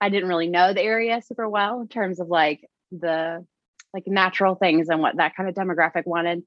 I 0.00 0.08
didn't 0.08 0.28
really 0.28 0.48
know 0.48 0.72
the 0.72 0.82
area 0.82 1.20
super 1.22 1.48
well 1.48 1.80
in 1.80 1.88
terms 1.88 2.20
of 2.20 2.28
like 2.28 2.60
the 2.92 3.44
like 3.92 4.06
natural 4.06 4.54
things 4.54 4.88
and 4.88 5.00
what 5.00 5.16
that 5.16 5.36
kind 5.36 5.48
of 5.48 5.54
demographic 5.54 6.06
wanted. 6.06 6.42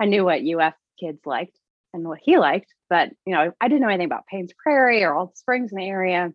I 0.00 0.06
knew 0.06 0.24
what 0.24 0.42
UF 0.42 0.74
kids 1.00 1.20
liked 1.26 1.58
and 1.92 2.04
what 2.04 2.20
he 2.22 2.38
liked, 2.38 2.72
but 2.88 3.10
you 3.26 3.34
know, 3.34 3.52
I 3.60 3.68
didn't 3.68 3.82
know 3.82 3.88
anything 3.88 4.06
about 4.06 4.24
Paynes 4.32 4.50
Prairie 4.56 5.02
or 5.02 5.14
all 5.14 5.26
the 5.26 5.36
springs 5.36 5.72
in 5.72 5.78
the 5.78 5.86
area. 5.86 6.32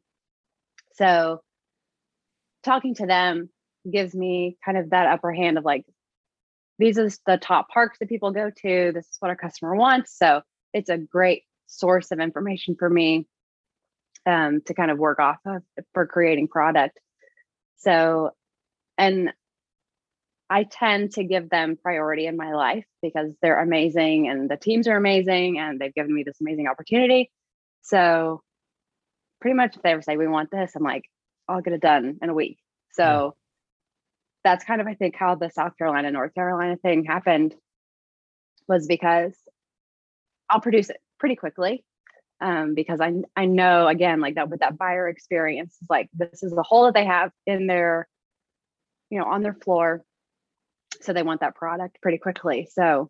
So 0.95 1.41
talking 2.63 2.95
to 2.95 3.05
them 3.05 3.49
gives 3.89 4.13
me 4.13 4.57
kind 4.65 4.77
of 4.77 4.89
that 4.89 5.07
upper 5.07 5.31
hand 5.31 5.57
of 5.57 5.63
like 5.63 5.85
these 6.79 6.99
are 6.99 7.09
the 7.25 7.37
top 7.37 7.69
parks 7.69 7.99
that 7.99 8.09
people 8.09 8.31
go 8.31 8.49
to 8.49 8.91
this 8.93 9.05
is 9.05 9.17
what 9.19 9.29
our 9.29 9.35
customer 9.35 9.73
wants 9.75 10.17
so 10.17 10.41
it's 10.73 10.89
a 10.89 10.97
great 10.97 11.43
source 11.67 12.11
of 12.11 12.19
information 12.19 12.75
for 12.77 12.89
me 12.89 13.27
um, 14.25 14.61
to 14.65 14.73
kind 14.73 14.91
of 14.91 14.97
work 14.97 15.19
off 15.19 15.37
of 15.45 15.63
for 15.93 16.05
creating 16.05 16.47
product. 16.47 16.99
So 17.77 18.31
and 18.97 19.31
i 20.49 20.63
tend 20.63 21.11
to 21.11 21.23
give 21.23 21.49
them 21.49 21.77
priority 21.81 22.25
in 22.25 22.37
my 22.37 22.53
life 22.53 22.85
because 23.01 23.33
they're 23.41 23.61
amazing 23.61 24.29
and 24.29 24.49
the 24.49 24.57
teams 24.57 24.87
are 24.87 24.95
amazing 24.95 25.59
and 25.59 25.79
they've 25.79 25.93
given 25.93 26.13
me 26.13 26.23
this 26.23 26.39
amazing 26.41 26.67
opportunity. 26.67 27.29
So 27.81 28.41
pretty 29.41 29.55
much 29.55 29.75
if 29.75 29.81
they 29.81 29.91
ever 29.91 30.01
say 30.01 30.17
we 30.17 30.27
want 30.27 30.51
this. 30.51 30.75
I'm 30.75 30.83
like 30.83 31.03
I'll 31.47 31.61
get 31.61 31.73
it 31.73 31.81
done 31.81 32.17
in 32.21 32.29
a 32.29 32.33
week. 32.33 32.57
So 32.93 33.35
that's 34.43 34.65
kind 34.65 34.81
of 34.81 34.87
I 34.87 34.95
think 34.95 35.15
how 35.15 35.35
the 35.35 35.49
South 35.49 35.77
Carolina 35.77 36.11
North 36.11 36.33
Carolina 36.33 36.77
thing 36.77 37.03
happened 37.03 37.53
was 38.67 38.87
because 38.87 39.33
I'll 40.49 40.61
produce 40.61 40.89
it 40.89 40.97
pretty 41.19 41.35
quickly 41.35 41.83
um, 42.39 42.75
because 42.75 43.01
I 43.01 43.13
I 43.35 43.45
know 43.45 43.87
again 43.87 44.19
like 44.19 44.35
that 44.35 44.49
with 44.49 44.59
that 44.59 44.77
buyer 44.77 45.07
experience 45.07 45.73
is 45.81 45.87
like 45.89 46.09
this 46.13 46.43
is 46.43 46.51
the 46.51 46.63
hole 46.63 46.85
that 46.85 46.93
they 46.93 47.05
have 47.05 47.31
in 47.45 47.67
their 47.67 48.07
you 49.09 49.19
know 49.19 49.25
on 49.25 49.41
their 49.41 49.53
floor, 49.53 50.03
so 51.01 51.13
they 51.13 51.23
want 51.23 51.41
that 51.41 51.55
product 51.55 52.01
pretty 52.01 52.17
quickly. 52.17 52.67
So 52.71 53.09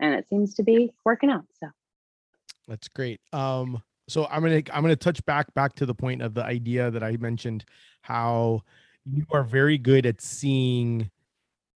and 0.00 0.14
it 0.14 0.26
seems 0.28 0.54
to 0.54 0.62
be 0.62 0.92
working 1.04 1.30
out. 1.30 1.44
So 1.60 1.68
That's 2.68 2.88
great. 2.88 3.20
Um, 3.32 3.82
so 4.08 4.26
I'm 4.26 4.42
gonna 4.42 4.62
I'm 4.72 4.82
gonna 4.82 4.96
touch 4.96 5.24
back 5.24 5.52
back 5.54 5.74
to 5.76 5.86
the 5.86 5.94
point 5.94 6.20
of 6.20 6.34
the 6.34 6.44
idea 6.44 6.90
that 6.90 7.02
I 7.02 7.16
mentioned 7.16 7.64
how 8.02 8.62
you 9.06 9.24
are 9.30 9.44
very 9.44 9.78
good 9.78 10.04
at 10.04 10.20
seeing 10.20 11.10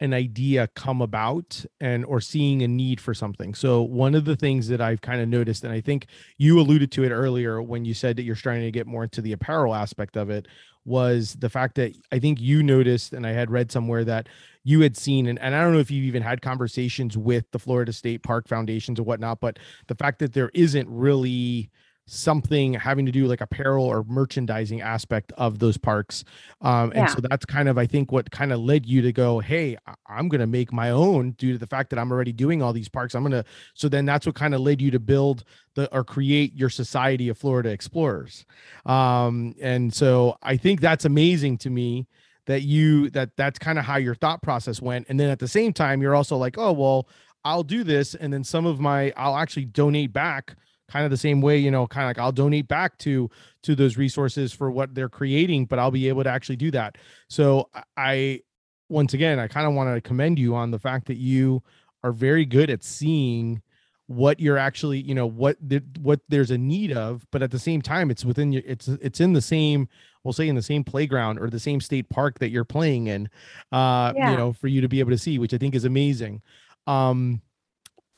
an 0.00 0.14
idea 0.14 0.68
come 0.68 1.02
about 1.02 1.64
and 1.80 2.04
or 2.04 2.20
seeing 2.20 2.62
a 2.62 2.68
need 2.68 3.00
for 3.00 3.14
something. 3.14 3.54
So 3.54 3.82
one 3.82 4.14
of 4.14 4.24
the 4.24 4.37
things 4.37 4.68
that 4.68 4.80
I've 4.80 5.00
kind 5.00 5.20
of 5.20 5.28
noticed, 5.28 5.64
and 5.64 5.72
I 5.72 5.80
think 5.80 6.06
you 6.37 6.61
alluded 6.61 6.92
to 6.92 7.04
it 7.04 7.11
earlier 7.11 7.61
when 7.61 7.84
you 7.84 7.94
said 7.94 8.16
that 8.16 8.22
you're 8.22 8.37
starting 8.37 8.62
to 8.62 8.70
get 8.70 8.87
more 8.87 9.04
into 9.04 9.20
the 9.20 9.32
apparel 9.32 9.74
aspect 9.74 10.16
of 10.16 10.30
it, 10.30 10.46
was 10.84 11.34
the 11.34 11.50
fact 11.50 11.74
that 11.74 11.94
I 12.12 12.18
think 12.18 12.40
you 12.40 12.62
noticed, 12.62 13.12
and 13.12 13.26
I 13.26 13.32
had 13.32 13.50
read 13.50 13.70
somewhere 13.70 14.04
that 14.04 14.28
you 14.64 14.80
had 14.80 14.96
seen, 14.96 15.26
and, 15.26 15.38
and 15.38 15.54
I 15.54 15.62
don't 15.62 15.74
know 15.74 15.80
if 15.80 15.90
you've 15.90 16.06
even 16.06 16.22
had 16.22 16.40
conversations 16.40 17.16
with 17.16 17.50
the 17.50 17.58
Florida 17.58 17.92
State 17.92 18.22
Park 18.22 18.48
Foundations 18.48 18.98
or 18.98 19.02
whatnot, 19.02 19.40
but 19.40 19.58
the 19.88 19.94
fact 19.94 20.18
that 20.20 20.32
there 20.32 20.50
isn't 20.54 20.88
really 20.88 21.70
something 22.10 22.72
having 22.74 23.04
to 23.06 23.12
do 23.12 23.26
like 23.26 23.40
apparel 23.40 23.84
or 23.84 24.02
merchandising 24.04 24.80
aspect 24.80 25.30
of 25.36 25.58
those 25.58 25.76
parks. 25.76 26.24
Um 26.62 26.92
and 26.94 27.06
Yeah. 27.06 27.06
so 27.06 27.20
that's 27.20 27.44
kind 27.44 27.68
of 27.68 27.76
i 27.78 27.86
think 27.86 28.10
what 28.12 28.30
kind 28.30 28.52
of 28.52 28.60
led 28.60 28.86
you 28.86 29.02
to 29.02 29.12
go 29.12 29.40
hey 29.40 29.76
i'm 30.06 30.28
going 30.28 30.40
to 30.40 30.46
make 30.46 30.72
my 30.72 30.90
own 30.90 31.32
due 31.32 31.52
to 31.52 31.58
the 31.58 31.66
fact 31.66 31.90
that 31.90 31.98
i'm 31.98 32.10
already 32.10 32.32
doing 32.32 32.62
all 32.62 32.72
these 32.72 32.88
parks. 32.88 33.14
I'm 33.14 33.22
going 33.22 33.32
to 33.32 33.44
so 33.74 33.88
then 33.88 34.06
that's 34.06 34.24
what 34.26 34.34
kind 34.34 34.54
of 34.54 34.60
led 34.62 34.80
you 34.80 34.90
to 34.90 34.98
build 34.98 35.44
the 35.74 35.92
or 35.94 36.02
create 36.02 36.54
your 36.54 36.70
society 36.70 37.28
of 37.28 37.36
florida 37.38 37.68
explorers. 37.70 38.46
Um 38.86 39.54
and 39.60 39.92
so 39.92 40.36
i 40.42 40.56
think 40.56 40.80
that's 40.80 41.04
amazing 41.04 41.58
to 41.58 41.70
me 41.70 42.06
that 42.46 42.62
you 42.62 43.10
that 43.10 43.36
that's 43.36 43.58
kind 43.58 43.78
of 43.78 43.84
how 43.84 43.96
your 43.96 44.14
thought 44.14 44.42
process 44.42 44.80
went. 44.80 45.04
And 45.10 45.20
then 45.20 45.28
at 45.28 45.38
the 45.38 45.48
same 45.48 45.74
time 45.74 46.00
you're 46.00 46.14
also 46.14 46.36
like 46.38 46.56
oh 46.56 46.72
well 46.72 47.06
i'll 47.44 47.62
do 47.62 47.84
this 47.84 48.14
and 48.14 48.32
then 48.32 48.42
some 48.42 48.66
of 48.66 48.80
my 48.80 49.12
i'll 49.16 49.36
actually 49.36 49.66
donate 49.66 50.12
back 50.12 50.56
kind 50.88 51.05
of 51.05 51.11
the 51.11 51.16
same 51.16 51.40
way 51.40 51.57
you 51.59 51.70
know 51.70 51.87
kind 51.87 52.05
of 52.05 52.09
like 52.09 52.18
i'll 52.18 52.33
donate 52.33 52.66
back 52.68 52.96
to 52.98 53.29
to 53.62 53.74
those 53.74 53.96
resources 53.96 54.53
for 54.53 54.70
what 54.70 54.94
they're 54.94 55.09
creating 55.09 55.64
but 55.66 55.79
i'll 55.79 55.90
be 55.90 56.09
able 56.09 56.22
to 56.24 56.31
actually 56.31 56.57
do 56.57 56.70
that 56.70 56.96
so 57.29 57.68
I- 57.96 58.40
once 58.88 59.12
again 59.14 59.38
i 59.38 59.46
kind 59.48 59.66
of 59.66 59.74
want 59.74 59.94
to 59.94 60.01
commend 60.01 60.38
you 60.38 60.55
on 60.55 60.70
the 60.70 60.79
fact 60.79 61.07
that 61.09 61.16
you 61.18 61.62
are 62.03 62.12
very 62.12 62.44
good 62.46 62.70
at 62.70 62.83
seeing 62.83 63.61
what 64.07 64.40
you're 64.40 64.57
actually 64.57 64.98
you 65.03 65.14
know 65.14 65.27
what 65.27 65.57
the, 65.61 65.83
what 66.01 66.20
there's 66.31 66.51
a 66.51 66.57
need 66.57 66.92
of 66.92 67.27
but 67.31 67.42
at 67.42 67.51
the 67.51 67.59
same 67.59 67.83
time 67.83 68.11
it's 68.11 68.24
within 68.24 68.51
your 68.53 68.62
it's 68.64 68.88
it's 68.88 69.20
in 69.20 69.35
the 69.35 69.42
same 69.42 69.87
we'll 70.24 70.33
say 70.33 70.48
in 70.48 70.55
the 70.55 70.62
same 70.62 70.83
playground 70.83 71.38
or 71.38 71.51
the 71.51 71.61
same 71.61 71.79
state 71.83 72.09
park 72.09 72.38
that 72.38 72.48
you're 72.48 72.64
playing 72.64 73.09
in 73.09 73.29
uh 73.72 74.14
Yeah. 74.16 74.31
you 74.31 74.37
know 74.38 74.55
for 74.55 74.68
you 74.68 74.81
to 74.81 74.88
be 74.88 75.01
able 75.01 75.11
to 75.11 75.18
see 75.18 75.38
which 75.38 75.53
i 75.53 75.59
think 75.59 75.74
is 75.74 75.85
amazing 75.85 76.40
um 76.87 77.43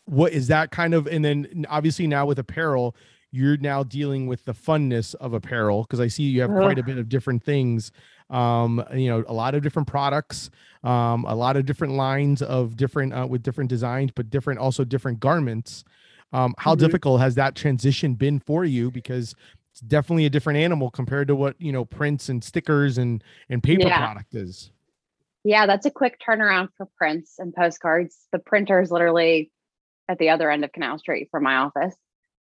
what 0.07 0.33
is 0.33 0.49
that 0.49 0.71
kind 0.71 0.95
of 0.95 1.07
and 1.07 1.25
then 1.25 1.67
obviously 1.69 2.07
now 2.07 2.27
with 2.27 2.39
apparel 2.39 2.95
you're 3.33 3.57
now 3.59 3.83
dealing 3.83 4.27
with 4.27 4.45
the 4.45 4.53
funness 4.53 5.15
of 5.17 5.35
apparel 5.35 5.83
because 5.83 6.01
I 6.01 6.09
see 6.09 6.25
you 6.25 6.41
have 6.41 6.51
quite 6.51 6.79
a 6.79 6.83
bit 6.83 6.99
of 6.99 7.09
different 7.09 7.45
things. 7.45 7.93
Um, 8.29 8.85
you 8.95 9.09
know, 9.09 9.25
a 9.27 9.33
lot 9.33 9.55
of 9.55 9.63
different 9.63 9.89
products, 9.89 10.51
um, 10.85 11.25
a 11.25 11.35
lot 11.35 11.57
of 11.57 11.67
different 11.67 11.95
lines 11.95 12.43
of 12.43 12.77
different 12.77 13.13
uh, 13.13 13.27
with 13.29 13.43
different 13.43 13.71
designs, 13.71 14.11
but 14.15 14.31
different 14.31 14.61
also 14.61 14.85
different 14.85 15.21
garments. 15.21 15.85
Um, 16.33 16.55
how 16.59 16.75
mm-hmm. 16.75 16.85
difficult 16.85 17.21
has 17.21 17.35
that 17.37 17.57
transition 17.57 18.15
been 18.15 18.39
for 18.39 18.65
you? 18.65 18.91
Because 18.91 19.35
it's 19.73 19.81
definitely 19.81 20.27
a 20.27 20.31
different 20.31 20.59
animal 20.59 20.91
compared 20.91 21.29
to 21.29 21.35
what 21.35 21.55
you 21.61 21.73
know 21.73 21.85
prints 21.85 22.29
and 22.29 22.43
stickers 22.43 22.99
and 22.99 23.23
and 23.49 23.63
paper 23.63 23.89
yeah. 23.89 23.99
product 23.99 24.35
is. 24.35 24.71
Yeah, 25.43 25.67
that's 25.67 25.87
a 25.87 25.91
quick 25.91 26.21
turnaround 26.21 26.69
for 26.77 26.87
prints 26.99 27.39
and 27.39 27.55
postcards. 27.55 28.27
The 28.31 28.39
printers 28.39 28.91
literally 28.91 29.51
at 30.11 30.19
the 30.19 30.31
other 30.31 30.51
end 30.51 30.65
of 30.65 30.73
Canal 30.73 30.99
Street 30.99 31.29
from 31.31 31.45
my 31.45 31.57
office. 31.57 31.95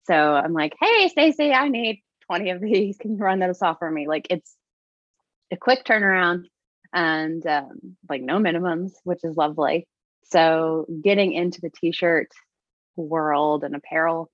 So 0.04 0.14
I'm 0.14 0.54
like, 0.54 0.74
hey, 0.80 1.08
Stacy, 1.08 1.52
I 1.52 1.68
need 1.68 2.02
20 2.26 2.50
of 2.50 2.60
these. 2.60 2.96
Can 2.96 3.12
you 3.12 3.18
run 3.18 3.38
those 3.38 3.60
off 3.60 3.78
for 3.78 3.90
me? 3.90 4.08
Like 4.08 4.26
it's 4.30 4.56
a 5.52 5.58
quick 5.58 5.84
turnaround 5.84 6.44
and 6.92 7.46
um, 7.46 7.96
like 8.08 8.22
no 8.22 8.38
minimums, 8.38 8.92
which 9.04 9.20
is 9.24 9.36
lovely. 9.36 9.86
So 10.30 10.86
getting 11.02 11.34
into 11.34 11.60
the 11.60 11.70
t-shirt 11.70 12.28
world 12.96 13.62
and 13.62 13.76
apparel, 13.76 14.30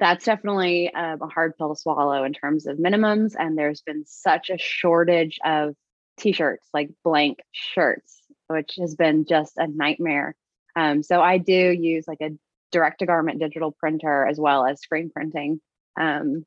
that's 0.00 0.24
definitely 0.24 0.92
um, 0.94 1.20
a 1.20 1.26
hard 1.26 1.58
pill 1.58 1.74
to 1.74 1.80
swallow 1.80 2.24
in 2.24 2.32
terms 2.32 2.66
of 2.66 2.78
minimums. 2.78 3.34
And 3.38 3.58
there's 3.58 3.82
been 3.82 4.04
such 4.06 4.48
a 4.48 4.56
shortage 4.56 5.38
of 5.44 5.74
t-shirts, 6.18 6.66
like 6.72 6.90
blank 7.04 7.40
shirts, 7.52 8.18
which 8.46 8.76
has 8.80 8.94
been 8.94 9.26
just 9.28 9.58
a 9.58 9.66
nightmare. 9.66 10.34
Um, 10.76 11.02
so 11.02 11.20
I 11.20 11.38
do 11.38 11.52
use 11.52 12.04
like 12.06 12.20
a 12.20 12.30
direct 12.72 13.00
to 13.00 13.06
garment 13.06 13.40
digital 13.40 13.72
printer 13.72 14.26
as 14.26 14.38
well 14.38 14.66
as 14.66 14.80
screen 14.80 15.10
printing. 15.10 15.60
Um, 16.00 16.44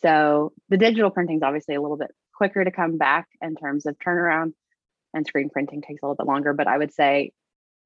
so 0.00 0.52
the 0.68 0.76
digital 0.76 1.10
printing 1.10 1.36
is 1.36 1.42
obviously 1.42 1.74
a 1.74 1.82
little 1.82 1.96
bit 1.96 2.10
quicker 2.34 2.64
to 2.64 2.70
come 2.70 2.98
back 2.98 3.28
in 3.40 3.56
terms 3.56 3.86
of 3.86 3.96
turnaround, 3.98 4.52
and 5.12 5.26
screen 5.26 5.50
printing 5.50 5.82
takes 5.82 6.02
a 6.02 6.06
little 6.06 6.16
bit 6.16 6.26
longer. 6.26 6.52
But 6.52 6.66
I 6.66 6.78
would 6.78 6.92
say 6.92 7.32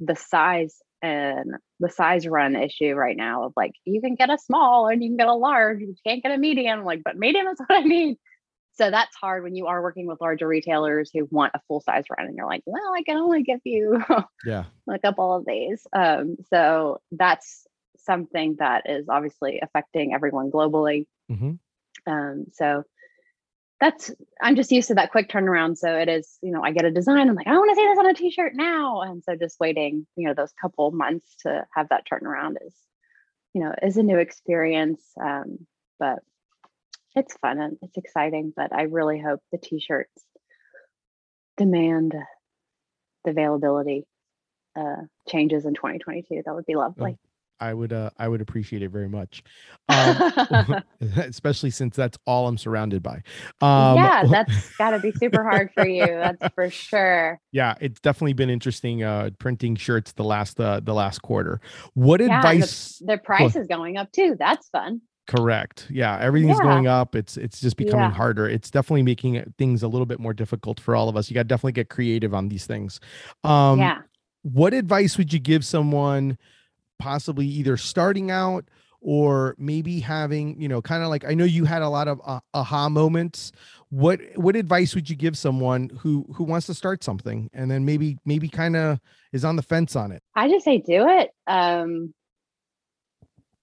the 0.01 0.17
size 0.17 0.77
and 1.03 1.55
the 1.81 1.91
size 1.91 2.27
run 2.27 2.57
issue 2.57 2.95
right 2.95 3.17
now 3.17 3.45
of 3.45 3.53
like 3.57 3.73
you 3.85 4.01
can 4.01 4.15
get 4.15 4.31
a 4.31 4.39
small 4.39 4.89
and 4.89 5.03
you 5.03 5.11
can 5.11 5.17
get 5.17 5.29
a 5.29 5.35
large, 5.35 5.81
you 5.81 5.95
can't 6.07 6.23
get 6.23 6.33
a 6.33 6.39
medium. 6.39 6.85
Like, 6.85 7.03
but 7.05 7.17
medium 7.17 7.47
is 7.47 7.59
what 7.67 7.79
I 7.79 7.83
need. 7.83 8.17
So 8.79 8.91
that's 8.91 9.17
hard 9.17 9.43
when 9.43 9.57
you 9.57 9.67
are 9.67 9.83
working 9.83 10.07
with 10.07 10.21
larger 10.21 10.47
retailers 10.47 11.11
who 11.13 11.27
want 11.33 11.53
a 11.55 11.61
full 11.67 11.81
size 11.81 12.05
run 12.17 12.29
and 12.29 12.37
you're 12.37 12.47
like, 12.47 12.63
well, 12.65 12.95
I 12.97 13.03
can 13.03 13.17
only 13.17 13.43
give 13.43 13.61
you 13.65 14.01
yeah 14.45 14.65
a 14.89 14.99
couple 15.01 15.35
of 15.35 15.45
these. 15.45 15.85
Um, 15.93 16.37
so 16.49 17.01
that's 17.11 17.67
something 17.99 18.57
that 18.61 18.89
is 18.89 19.09
obviously 19.09 19.59
affecting 19.61 20.15
everyone 20.15 20.53
globally. 20.53 21.07
Mm-hmm. 21.31 21.53
Um, 22.11 22.47
so 22.53 22.85
that's 23.81 24.13
I'm 24.41 24.55
just 24.55 24.71
used 24.71 24.89
to 24.89 24.95
that 24.95 25.11
quick 25.11 25.29
turnaround. 25.29 25.77
So 25.77 25.93
it 25.97 26.09
is, 26.09 26.39
you 26.41 26.53
know, 26.53 26.63
I 26.63 26.71
get 26.71 26.85
a 26.85 26.91
design, 26.91 27.29
I'm 27.29 27.35
like, 27.35 27.49
I 27.49 27.59
want 27.59 27.71
to 27.71 27.77
see 27.77 27.87
this 27.87 27.99
on 27.99 28.07
a 28.07 28.15
t-shirt 28.15 28.53
now. 28.55 29.03
And 29.03 29.25
so 29.25 29.35
just 29.35 29.59
waiting, 29.59 30.07
you 30.17 30.29
know, 30.29 30.35
those 30.35 30.53
couple 30.61 30.93
months 30.93 31.35
to 31.43 31.67
have 31.75 31.89
that 31.89 32.05
turnaround 32.11 32.57
is, 32.65 32.75
you 33.55 33.63
know, 33.65 33.75
is 33.83 33.97
a 33.97 34.03
new 34.05 34.19
experience. 34.19 35.03
Um, 35.21 35.67
but 35.99 36.21
it's 37.19 37.37
fun 37.39 37.61
and 37.61 37.77
it's 37.83 37.97
exciting, 37.97 38.53
but 38.55 38.73
I 38.73 38.83
really 38.83 39.21
hope 39.21 39.41
the 39.53 39.59
t-shirts 39.59 40.25
demand 41.57 42.15
the 43.25 43.31
availability 43.31 44.07
uh, 44.77 45.03
changes 45.29 45.67
in 45.67 45.75
2022. 45.75 46.43
That 46.45 46.55
would 46.55 46.67
be 46.67 46.77
lovely. 46.77 47.19
I 47.61 47.75
would 47.75 47.93
uh, 47.93 48.11
I 48.17 48.29
would 48.29 48.41
appreciate 48.41 48.83
it 48.83 48.91
very 48.91 49.09
much, 49.09 49.43
um, 49.89 50.83
especially 51.17 51.71
since 51.71 51.97
that's 51.97 52.17
all 52.25 52.47
I'm 52.47 52.57
surrounded 52.57 53.03
by. 53.03 53.23
Um, 53.61 53.97
yeah, 53.97 54.23
that's 54.31 54.77
got 54.77 54.91
to 54.91 55.01
be 55.01 55.13
super 55.13 55.43
hard 55.43 55.71
for 55.75 55.87
you. 55.87 56.07
That's 56.07 56.55
for 56.55 56.71
sure. 56.71 57.41
Yeah, 57.51 57.75
it's 57.81 58.01
definitely 58.01 58.35
been 58.35 58.51
interesting 58.51 59.03
uh, 59.03 59.31
printing 59.39 59.75
shirts 59.77 60.13
the 60.13 60.25
last 60.25 60.61
uh, 60.61 60.81
the 60.81 60.95
last 60.95 61.23
quarter. 61.23 61.61
What 61.95 62.21
yeah, 62.21 62.37
advice? 62.37 62.99
The, 62.99 63.07
the 63.07 63.19
price 63.19 63.57
is 63.57 63.67
going 63.67 63.97
up 63.97 64.13
too. 64.13 64.37
That's 64.39 64.69
fun. 64.69 65.01
Correct. 65.29 65.87
Yeah, 65.91 66.19
everything's 66.19 66.57
yeah. 66.59 66.65
going 66.65 66.87
up. 66.87 67.15
It's 67.15 67.37
it's 67.37 67.61
just 67.61 67.77
becoming 67.77 68.07
yeah. 68.07 68.11
harder. 68.13 68.49
It's 68.49 68.71
definitely 68.71 69.03
making 69.03 69.53
things 69.59 69.83
a 69.83 69.89
little 69.89 70.07
bit 70.07 70.19
more 70.19 70.33
difficult 70.33 70.81
for 70.81 70.97
all 70.97 71.11
of 71.11 71.17
us. 71.17 71.29
You 71.29 71.35
got 71.35 71.43
to 71.43 71.49
definitely 71.49 71.73
get 71.73 71.91
creative 71.91 72.33
on 72.33 72.49
these 72.49 72.65
things. 72.65 72.99
Um, 73.45 73.79
yeah. 73.79 73.99
What 74.43 74.73
advice 74.73 75.19
would 75.19 75.31
you 75.31 75.39
give 75.39 75.67
someone, 75.67 76.39
possibly 76.99 77.47
either 77.47 77.77
starting 77.77 78.31
out 78.31 78.65
or 79.03 79.55
maybe 79.59 80.01
having, 80.01 80.59
you 80.61 80.67
know, 80.67 80.81
kind 80.81 81.03
of 81.03 81.11
like 81.11 81.27
I 81.27 81.35
know 81.35 81.45
you 81.45 81.67
had 81.67 81.83
a 81.83 81.91
lot 81.91 82.09
of 82.09 82.23
uh, 82.25 82.41
aha 82.55 82.89
moments. 82.89 83.53
What 83.91 84.21
what 84.37 84.57
advice 84.57 84.95
would 84.95 85.11
you 85.11 85.17
give 85.17 85.37
someone 85.37 85.91
who 86.01 86.25
who 86.35 86.45
wants 86.45 86.67
to 86.69 86.75
start 86.75 87.05
something 87.05 87.51
and 87.53 87.71
then 87.71 87.85
maybe 87.85 88.17
maybe 88.25 88.49
kind 88.49 88.77
of 88.77 88.99
is 89.33 89.45
on 89.45 89.57
the 89.57 89.63
fence 89.63 89.95
on 89.95 90.11
it? 90.11 90.23
I 90.35 90.49
just 90.49 90.65
say 90.65 90.79
do 90.79 91.07
it. 91.07 91.31
Um 91.47 92.15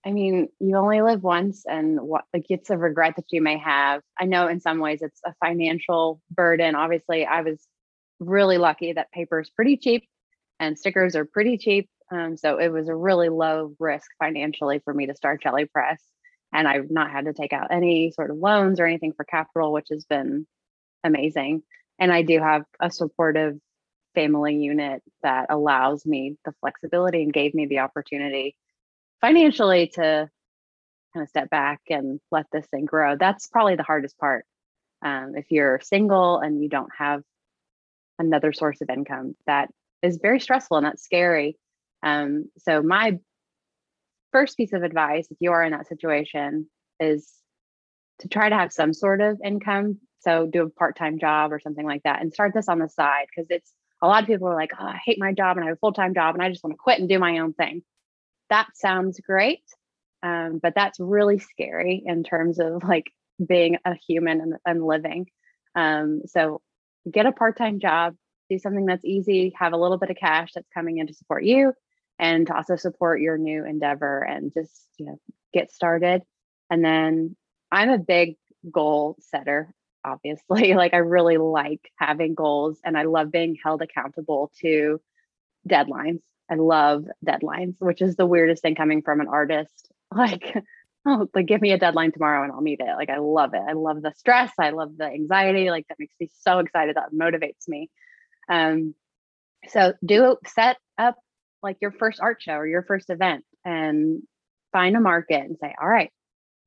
I 0.06 0.12
mean, 0.12 0.50
you 0.60 0.78
only 0.78 1.02
live 1.02 1.24
once, 1.24 1.66
and 1.66 2.00
what 2.00 2.26
like 2.34 2.46
it's 2.50 2.70
a 2.70 2.78
regret 2.78 3.16
that 3.16 3.26
you 3.32 3.42
may 3.42 3.58
have. 3.58 4.02
I 4.20 4.26
know 4.26 4.48
in 4.48 4.60
some 4.60 4.80
ways 4.80 5.02
it's 5.02 5.20
a 5.26 5.34
financial 5.44 6.22
burden. 6.30 6.76
Obviously, 6.76 7.26
I 7.26 7.42
was 7.42 7.68
really 8.20 8.58
lucky 8.58 8.94
that 8.94 9.12
paper 9.12 9.40
is 9.40 9.50
pretty 9.50 9.78
cheap 9.78 10.08
and 10.60 10.78
stickers 10.78 11.16
are 11.16 11.26
pretty 11.26 11.58
cheap. 11.58 11.90
Um, 12.12 12.38
so 12.38 12.58
it 12.58 12.70
was 12.70 12.88
a 12.88 12.96
really 12.96 13.30
low 13.30 13.76
risk 13.80 14.10
financially 14.20 14.80
for 14.84 14.94
me 14.94 15.08
to 15.08 15.16
start 15.16 15.42
Jelly 15.42 15.66
Press. 15.66 16.02
And 16.54 16.68
I've 16.68 16.92
not 16.92 17.12
had 17.12 17.26
to 17.26 17.34
take 17.34 17.52
out 17.52 17.72
any 17.72 18.12
sort 18.12 18.32
of 18.32 18.38
loans 18.38 18.80
or 18.80 18.86
anything 18.86 19.14
for 19.14 19.26
capital, 19.26 19.74
which 19.74 19.88
has 19.90 20.06
been 20.06 20.48
amazing. 21.04 21.64
And 22.00 22.14
I 22.14 22.22
do 22.22 22.40
have 22.40 22.64
a 22.80 22.92
supportive 22.92 23.58
family 24.14 24.56
unit 24.56 25.02
that 25.24 25.48
allows 25.50 26.06
me 26.06 26.38
the 26.46 26.54
flexibility 26.62 27.24
and 27.24 27.34
gave 27.34 27.54
me 27.54 27.66
the 27.66 27.80
opportunity 27.80 28.56
financially 29.26 29.88
to 29.88 30.30
kind 31.14 31.24
of 31.24 31.30
step 31.30 31.50
back 31.50 31.82
and 31.90 32.20
let 32.32 32.46
this 32.52 32.68
thing 32.68 32.86
grow. 32.86 33.16
That's 33.16 33.48
probably 33.48 33.76
the 33.76 33.82
hardest 33.82 34.20
part. 34.20 34.46
Um, 35.02 35.34
if 35.36 35.50
you're 35.50 35.80
single 35.82 36.38
and 36.38 36.62
you 36.62 36.70
don't 36.70 36.92
have 36.96 37.24
another 38.20 38.54
source 38.54 38.82
of 38.82 38.90
income, 38.92 39.36
that 39.48 39.70
is 40.04 40.20
very 40.22 40.40
stressful 40.40 40.78
and 40.78 40.86
that's 40.86 41.04
scary. 41.04 41.58
Um, 42.04 42.52
so, 42.60 42.84
my 42.84 43.18
first 44.32 44.58
piece 44.58 44.74
of 44.74 44.84
advice, 44.84 45.28
if 45.32 45.38
you 45.40 45.52
are 45.54 45.64
in 45.64 45.72
that 45.72 45.88
situation, 45.88 46.70
is 47.00 47.32
to 48.20 48.28
try 48.28 48.48
to 48.50 48.56
have 48.56 48.72
some 48.72 48.94
sort 48.94 49.22
of 49.22 49.40
income. 49.44 49.98
So, 50.20 50.46
do 50.46 50.62
a 50.64 50.70
part 50.70 50.96
time 50.98 51.18
job 51.18 51.52
or 51.52 51.60
something 51.60 51.86
like 51.86 52.04
that 52.04 52.22
and 52.22 52.32
start 52.32 52.54
this 52.54 52.70
on 52.70 52.78
the 52.78 52.90
side 52.90 53.26
because 53.36 53.48
it's 53.50 53.74
a 54.04 54.08
lot 54.08 54.22
of 54.22 54.28
people 54.28 54.48
are 54.48 54.56
like, 54.56 54.72
oh, 54.80 54.86
I 54.86 55.00
hate 55.04 55.18
my 55.20 55.34
job 55.34 55.58
and 55.58 55.64
I 55.64 55.70
have 55.70 55.78
a 55.78 55.80
full 55.80 55.94
time 55.94 56.14
job 56.14 56.36
and 56.36 56.44
I 56.44 56.50
just 56.50 56.64
want 56.64 56.76
to 56.76 56.78
quit 56.78 57.00
and 57.00 57.10
do 57.10 57.18
my 57.18 57.40
own 57.40 57.54
thing 57.54 57.82
that 58.50 58.68
sounds 58.76 59.20
great. 59.20 59.64
Um, 60.24 60.60
but 60.62 60.74
that's 60.76 61.00
really 61.00 61.40
scary 61.40 62.02
in 62.06 62.24
terms 62.24 62.60
of 62.60 62.84
like 62.84 63.12
being 63.46 63.78
a 63.86 63.96
human 63.96 64.42
and, 64.42 64.54
and 64.66 64.86
living. 64.86 65.28
Um, 65.76 66.22
so 66.26 66.62
get 67.12 67.26
a 67.26 67.32
part 67.32 67.58
time 67.58 67.80
job, 67.80 68.16
do 68.50 68.58
something 68.58 68.86
that's 68.86 69.06
easy, 69.06 69.54
have 69.58 69.74
a 69.74 69.78
little 69.78 69.98
bit 69.98 70.10
of 70.10 70.18
cash 70.18 70.52
that's 70.54 70.70
coming 70.74 70.98
in 70.98 71.08
to 71.08 71.14
support 71.14 71.44
you 71.44 71.74
and 72.18 72.48
to 72.48 72.56
also 72.56 72.76
support 72.76 73.22
your 73.22 73.38
new 73.38 73.66
endeavor 73.66 74.22
and 74.22 74.54
just, 74.54 74.88
you 74.98 75.06
know, 75.06 75.20
get 75.54 75.72
started. 75.72 76.24
And 76.70 76.84
then 76.84 77.36
I'm 77.72 77.90
a 77.90 77.98
big 77.98 78.38
goal 78.72 79.18
setter, 79.20 79.74
obviously. 80.04 80.74
like 80.76 80.94
I 80.94 80.98
really 80.98 81.38
like 81.38 81.92
having 81.98 82.36
goals 82.36 82.80
and 82.84 82.98
I 82.98 83.04
love 83.04 83.32
being 83.32 83.58
held 83.64 83.82
accountable 83.82 84.52
to 84.62 85.02
deadlines. 85.68 86.22
I 86.50 86.56
love 86.56 87.06
deadlines, 87.26 87.76
which 87.80 88.02
is 88.02 88.16
the 88.16 88.26
weirdest 88.26 88.62
thing 88.62 88.76
coming 88.76 89.02
from 89.02 89.22
an 89.22 89.28
artist. 89.28 89.90
Like, 90.16 90.56
oh, 91.06 91.28
like 91.34 91.48
give 91.48 91.62
me 91.62 91.72
a 91.72 91.80
deadline 91.80 92.12
tomorrow 92.12 92.44
and 92.44 92.52
I'll 92.52 92.62
meet 92.62 92.80
it. 92.80 92.96
Like 92.96 93.10
I 93.10 93.18
love 93.18 93.54
it. 93.54 93.62
I 93.68 93.74
love 93.74 94.02
the 94.02 94.14
stress. 94.16 94.52
I 94.58 94.70
love 94.70 94.96
the 94.98 95.06
anxiety. 95.06 95.70
Like 95.70 95.88
that 95.90 96.00
makes 96.00 96.14
me 96.20 96.30
so 96.42 96.60
excited. 96.60 96.96
That 96.96 97.12
motivates 97.12 97.68
me. 97.68 97.90
Um, 98.48 98.94
so 99.68 99.94
do 100.06 100.38
set 100.46 100.78
up 100.98 101.16
like 101.64 101.78
your 101.82 101.92
first 101.92 102.20
art 102.22 102.42
show 102.42 102.54
or 102.54 102.68
your 102.68 102.84
first 102.84 103.10
event 103.10 103.44
and 103.66 104.22
find 104.72 104.96
a 104.96 105.02
market 105.02 105.42
and 105.42 105.58
say, 105.60 105.74
all 105.82 105.88
right, 105.88 106.12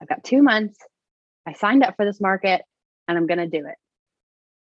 I've 0.02 0.08
got 0.08 0.24
two 0.24 0.42
months. 0.42 0.78
I 1.46 1.52
signed 1.54 1.84
up 1.84 1.94
for 1.96 2.04
this 2.04 2.20
market 2.20 2.62
and 3.06 3.16
I'm 3.16 3.26
going 3.26 3.38
to 3.38 3.46
do 3.46 3.66
it. 3.66 3.76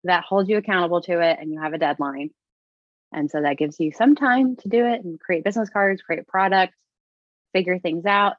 That 0.06 0.24
holds 0.24 0.50
you 0.50 0.58
accountable 0.58 1.02
to 1.02 1.20
it 1.20 1.38
and 1.40 1.52
you 1.52 1.62
have 1.62 1.74
a 1.74 1.78
deadline. 1.78 2.32
And 3.14 3.30
so 3.30 3.42
that 3.42 3.58
gives 3.58 3.80
you 3.80 3.92
some 3.92 4.16
time 4.16 4.56
to 4.58 4.70
do 4.70 4.86
it 4.86 5.04
and 5.04 5.20
create 5.20 5.44
business 5.44 5.70
cards, 5.70 6.02
create 6.02 6.28
product, 6.28 6.74
figure 7.54 7.80
things 7.80 8.06
out, 8.06 8.36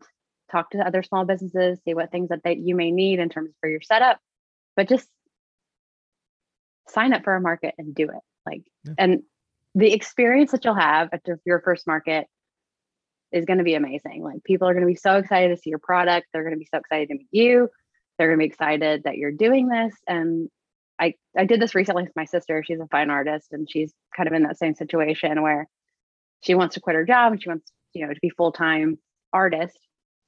talk 0.50 0.70
to 0.70 0.78
other 0.78 1.02
small 1.02 1.24
businesses, 1.24 1.78
see 1.84 1.94
what 1.94 2.10
things 2.10 2.28
that 2.28 2.40
they, 2.44 2.56
you 2.56 2.74
may 2.74 2.90
need 2.90 3.18
in 3.18 3.28
terms 3.28 3.50
for 3.60 3.68
your 3.68 3.80
setup, 3.80 4.18
but 4.76 4.88
just 4.88 5.08
sign 6.88 7.12
up 7.12 7.24
for 7.24 7.34
a 7.34 7.40
market 7.40 7.74
and 7.78 7.94
do 7.94 8.04
it. 8.04 8.20
Like, 8.46 8.62
yeah. 8.84 8.94
and 8.98 9.22
the 9.74 9.92
experience 9.92 10.52
that 10.52 10.64
you'll 10.64 10.74
have 10.74 11.08
at 11.12 11.22
your 11.44 11.60
first 11.60 11.86
market 11.86 12.26
is 13.32 13.44
going 13.44 13.58
to 13.58 13.64
be 13.64 13.74
amazing. 13.74 14.22
Like 14.22 14.44
people 14.44 14.68
are 14.68 14.74
going 14.74 14.86
to 14.86 14.92
be 14.92 14.94
so 14.94 15.16
excited 15.16 15.54
to 15.54 15.60
see 15.60 15.70
your 15.70 15.80
product. 15.80 16.28
They're 16.32 16.44
going 16.44 16.54
to 16.54 16.58
be 16.58 16.68
so 16.72 16.78
excited 16.78 17.08
to 17.08 17.14
meet 17.14 17.28
you. 17.32 17.68
They're 18.16 18.28
going 18.28 18.38
to 18.38 18.42
be 18.42 18.52
excited 18.52 19.04
that 19.04 19.16
you're 19.16 19.32
doing 19.32 19.68
this. 19.68 19.92
And 20.06 20.48
I 21.00 21.14
I 21.36 21.44
did 21.44 21.60
this 21.60 21.74
recently 21.74 22.04
with 22.04 22.16
my 22.16 22.24
sister. 22.24 22.62
She's 22.64 22.80
a 22.80 22.86
fine 22.88 23.10
artist 23.10 23.52
and 23.52 23.68
she's 23.70 23.92
kind 24.16 24.26
of 24.28 24.32
in 24.32 24.44
that 24.44 24.58
same 24.58 24.74
situation 24.74 25.42
where 25.42 25.68
she 26.42 26.54
wants 26.54 26.74
to 26.74 26.80
quit 26.80 26.96
her 26.96 27.04
job 27.04 27.32
and 27.32 27.42
she 27.42 27.48
wants, 27.48 27.70
you 27.94 28.06
know, 28.06 28.12
to 28.12 28.20
be 28.20 28.30
full-time 28.30 28.98
artist. 29.32 29.78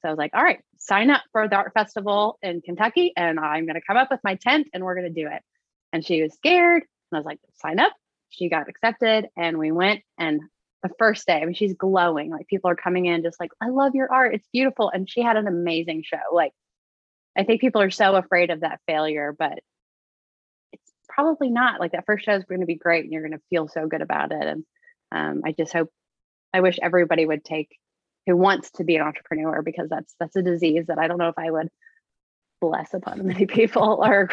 So 0.02 0.08
I 0.08 0.10
was 0.10 0.18
like, 0.18 0.32
all 0.34 0.42
right, 0.42 0.60
sign 0.78 1.10
up 1.10 1.22
for 1.32 1.48
the 1.48 1.56
art 1.56 1.72
festival 1.74 2.38
in 2.42 2.60
Kentucky 2.62 3.12
and 3.16 3.38
I'm 3.38 3.66
going 3.66 3.74
to 3.74 3.86
come 3.86 3.96
up 3.96 4.10
with 4.10 4.20
my 4.24 4.36
tent 4.36 4.68
and 4.72 4.84
we're 4.84 4.94
going 4.94 5.12
to 5.12 5.22
do 5.22 5.28
it. 5.28 5.42
And 5.92 6.04
she 6.04 6.22
was 6.22 6.34
scared. 6.34 6.82
And 6.82 7.16
I 7.16 7.18
was 7.18 7.26
like, 7.26 7.38
sign 7.54 7.78
up. 7.80 7.92
She 8.30 8.48
got 8.48 8.68
accepted 8.68 9.28
and 9.36 9.58
we 9.58 9.72
went 9.72 10.02
and 10.18 10.40
the 10.82 10.90
first 10.98 11.26
day. 11.26 11.40
I 11.40 11.44
mean, 11.44 11.54
she's 11.54 11.74
glowing. 11.74 12.30
Like 12.30 12.48
people 12.48 12.70
are 12.70 12.76
coming 12.76 13.06
in 13.06 13.22
just 13.22 13.40
like, 13.40 13.50
I 13.60 13.68
love 13.68 13.94
your 13.94 14.12
art. 14.12 14.34
It's 14.34 14.48
beautiful. 14.52 14.90
And 14.90 15.08
she 15.08 15.22
had 15.22 15.36
an 15.36 15.46
amazing 15.46 16.02
show. 16.04 16.18
Like, 16.32 16.52
I 17.36 17.44
think 17.44 17.60
people 17.60 17.82
are 17.82 17.90
so 17.90 18.14
afraid 18.16 18.50
of 18.50 18.60
that 18.60 18.80
failure, 18.86 19.34
but 19.38 19.58
probably 21.16 21.48
not. 21.48 21.80
Like 21.80 21.92
that 21.92 22.04
first 22.04 22.24
show 22.24 22.34
is 22.34 22.44
going 22.44 22.60
to 22.60 22.66
be 22.66 22.74
great 22.74 23.04
and 23.04 23.12
you're 23.12 23.26
going 23.26 23.32
to 23.32 23.44
feel 23.48 23.68
so 23.68 23.86
good 23.86 24.02
about 24.02 24.32
it. 24.32 24.42
And 24.42 24.64
um, 25.10 25.42
I 25.44 25.52
just 25.52 25.72
hope, 25.72 25.90
I 26.52 26.60
wish 26.60 26.78
everybody 26.80 27.24
would 27.24 27.44
take 27.44 27.70
who 28.26 28.36
wants 28.36 28.70
to 28.72 28.84
be 28.84 28.96
an 28.96 29.02
entrepreneur 29.02 29.62
because 29.62 29.88
that's 29.88 30.14
that's 30.20 30.36
a 30.36 30.42
disease 30.42 30.86
that 30.88 30.98
I 30.98 31.06
don't 31.06 31.18
know 31.18 31.28
if 31.28 31.38
I 31.38 31.50
would 31.50 31.70
bless 32.60 32.92
upon 32.92 33.26
many 33.26 33.46
people 33.46 34.04
or 34.04 34.28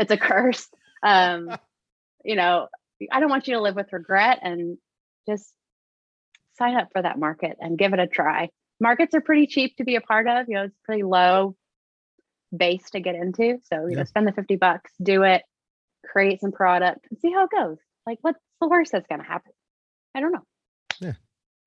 it's 0.00 0.10
a 0.10 0.16
curse. 0.16 0.68
Um, 1.02 1.56
you 2.24 2.34
know, 2.34 2.66
I 3.12 3.20
don't 3.20 3.30
want 3.30 3.46
you 3.46 3.54
to 3.54 3.60
live 3.60 3.76
with 3.76 3.92
regret 3.92 4.40
and 4.42 4.78
just 5.28 5.52
sign 6.58 6.74
up 6.74 6.88
for 6.92 7.02
that 7.02 7.18
market 7.18 7.56
and 7.60 7.78
give 7.78 7.92
it 7.92 8.00
a 8.00 8.06
try. 8.08 8.48
Markets 8.80 9.14
are 9.14 9.20
pretty 9.20 9.46
cheap 9.46 9.76
to 9.76 9.84
be 9.84 9.94
a 9.94 10.00
part 10.00 10.26
of. 10.26 10.48
You 10.48 10.56
know, 10.56 10.64
it's 10.64 10.78
pretty 10.84 11.04
low 11.04 11.54
base 12.56 12.90
to 12.90 13.00
get 13.00 13.14
into. 13.14 13.58
So, 13.70 13.82
you 13.82 13.90
yeah. 13.90 13.98
know, 13.98 14.04
spend 14.04 14.26
the 14.26 14.32
50 14.32 14.56
bucks, 14.56 14.90
do 15.00 15.22
it, 15.22 15.42
create 16.06 16.40
some 16.40 16.52
product, 16.52 17.06
and 17.10 17.18
see 17.18 17.32
how 17.32 17.44
it 17.44 17.50
goes. 17.50 17.78
Like, 18.06 18.18
what's 18.22 18.38
the 18.60 18.68
worst 18.68 18.92
that's 18.92 19.06
going 19.06 19.20
to 19.20 19.26
happen? 19.26 19.52
I 20.14 20.20
don't 20.20 20.32
know. 20.32 20.44
Yeah. 21.00 21.14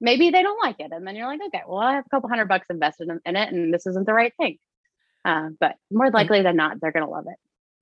Maybe 0.02 0.30
they 0.30 0.42
don't 0.42 0.64
like 0.64 0.78
it. 0.80 0.92
And 0.92 1.06
then 1.06 1.16
you're 1.16 1.28
like, 1.28 1.42
okay, 1.48 1.64
well, 1.68 1.80
I 1.80 1.96
have 1.96 2.06
a 2.06 2.10
couple 2.10 2.30
hundred 2.30 2.48
bucks 2.48 2.68
invested 2.70 3.10
in, 3.10 3.20
in 3.26 3.36
it 3.36 3.52
and 3.52 3.74
this 3.74 3.86
isn't 3.86 4.06
the 4.06 4.14
right 4.14 4.34
thing. 4.38 4.58
Uh, 5.26 5.50
but 5.60 5.76
more 5.92 6.10
likely 6.10 6.42
than 6.42 6.56
not, 6.56 6.80
they're 6.80 6.94
going 6.94 7.06
to 7.06 7.12
love 7.12 7.26
it 7.28 7.38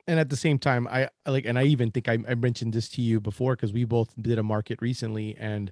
and 0.10 0.22
at 0.22 0.30
the 0.30 0.38
same 0.38 0.58
time 0.58 0.88
i 0.88 1.10
like 1.26 1.46
and 1.46 1.60
i 1.60 1.64
even 1.64 1.92
think 1.92 2.08
i, 2.08 2.18
I 2.30 2.36
mentioned 2.36 2.72
this 2.72 2.88
to 2.92 3.02
you 3.02 3.20
before 3.20 3.58
because 3.58 3.74
we 3.74 3.84
both 3.84 4.14
did 4.20 4.40
a 4.40 4.44
market 4.44 4.82
recently 4.82 5.36
and 5.38 5.70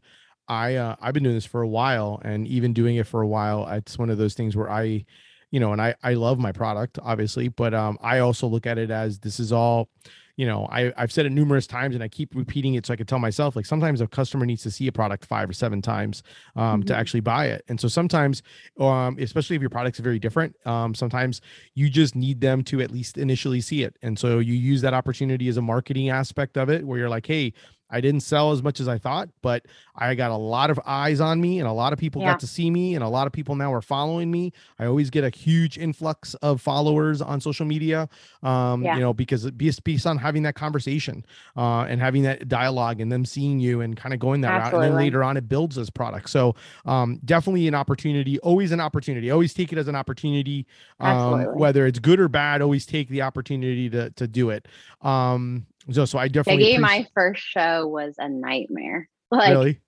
I 0.48 0.76
uh, 0.76 0.96
I've 1.02 1.14
been 1.14 1.24
doing 1.24 1.36
this 1.36 1.46
for 1.46 1.62
a 1.62 1.68
while, 1.68 2.22
and 2.24 2.48
even 2.48 2.74
doing 2.74 2.98
it 2.98 3.08
for 3.08 3.22
a 3.22 3.28
while, 3.28 3.68
it's 3.68 3.98
one 3.98 4.10
of 4.10 4.18
those 4.18 4.34
things 4.34 4.56
where 4.56 4.70
I, 4.70 5.06
you 5.52 5.60
know, 5.60 5.72
and 5.72 5.82
I 5.82 5.96
I 6.04 6.14
love 6.14 6.40
my 6.40 6.52
product 6.52 7.00
obviously, 7.02 7.48
but 7.48 7.74
um 7.74 7.98
I 8.02 8.20
also 8.20 8.48
look 8.48 8.66
at 8.68 8.78
it 8.78 8.92
as 8.92 9.20
this 9.20 9.40
is 9.40 9.52
all, 9.52 9.90
you 10.38 10.46
know, 10.46 10.68
I 10.70 10.92
I've 10.98 11.12
said 11.12 11.26
it 11.26 11.32
numerous 11.32 11.66
times, 11.68 11.96
and 11.96 12.04
I 12.04 12.08
keep 12.08 12.36
repeating 12.36 12.76
it 12.76 12.86
so 12.86 12.94
I 12.94 12.98
can 12.98 13.06
tell 13.06 13.20
myself 13.20 13.56
like 13.56 13.66
sometimes 13.66 14.02
a 14.02 14.08
customer 14.08 14.46
needs 14.46 14.64
to 14.64 14.72
see 14.72 14.88
a 14.88 14.92
product 14.92 15.26
five 15.26 15.50
or 15.50 15.54
seven 15.54 15.82
times 15.82 16.24
um 16.56 16.82
mm-hmm. 16.82 16.88
to 16.88 16.96
actually 16.96 17.22
buy 17.22 17.48
it, 17.48 17.64
and 17.68 17.80
so 17.80 17.88
sometimes 17.88 18.44
um 18.80 19.18
especially 19.20 19.56
if 19.56 19.62
your 19.62 19.70
product's 19.70 20.00
very 20.00 20.20
different, 20.20 20.56
um 20.66 20.94
sometimes 20.94 21.42
you 21.74 21.90
just 21.90 22.16
need 22.16 22.42
them 22.42 22.64
to 22.64 22.82
at 22.82 22.92
least 22.92 23.18
initially 23.18 23.62
see 23.62 23.84
it, 23.84 23.98
and 24.02 24.18
so 24.18 24.40
you 24.40 24.54
use 24.54 24.82
that 24.82 24.94
opportunity 24.94 25.48
as 25.48 25.58
a 25.58 25.62
marketing 25.62 26.10
aspect 26.10 26.58
of 26.58 26.70
it 26.70 26.86
where 26.86 27.00
you're 27.00 27.10
like, 27.10 27.26
hey 27.26 27.54
I 27.90 28.02
didn't 28.02 28.22
sell 28.22 28.52
as 28.52 28.64
much 28.64 28.80
as 28.80 28.88
I 28.88 28.98
thought, 28.98 29.30
but 29.42 29.66
I 29.96 30.16
got 30.16 30.32
a 30.32 30.36
lot 30.36 30.70
of 30.70 30.80
eyes 30.86 31.22
on 31.22 31.40
me 31.40 31.60
and 31.60 31.68
a 31.68 31.72
lot 31.72 31.94
of 31.94 32.00
people 32.00 32.22
yeah. 32.22 32.32
got 32.32 32.40
to 32.42 32.48
see 32.48 32.70
me 32.72 32.96
and 32.96 33.04
a 33.04 33.08
lot 33.08 33.28
of 33.28 33.34
people 33.34 33.56
now 33.56 33.72
are 33.74 33.82
following 33.82 34.32
me. 34.32 34.54
I 34.80 34.86
always 34.86 35.10
get 35.10 35.24
a 35.24 35.30
huge 35.30 35.78
influx 35.78 36.34
of 36.36 36.62
followers 36.62 37.22
on 37.22 37.40
social 37.40 37.66
media. 37.66 38.10
Um, 38.44 38.84
yeah. 38.84 38.96
you 38.96 39.02
know, 39.02 39.14
because 39.14 39.50
based, 39.52 39.84
based 39.84 40.08
on 40.08 40.18
having 40.18 40.44
that 40.44 40.56
conversation 40.56 41.26
uh, 41.56 41.82
and 41.82 42.02
having 42.02 42.24
that 42.24 42.48
dialogue 42.48 43.02
and 43.02 43.12
them 43.12 43.26
seeing 43.26 43.60
you 43.60 43.82
and 43.82 43.96
kind 43.96 44.14
of 44.14 44.20
going 44.20 44.42
that 44.42 44.52
Absolutely. 44.52 44.80
route. 44.80 44.86
And 44.86 44.94
then 44.94 45.04
later 45.04 45.24
on 45.24 45.38
it 45.38 45.48
builds 45.48 45.76
this 45.76 45.90
product. 45.90 46.30
So 46.30 46.56
um, 46.86 47.20
definitely 47.24 47.68
an 47.68 47.76
opportunity, 47.76 48.40
always 48.40 48.72
an 48.72 48.80
opportunity. 48.80 49.32
Always 49.32 49.54
take 49.54 49.72
it 49.72 49.78
as 49.78 49.88
an 49.88 49.96
opportunity. 49.96 50.66
Um, 51.00 51.44
whether 51.56 51.86
it's 51.86 52.00
good 52.00 52.20
or 52.20 52.28
bad, 52.28 52.62
always 52.62 52.86
take 52.86 53.10
the 53.10 53.22
opportunity 53.22 53.90
to 53.90 54.10
to 54.12 54.28
do 54.28 54.50
it. 54.50 54.68
Um, 55.02 55.66
so, 55.92 56.06
so 56.06 56.18
I 56.18 56.28
definitely. 56.28 56.66
Peggy, 56.66 56.78
my 56.78 57.08
first 57.14 57.44
show 57.44 57.88
was 57.88 58.16
a 58.18 58.30
nightmare. 58.30 59.10
Like, 59.32 59.50
really? 59.50 59.82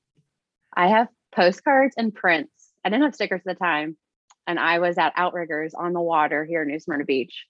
I 0.76 0.88
have 0.88 1.08
postcards 1.34 1.93
and 1.95 2.14
prints. 2.14 2.52
I 2.84 2.89
didn't 2.89 3.04
have 3.04 3.14
stickers 3.14 3.41
at 3.48 3.56
the 3.56 3.64
time, 3.64 3.95
and 4.48 4.60
I 4.60 4.80
was 4.80 4.98
at 4.98 5.14
Outriggers 5.16 5.76
on 5.76 5.93
the 5.93 6.02
water 6.02 6.43
here 6.43 6.64
in 6.64 6.70
New 6.70 6.80
Smyrna 6.80 7.06
Beach. 7.06 7.45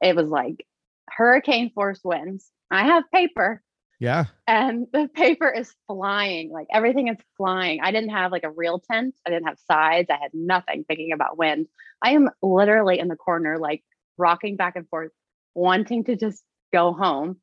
It 0.00 0.16
was 0.16 0.30
like 0.30 0.66
hurricane 1.08 1.70
force 1.74 2.00
winds. 2.02 2.50
I 2.70 2.84
have 2.84 3.04
paper. 3.12 3.62
Yeah. 4.00 4.24
And 4.46 4.86
the 4.92 5.08
paper 5.14 5.50
is 5.50 5.72
flying. 5.86 6.50
Like 6.50 6.68
everything 6.72 7.08
is 7.08 7.16
flying. 7.36 7.80
I 7.82 7.90
didn't 7.90 8.10
have 8.10 8.32
like 8.32 8.44
a 8.44 8.50
real 8.50 8.80
tent. 8.90 9.14
I 9.26 9.30
didn't 9.30 9.46
have 9.46 9.58
sides. 9.70 10.08
I 10.10 10.18
had 10.20 10.32
nothing 10.32 10.84
thinking 10.84 11.12
about 11.12 11.38
wind. 11.38 11.66
I 12.02 12.12
am 12.12 12.30
literally 12.42 12.98
in 12.98 13.08
the 13.08 13.16
corner, 13.16 13.58
like 13.58 13.84
rocking 14.16 14.56
back 14.56 14.76
and 14.76 14.88
forth, 14.88 15.10
wanting 15.54 16.04
to 16.04 16.16
just 16.16 16.42
go 16.72 16.92
home. 16.92 17.38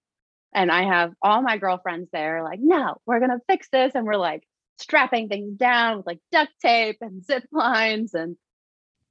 And 0.54 0.72
I 0.72 0.84
have 0.84 1.14
all 1.22 1.42
my 1.42 1.58
girlfriends 1.58 2.10
there, 2.14 2.42
like, 2.42 2.60
no, 2.62 2.98
we're 3.06 3.20
going 3.20 3.32
to 3.32 3.42
fix 3.48 3.68
this. 3.70 3.92
And 3.94 4.06
we're 4.06 4.16
like 4.16 4.44
strapping 4.78 5.28
things 5.28 5.58
down 5.58 5.98
with 5.98 6.06
like 6.06 6.20
duct 6.32 6.52
tape 6.62 6.98
and 7.02 7.24
zip 7.26 7.44
lines. 7.52 8.14
And 8.14 8.38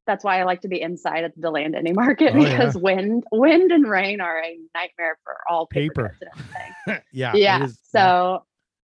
that's 0.07 0.25
why 0.25 0.41
I 0.41 0.45
like 0.45 0.63
to 0.63 0.69
be 0.69 0.81
inside 0.81 1.25
at 1.25 1.35
the 1.35 1.43
Deland 1.43 1.77
Market 1.95 2.35
oh, 2.35 2.43
because 2.43 2.75
yeah. 2.75 2.81
wind, 2.81 3.25
wind 3.31 3.73
and 3.73 3.89
rain 3.89 4.21
are 4.21 4.43
a 4.43 4.59
nightmare 4.75 5.19
for 5.25 5.37
all 5.49 5.67
paper. 5.67 6.17
paper. 6.87 7.03
yeah. 7.13 7.35
Yeah. 7.35 7.65
Is, 7.65 7.79
so, 7.91 7.99
yeah. 7.99 8.39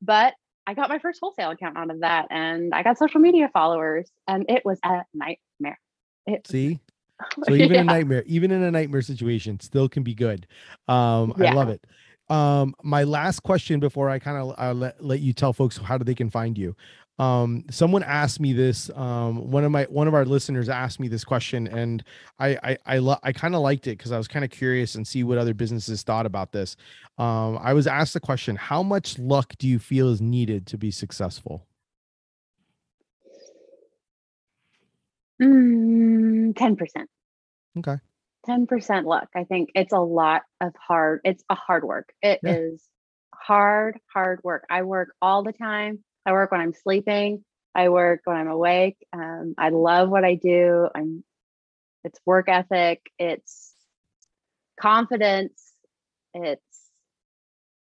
but 0.02 0.34
I 0.66 0.74
got 0.74 0.90
my 0.90 0.98
first 0.98 1.18
wholesale 1.22 1.50
account 1.50 1.78
out 1.78 1.90
of 1.90 2.00
that 2.00 2.26
and 2.30 2.74
I 2.74 2.82
got 2.82 2.98
social 2.98 3.20
media 3.20 3.48
followers 3.52 4.10
and 4.26 4.44
it 4.50 4.66
was 4.66 4.78
a 4.84 5.02
nightmare. 5.14 5.80
It, 6.26 6.46
See, 6.46 6.78
So 7.46 7.54
even 7.54 7.72
yeah. 7.72 7.80
a 7.80 7.84
nightmare, 7.84 8.22
even 8.26 8.50
in 8.50 8.62
a 8.62 8.70
nightmare 8.70 9.02
situation, 9.02 9.58
still 9.60 9.88
can 9.88 10.02
be 10.02 10.14
good. 10.14 10.46
Um, 10.86 11.34
yeah. 11.36 11.50
I 11.50 11.54
love 11.54 11.68
it. 11.68 11.84
Um, 12.28 12.74
my 12.82 13.04
last 13.04 13.40
question 13.40 13.80
before 13.80 14.10
I 14.10 14.18
kind 14.18 14.36
of 14.36 14.76
let, 14.76 15.02
let 15.02 15.20
you 15.20 15.32
tell 15.32 15.52
folks 15.52 15.78
how 15.78 15.98
they 15.98 16.14
can 16.14 16.30
find 16.30 16.56
you. 16.56 16.76
Um, 17.18 17.64
someone 17.70 18.02
asked 18.04 18.38
me 18.38 18.52
this. 18.52 18.90
Um, 18.94 19.50
one 19.50 19.64
of 19.64 19.72
my 19.72 19.84
one 19.84 20.06
of 20.06 20.14
our 20.14 20.24
listeners 20.24 20.68
asked 20.68 21.00
me 21.00 21.08
this 21.08 21.24
question, 21.24 21.66
and 21.66 22.04
I 22.38 22.56
I 22.62 22.78
I, 22.86 22.98
lo- 22.98 23.18
I 23.22 23.32
kind 23.32 23.54
of 23.54 23.60
liked 23.60 23.88
it 23.88 23.98
because 23.98 24.12
I 24.12 24.18
was 24.18 24.28
kind 24.28 24.44
of 24.44 24.50
curious 24.50 24.94
and 24.94 25.06
see 25.06 25.24
what 25.24 25.38
other 25.38 25.54
businesses 25.54 26.02
thought 26.02 26.26
about 26.26 26.52
this. 26.52 26.76
Um, 27.18 27.58
I 27.60 27.72
was 27.72 27.88
asked 27.88 28.14
the 28.14 28.20
question: 28.20 28.54
How 28.54 28.82
much 28.84 29.18
luck 29.18 29.54
do 29.58 29.66
you 29.66 29.80
feel 29.80 30.10
is 30.10 30.20
needed 30.20 30.66
to 30.68 30.78
be 30.78 30.92
successful? 30.92 31.66
Mm, 35.40 36.54
10%. 36.54 37.06
Okay. 37.78 37.96
10% 38.48 39.04
luck. 39.04 39.28
I 39.34 39.44
think 39.44 39.70
it's 39.74 39.92
a 39.92 40.00
lot 40.00 40.42
of 40.60 40.72
hard, 40.78 41.20
it's 41.24 41.44
a 41.50 41.54
hard 41.54 41.84
work. 41.84 42.12
It 42.22 42.40
yeah. 42.42 42.54
is 42.56 42.82
hard, 43.34 43.98
hard 44.12 44.40
work. 44.42 44.64
I 44.70 44.82
work 44.82 45.14
all 45.20 45.42
the 45.42 45.52
time. 45.52 46.02
I 46.24 46.32
work 46.32 46.50
when 46.50 46.60
I'm 46.60 46.74
sleeping. 46.74 47.44
I 47.74 47.90
work 47.90 48.22
when 48.24 48.36
I'm 48.36 48.48
awake. 48.48 48.96
Um, 49.12 49.54
I 49.58 49.68
love 49.68 50.08
what 50.08 50.24
I 50.24 50.34
do. 50.34 50.88
I'm 50.94 51.22
it's 52.04 52.20
work 52.24 52.48
ethic, 52.48 53.02
it's 53.18 53.72
confidence, 54.80 55.72
it's 56.34 56.62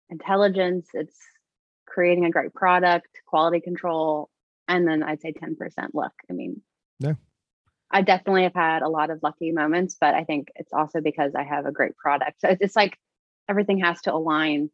intelligence, 0.10 0.88
it's 0.94 1.18
creating 1.86 2.26
a 2.26 2.32
great 2.32 2.54
product, 2.54 3.08
quality 3.26 3.62
control, 3.62 4.30
and 4.68 4.88
then 4.88 5.04
I'd 5.04 5.22
say 5.22 5.34
10% 5.34 5.56
luck. 5.94 6.14
I 6.30 6.34
mean, 6.34 6.62
yeah. 7.00 7.14
I 7.90 8.02
definitely 8.02 8.44
have 8.44 8.54
had 8.54 8.82
a 8.82 8.90
lot 8.90 9.10
of 9.10 9.24
lucky 9.24 9.52
moments, 9.52 9.96
but 10.00 10.14
I 10.14 10.24
think 10.24 10.50
it's 10.56 10.74
also 10.74 11.02
because 11.02 11.36
I 11.36 11.44
have 11.44 11.66
a 11.66 11.72
great 11.72 11.96
product. 11.96 12.42
So 12.42 12.56
it's 12.60 12.76
like 12.76 12.98
everything 13.50 13.80
has 13.80 14.02
to 14.02 14.14
align 14.14 14.70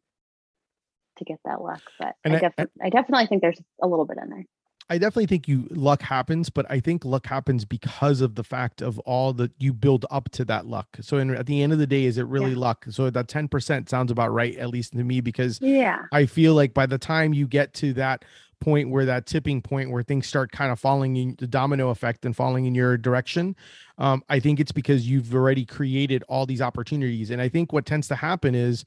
to 1.18 1.24
get 1.24 1.40
that 1.46 1.62
luck. 1.62 1.82
But 2.00 2.16
I, 2.26 2.40
def- 2.40 2.54
I, 2.58 2.68
I 2.84 2.90
definitely 2.90 3.28
think 3.28 3.42
there's 3.42 3.62
a 3.82 3.88
little 3.88 4.06
bit 4.06 4.18
in 4.22 4.30
there. 4.30 4.46
I 4.90 4.98
definitely 4.98 5.28
think 5.28 5.48
you 5.48 5.68
luck 5.72 6.02
happens, 6.02 6.50
but 6.50 6.66
I 6.70 6.80
think 6.80 7.06
luck 7.06 7.26
happens 7.26 7.64
because 7.64 8.20
of 8.22 8.36
the 8.36 8.44
fact 8.44 8.82
of 8.82 9.00
all 9.00 9.32
that 9.34 9.52
you 9.58 9.74
build 9.74 10.06
up 10.12 10.30
to 10.32 10.46
that 10.46 10.66
luck. 10.66 10.98
So 11.02 11.18
in, 11.18 11.34
at 11.34 11.46
the 11.46 11.62
end 11.64 11.72
of 11.72 11.80
the 11.80 11.88
day, 11.88 12.04
is 12.04 12.18
it 12.18 12.26
really 12.28 12.52
yeah. 12.52 12.58
luck? 12.58 12.86
So 12.90 13.10
that 13.10 13.28
10% 13.28 13.88
sounds 13.88 14.12
about 14.12 14.34
right, 14.34 14.58
at 14.58 14.70
least 14.70 14.92
to 14.94 15.04
me, 15.04 15.22
because 15.22 15.60
yeah, 15.62 16.02
I 16.12 16.26
feel 16.26 16.54
like 16.54 16.74
by 16.74 16.86
the 16.86 16.98
time 16.98 17.34
you 17.34 17.48
get 17.48 17.74
to 17.76 17.94
that 17.94 18.26
point 18.64 18.90
where 18.90 19.06
that 19.06 19.26
tipping 19.26 19.62
point 19.62 19.92
where 19.92 20.04
things 20.04 20.26
start 20.26 20.52
kind 20.52 20.72
of 20.72 20.80
falling 20.80 21.18
in 21.18 21.36
the 21.40 21.48
domino 21.48 21.90
effect 21.90 22.26
and 22.26 22.36
falling 22.36 22.66
in 22.66 22.74
your 22.74 22.98
direction 22.98 23.56
um, 23.98 24.24
i 24.30 24.40
think 24.40 24.60
it's 24.60 24.72
because 24.72 25.10
you've 25.10 25.34
already 25.36 25.66
created 25.66 26.24
all 26.30 26.46
these 26.46 26.62
opportunities 26.62 27.30
and 27.30 27.42
i 27.42 27.50
think 27.50 27.74
what 27.74 27.86
tends 27.86 28.08
to 28.08 28.16
happen 28.16 28.56
is 28.56 28.86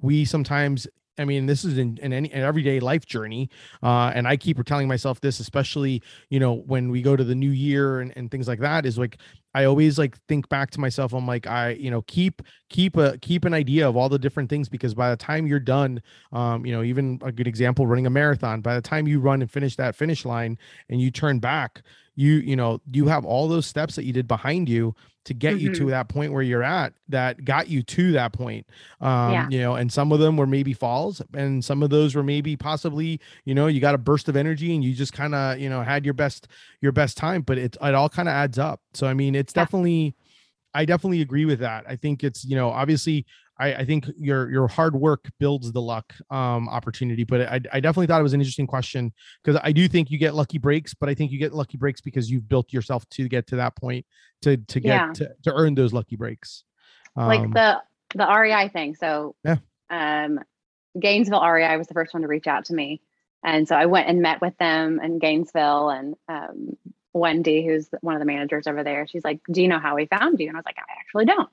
we 0.00 0.24
sometimes 0.24 0.86
I 1.18 1.24
mean, 1.24 1.46
this 1.46 1.64
is 1.64 1.78
in, 1.78 1.98
in 2.00 2.12
any 2.12 2.32
an 2.32 2.42
everyday 2.42 2.80
life 2.80 3.04
journey. 3.04 3.50
Uh, 3.82 4.12
and 4.14 4.28
I 4.28 4.36
keep 4.36 4.62
telling 4.64 4.88
myself 4.88 5.20
this, 5.20 5.40
especially, 5.40 6.02
you 6.30 6.38
know, 6.38 6.54
when 6.54 6.90
we 6.90 7.02
go 7.02 7.16
to 7.16 7.24
the 7.24 7.34
new 7.34 7.50
year 7.50 8.00
and, 8.00 8.12
and 8.16 8.30
things 8.30 8.46
like 8.46 8.60
that, 8.60 8.86
is 8.86 8.98
like 8.98 9.18
I 9.58 9.64
always 9.64 9.98
like 9.98 10.16
think 10.28 10.48
back 10.48 10.70
to 10.70 10.80
myself. 10.80 11.12
I'm 11.12 11.26
like, 11.26 11.48
I, 11.48 11.70
you 11.70 11.90
know, 11.90 12.02
keep 12.02 12.42
keep 12.68 12.96
a 12.96 13.18
keep 13.18 13.44
an 13.44 13.54
idea 13.54 13.88
of 13.88 13.96
all 13.96 14.08
the 14.08 14.18
different 14.18 14.48
things 14.48 14.68
because 14.68 14.94
by 14.94 15.10
the 15.10 15.16
time 15.16 15.48
you're 15.48 15.58
done, 15.58 16.00
um, 16.32 16.64
you 16.64 16.70
know, 16.70 16.84
even 16.84 17.18
a 17.24 17.32
good 17.32 17.48
example, 17.48 17.84
running 17.84 18.06
a 18.06 18.10
marathon, 18.10 18.60
by 18.60 18.76
the 18.76 18.80
time 18.80 19.08
you 19.08 19.18
run 19.18 19.42
and 19.42 19.50
finish 19.50 19.74
that 19.74 19.96
finish 19.96 20.24
line 20.24 20.56
and 20.88 21.00
you 21.00 21.10
turn 21.10 21.40
back, 21.40 21.82
you, 22.14 22.34
you 22.34 22.54
know, 22.54 22.80
you 22.92 23.08
have 23.08 23.24
all 23.24 23.48
those 23.48 23.66
steps 23.66 23.96
that 23.96 24.04
you 24.04 24.12
did 24.12 24.28
behind 24.28 24.68
you 24.68 24.94
to 25.28 25.34
get 25.34 25.56
mm-hmm. 25.56 25.66
you 25.66 25.74
to 25.74 25.80
mm-hmm. 25.80 25.90
that 25.90 26.08
point 26.08 26.32
where 26.32 26.42
you're 26.42 26.62
at 26.62 26.94
that 27.06 27.44
got 27.44 27.68
you 27.68 27.82
to 27.82 28.12
that 28.12 28.32
point 28.32 28.66
um 29.02 29.32
yeah. 29.32 29.46
you 29.50 29.60
know 29.60 29.74
and 29.74 29.92
some 29.92 30.10
of 30.10 30.18
them 30.18 30.38
were 30.38 30.46
maybe 30.46 30.72
falls 30.72 31.20
and 31.34 31.62
some 31.62 31.82
of 31.82 31.90
those 31.90 32.14
were 32.14 32.22
maybe 32.22 32.56
possibly 32.56 33.20
you 33.44 33.54
know 33.54 33.66
you 33.66 33.78
got 33.78 33.94
a 33.94 33.98
burst 33.98 34.26
of 34.26 34.36
energy 34.36 34.74
and 34.74 34.82
you 34.82 34.94
just 34.94 35.12
kind 35.12 35.34
of 35.34 35.58
you 35.58 35.68
know 35.68 35.82
had 35.82 36.02
your 36.02 36.14
best 36.14 36.48
your 36.80 36.92
best 36.92 37.18
time 37.18 37.42
but 37.42 37.58
it 37.58 37.76
it 37.82 37.94
all 37.94 38.08
kind 38.08 38.26
of 38.26 38.32
adds 38.32 38.58
up 38.58 38.80
so 38.94 39.06
i 39.06 39.12
mean 39.12 39.34
it's 39.34 39.52
yeah. 39.54 39.62
definitely 39.62 40.16
I 40.74 40.84
definitely 40.84 41.22
agree 41.22 41.44
with 41.44 41.60
that. 41.60 41.84
I 41.88 41.96
think 41.96 42.22
it's, 42.22 42.44
you 42.44 42.54
know, 42.54 42.68
obviously 42.68 43.24
I, 43.58 43.74
I 43.74 43.84
think 43.84 44.06
your 44.16 44.50
your 44.50 44.68
hard 44.68 44.94
work 44.94 45.30
builds 45.38 45.72
the 45.72 45.80
luck 45.80 46.14
um, 46.30 46.68
opportunity. 46.68 47.24
But 47.24 47.42
I, 47.42 47.60
I 47.72 47.80
definitely 47.80 48.06
thought 48.06 48.20
it 48.20 48.24
was 48.24 48.32
an 48.32 48.40
interesting 48.40 48.66
question 48.66 49.12
because 49.42 49.60
I 49.64 49.72
do 49.72 49.88
think 49.88 50.10
you 50.10 50.18
get 50.18 50.34
lucky 50.34 50.58
breaks, 50.58 50.94
but 50.94 51.08
I 51.08 51.14
think 51.14 51.32
you 51.32 51.38
get 51.38 51.52
lucky 51.52 51.76
breaks 51.76 52.00
because 52.00 52.30
you've 52.30 52.48
built 52.48 52.72
yourself 52.72 53.08
to 53.10 53.28
get 53.28 53.46
to 53.48 53.56
that 53.56 53.76
point 53.76 54.06
to 54.42 54.56
to 54.56 54.80
get 54.80 54.88
yeah. 54.88 55.12
to, 55.14 55.30
to 55.44 55.54
earn 55.54 55.74
those 55.74 55.92
lucky 55.92 56.16
breaks. 56.16 56.64
Um, 57.16 57.26
like 57.26 57.52
the 57.52 57.82
the 58.14 58.26
REI 58.26 58.68
thing. 58.68 58.94
So 58.94 59.34
yeah, 59.44 59.56
um, 59.90 60.40
Gainesville 60.98 61.44
REI 61.44 61.76
was 61.76 61.88
the 61.88 61.94
first 61.94 62.14
one 62.14 62.22
to 62.22 62.28
reach 62.28 62.46
out 62.46 62.66
to 62.66 62.74
me, 62.74 63.00
and 63.42 63.66
so 63.66 63.74
I 63.74 63.86
went 63.86 64.08
and 64.08 64.22
met 64.22 64.40
with 64.40 64.56
them 64.58 65.00
in 65.00 65.18
Gainesville 65.18 65.90
and 65.90 66.14
um, 66.28 66.76
Wendy, 67.12 67.66
who's 67.66 67.88
one 68.02 68.14
of 68.14 68.20
the 68.20 68.26
managers 68.26 68.68
over 68.68 68.84
there. 68.84 69.08
She's 69.08 69.24
like, 69.24 69.40
"Do 69.50 69.62
you 69.62 69.68
know 69.68 69.80
how 69.80 69.96
we 69.96 70.06
found 70.06 70.38
you?" 70.38 70.46
And 70.46 70.56
I 70.56 70.60
was 70.60 70.66
like, 70.66 70.78
"I 70.78 71.00
actually 71.00 71.24
don't." 71.24 71.50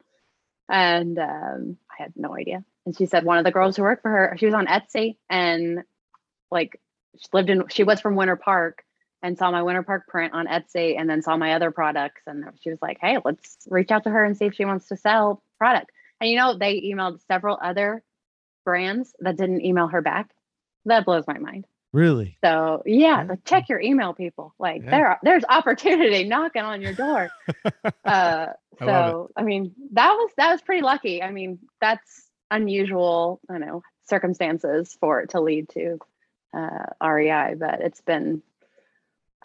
And 0.70 1.18
um, 1.20 1.78
I 1.90 2.04
had 2.04 2.14
no 2.16 2.36
idea. 2.36 2.64
And 2.86 2.96
she 2.96 3.06
said 3.06 3.26
one 3.26 3.38
of 3.38 3.44
the 3.44 3.52
girls 3.52 3.76
who 3.76 3.84
worked 3.84 4.02
for 4.02 4.12
her, 4.12 4.36
she 4.38 4.46
was 4.46 4.56
on 4.56 4.68
Etsy 4.68 5.18
and 5.30 5.84
like 6.52 6.80
she 7.18 7.28
lived 7.34 7.50
in, 7.50 7.64
she 7.70 7.84
was 7.84 8.02
from 8.02 8.16
Winter 8.16 8.36
Park 8.36 8.84
and 9.24 9.38
saw 9.38 9.52
my 9.52 9.64
Winter 9.64 9.84
Park 9.84 10.08
print 10.08 10.34
on 10.34 10.48
Etsy 10.48 11.00
and 11.00 11.10
then 11.10 11.22
saw 11.22 11.36
my 11.38 11.54
other 11.54 11.72
products. 11.72 12.22
And 12.28 12.46
she 12.62 12.70
was 12.70 12.80
like, 12.82 12.98
hey, 13.02 13.18
let's 13.24 13.58
reach 13.68 13.92
out 13.92 14.04
to 14.04 14.10
her 14.10 14.24
and 14.24 14.38
see 14.38 14.46
if 14.46 14.54
she 14.54 14.66
wants 14.66 14.88
to 14.90 14.98
sell 14.98 15.44
product. 15.58 15.92
And 16.22 16.30
you 16.30 16.38
know, 16.38 16.58
they 16.58 16.82
emailed 16.82 17.20
several 17.28 17.58
other 17.62 18.04
brands 18.64 19.14
that 19.20 19.38
didn't 19.38 19.66
email 19.66 19.88
her 19.88 20.02
back. 20.02 20.30
That 20.86 21.06
blows 21.06 21.26
my 21.28 21.40
mind. 21.40 21.66
Really? 21.96 22.38
So 22.44 22.84
yeah. 22.86 23.26
Check 23.46 23.70
your 23.70 23.80
email, 23.80 24.14
people. 24.14 24.54
Like 24.60 24.84
yeah. 24.84 24.92
there, 24.92 25.20
there's 25.24 25.44
opportunity 25.48 26.26
knocking 26.26 26.62
on 26.62 26.82
your 26.82 26.92
door. 26.92 27.30
uh, 28.06 28.48
so 28.80 29.32
I, 29.38 29.42
I, 29.42 29.44
mean, 29.46 29.74
that 29.94 30.12
was 30.12 30.32
that 30.36 30.52
was 30.52 30.62
pretty 30.62 30.82
lucky. 30.82 31.24
I 31.24 31.32
mean, 31.32 31.60
that's 31.80 32.30
unusual. 32.52 33.40
I 33.50 33.60
know 33.60 33.82
circumstances 34.08 34.98
for 35.00 35.22
it 35.22 35.30
to 35.30 35.40
lead 35.40 35.70
to 35.70 36.00
uh, 36.54 36.86
REI, 37.02 37.56
but 37.58 37.80
it's 37.80 38.02
been 38.02 38.44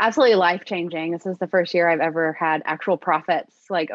absolutely 0.00 0.34
life 0.34 0.64
changing. 0.64 1.12
This 1.12 1.26
is 1.26 1.38
the 1.38 1.46
first 1.46 1.72
year 1.72 1.88
I've 1.88 2.00
ever 2.00 2.32
had 2.32 2.62
actual 2.64 2.96
profits, 2.96 3.54
like 3.70 3.92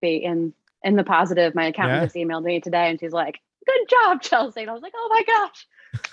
be 0.00 0.18
in 0.18 0.54
in 0.84 0.94
the 0.94 1.02
positive. 1.02 1.56
My 1.56 1.66
accountant 1.66 2.02
yeah. 2.02 2.04
just 2.04 2.14
emailed 2.14 2.44
me 2.44 2.60
today, 2.60 2.88
and 2.88 3.00
she's 3.00 3.10
like, 3.10 3.40
"Good 3.66 3.88
job, 3.90 4.22
Chelsea." 4.22 4.60
And 4.60 4.70
I 4.70 4.74
was 4.74 4.82
like, 4.82 4.94
"Oh 4.94 5.08
my 5.10 5.22
gosh." 5.26 5.66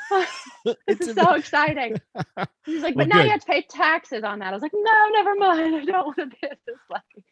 this 0.88 1.02
is 1.02 1.16
so 1.16 1.34
exciting. 1.34 1.98
He's 2.66 2.82
like, 2.82 2.96
but 2.96 3.08
well, 3.08 3.08
now 3.08 3.18
good. 3.18 3.26
you 3.26 3.32
have 3.32 3.42
to 3.42 3.46
pay 3.46 3.62
taxes 3.70 4.24
on 4.24 4.40
that. 4.40 4.50
I 4.50 4.52
was 4.52 4.62
like, 4.62 4.74
no, 4.74 5.10
never 5.14 5.36
mind. 5.36 5.76
I 5.82 5.86
don't 5.86 6.06
want 6.06 6.18
to 6.18 6.26
be 6.28 6.38
this 6.42 6.78
lucky. 6.90 7.24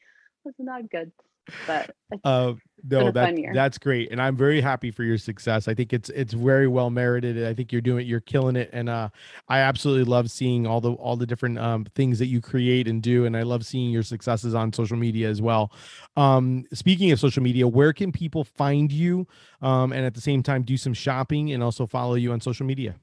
It's 0.45 0.60
not 0.60 0.89
good. 0.89 1.12
But 1.68 1.91
uh, 2.24 2.54
no, 2.89 3.11
that, 3.11 3.36
that's 3.53 3.77
great, 3.77 4.11
and 4.11 4.21
I'm 4.21 4.36
very 4.36 4.61
happy 4.61 4.91
for 4.91 5.03
your 5.03 5.17
success. 5.17 5.67
I 5.67 5.73
think 5.73 5.93
it's 5.93 6.09
it's 6.09 6.34
very 6.34 6.67
well 6.67 6.89
merited. 6.89 7.45
I 7.45 7.53
think 7.53 7.71
you're 7.71 7.82
doing 7.82 8.07
you're 8.07 8.19
killing 8.19 8.55
it, 8.55 8.69
and 8.73 8.89
uh, 8.89 9.09
I 9.47 9.59
absolutely 9.59 10.05
love 10.05 10.32
seeing 10.32 10.65
all 10.65 10.82
the 10.82 10.93
all 10.93 11.15
the 11.15 11.25
different 11.25 11.59
um, 11.59 11.86
things 11.95 12.19
that 12.19 12.27
you 12.27 12.41
create 12.41 12.88
and 12.88 13.01
do, 13.01 13.25
and 13.25 13.38
I 13.38 13.43
love 13.43 13.65
seeing 13.65 13.91
your 13.91 14.03
successes 14.03 14.55
on 14.55 14.73
social 14.73 14.97
media 14.97 15.29
as 15.29 15.41
well. 15.41 15.71
Um, 16.15 16.65
speaking 16.73 17.11
of 17.11 17.19
social 17.19 17.43
media, 17.43 17.67
where 17.67 17.93
can 17.93 18.11
people 18.11 18.43
find 18.43 18.91
you, 18.91 19.27
um, 19.61 19.93
and 19.93 20.05
at 20.05 20.13
the 20.13 20.21
same 20.21 20.43
time 20.43 20.63
do 20.63 20.77
some 20.77 20.93
shopping 20.93 21.51
and 21.51 21.63
also 21.63 21.86
follow 21.86 22.15
you 22.15 22.32
on 22.32 22.41
social 22.41 22.65
media? 22.65 22.95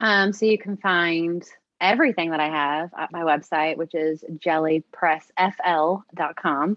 Um, 0.00 0.32
so 0.32 0.46
you 0.46 0.58
can 0.58 0.76
find 0.76 1.44
everything 1.80 2.30
that 2.30 2.40
I 2.40 2.48
have 2.48 2.90
at 2.96 3.12
my 3.12 3.22
website, 3.22 3.76
which 3.76 3.94
is 3.94 4.24
jellypressfl.com. 4.38 6.76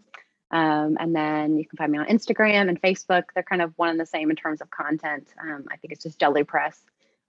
Um, 0.52 0.98
and 1.00 1.16
then 1.16 1.58
you 1.58 1.66
can 1.66 1.78
find 1.78 1.92
me 1.92 1.98
on 1.98 2.06
Instagram 2.06 2.70
and 2.70 2.82
Facebook. 2.82 3.24
They're 3.34 3.44
kind 3.44 3.62
of 3.62 3.74
one 3.78 3.90
and 3.90 4.00
the 4.00 4.06
same 4.06 4.30
in 4.30 4.36
terms 4.36 4.62
of 4.62 4.70
content. 4.70 5.28
Um, 5.42 5.66
I 5.72 5.78
think 5.78 5.92
it's 5.92 6.04
just 6.04 6.20
Jelly 6.20 6.44
Press 6.44 6.80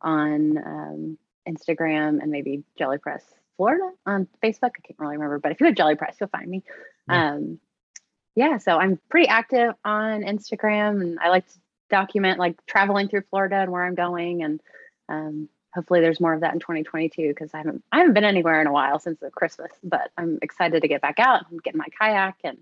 on 0.02 0.58
um, 0.58 1.18
Instagram 1.48 2.22
and 2.22 2.30
maybe 2.30 2.62
Jelly 2.78 2.98
Press 2.98 3.24
Florida 3.56 3.90
on 4.04 4.28
Facebook. 4.42 4.72
I 4.76 4.80
can't 4.84 4.98
really 4.98 5.16
remember, 5.16 5.38
but 5.38 5.52
if 5.52 5.60
you 5.60 5.66
have 5.66 5.74
Jelly 5.74 5.94
Press, 5.94 6.16
you'll 6.20 6.28
find 6.28 6.48
me. 6.48 6.62
Yeah. 7.08 7.32
Um, 7.32 7.60
yeah, 8.34 8.58
so 8.58 8.76
I'm 8.76 9.00
pretty 9.08 9.28
active 9.28 9.74
on 9.82 10.22
Instagram 10.22 11.00
and 11.00 11.18
I 11.18 11.30
like 11.30 11.46
to 11.48 11.58
document 11.88 12.38
like 12.38 12.64
traveling 12.66 13.08
through 13.08 13.22
Florida 13.30 13.56
and 13.56 13.72
where 13.72 13.84
I'm 13.84 13.94
going. 13.94 14.42
And 14.42 14.60
um, 15.08 15.48
hopefully 15.74 16.00
there's 16.00 16.20
more 16.20 16.34
of 16.34 16.40
that 16.40 16.54
in 16.54 16.60
2022 16.60 17.28
because 17.28 17.54
I 17.54 17.58
haven't 17.58 17.82
I 17.92 17.98
haven't 17.98 18.14
been 18.14 18.24
anywhere 18.24 18.60
in 18.60 18.66
a 18.66 18.72
while 18.72 18.98
since 18.98 19.18
the 19.20 19.30
Christmas, 19.30 19.70
but 19.82 20.10
I'm 20.18 20.38
excited 20.42 20.82
to 20.82 20.88
get 20.88 21.02
back 21.02 21.18
out 21.18 21.50
and 21.50 21.62
get 21.62 21.74
in 21.74 21.78
my 21.78 21.88
kayak 21.98 22.36
and 22.44 22.58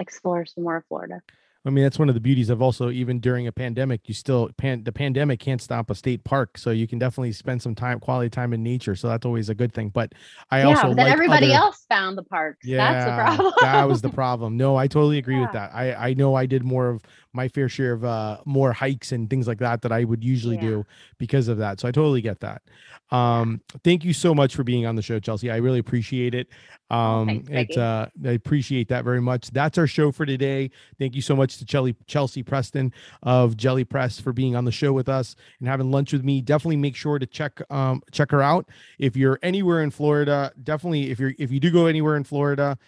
explore 0.00 0.46
some 0.46 0.64
more 0.64 0.76
of 0.76 0.84
Florida. 0.86 1.20
I 1.64 1.68
mean, 1.68 1.84
that's 1.84 1.98
one 1.98 2.08
of 2.08 2.14
the 2.14 2.22
beauties 2.22 2.48
of 2.48 2.62
also 2.62 2.90
even 2.90 3.20
during 3.20 3.46
a 3.46 3.52
pandemic, 3.52 4.08
you 4.08 4.14
still 4.14 4.48
pan 4.56 4.82
the 4.82 4.92
pandemic 4.92 5.40
can't 5.40 5.60
stop 5.60 5.90
a 5.90 5.94
state 5.94 6.24
park, 6.24 6.56
so 6.56 6.70
you 6.70 6.88
can 6.88 6.98
definitely 6.98 7.32
spend 7.32 7.60
some 7.60 7.74
time, 7.74 8.00
quality 8.00 8.30
time 8.30 8.54
in 8.54 8.62
nature. 8.62 8.96
So 8.96 9.08
that's 9.08 9.26
always 9.26 9.50
a 9.50 9.54
good 9.54 9.74
thing. 9.74 9.90
But 9.90 10.14
I 10.50 10.60
yeah, 10.60 10.68
also 10.68 10.82
but 10.88 10.96
then 10.96 11.04
like 11.04 11.12
everybody 11.12 11.46
other, 11.48 11.56
else 11.56 11.84
found 11.86 12.16
the 12.16 12.22
parks. 12.22 12.66
Yeah, 12.66 12.78
that's 12.78 13.04
the 13.04 13.12
problem. 13.12 13.52
that 13.60 13.88
was 13.88 14.00
the 14.00 14.08
problem. 14.08 14.56
No, 14.56 14.76
I 14.76 14.86
totally 14.86 15.18
agree 15.18 15.34
yeah. 15.34 15.42
with 15.42 15.52
that. 15.52 15.74
I 15.74 15.92
I 15.92 16.14
know 16.14 16.34
I 16.34 16.46
did 16.46 16.64
more 16.64 16.88
of 16.88 17.02
my 17.32 17.48
fair 17.48 17.68
share 17.68 17.92
of 17.92 18.04
uh 18.04 18.38
more 18.44 18.72
hikes 18.72 19.12
and 19.12 19.30
things 19.30 19.46
like 19.46 19.58
that 19.58 19.82
that 19.82 19.92
I 19.92 20.04
would 20.04 20.24
usually 20.24 20.56
yeah. 20.56 20.62
do 20.62 20.86
because 21.18 21.48
of 21.48 21.58
that. 21.58 21.80
So 21.80 21.88
I 21.88 21.92
totally 21.92 22.20
get 22.20 22.40
that. 22.40 22.62
Um, 23.10 23.60
thank 23.82 24.04
you 24.04 24.12
so 24.12 24.34
much 24.34 24.54
for 24.54 24.62
being 24.62 24.86
on 24.86 24.94
the 24.96 25.02
show, 25.02 25.18
Chelsea. 25.18 25.50
I 25.50 25.56
really 25.56 25.78
appreciate 25.78 26.34
it. 26.34 26.48
Um, 26.90 27.26
Thanks, 27.26 27.48
it's 27.50 27.76
uh, 27.76 28.08
I 28.24 28.30
appreciate 28.30 28.88
that 28.88 29.04
very 29.04 29.20
much. 29.20 29.50
That's 29.50 29.78
our 29.78 29.86
show 29.86 30.10
for 30.12 30.26
today. 30.26 30.70
Thank 30.98 31.14
you 31.14 31.22
so 31.22 31.36
much 31.36 31.58
to 31.58 31.64
Chelsea 31.64 31.96
Chelsea 32.06 32.42
Preston 32.42 32.92
of 33.22 33.56
Jelly 33.56 33.84
Press 33.84 34.20
for 34.20 34.32
being 34.32 34.56
on 34.56 34.64
the 34.64 34.72
show 34.72 34.92
with 34.92 35.08
us 35.08 35.36
and 35.60 35.68
having 35.68 35.90
lunch 35.90 36.12
with 36.12 36.24
me. 36.24 36.40
Definitely 36.40 36.76
make 36.76 36.96
sure 36.96 37.18
to 37.18 37.26
check 37.26 37.60
um 37.70 38.02
check 38.10 38.30
her 38.30 38.42
out. 38.42 38.68
If 38.98 39.16
you're 39.16 39.38
anywhere 39.42 39.82
in 39.82 39.90
Florida, 39.90 40.52
definitely 40.62 41.10
if 41.10 41.20
you're 41.20 41.34
if 41.38 41.50
you 41.50 41.60
do 41.60 41.70
go 41.70 41.86
anywhere 41.86 42.16
in 42.16 42.24
Florida 42.24 42.78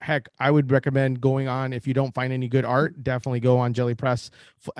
heck, 0.00 0.28
I 0.38 0.50
would 0.50 0.70
recommend 0.70 1.20
going 1.20 1.48
on 1.48 1.72
if 1.72 1.86
you 1.86 1.94
don't 1.94 2.14
find 2.14 2.32
any 2.32 2.48
good 2.48 2.64
art, 2.64 3.02
definitely 3.02 3.40
go 3.40 3.58
on 3.58 3.72
Jelly 3.72 3.94
Press 3.94 4.30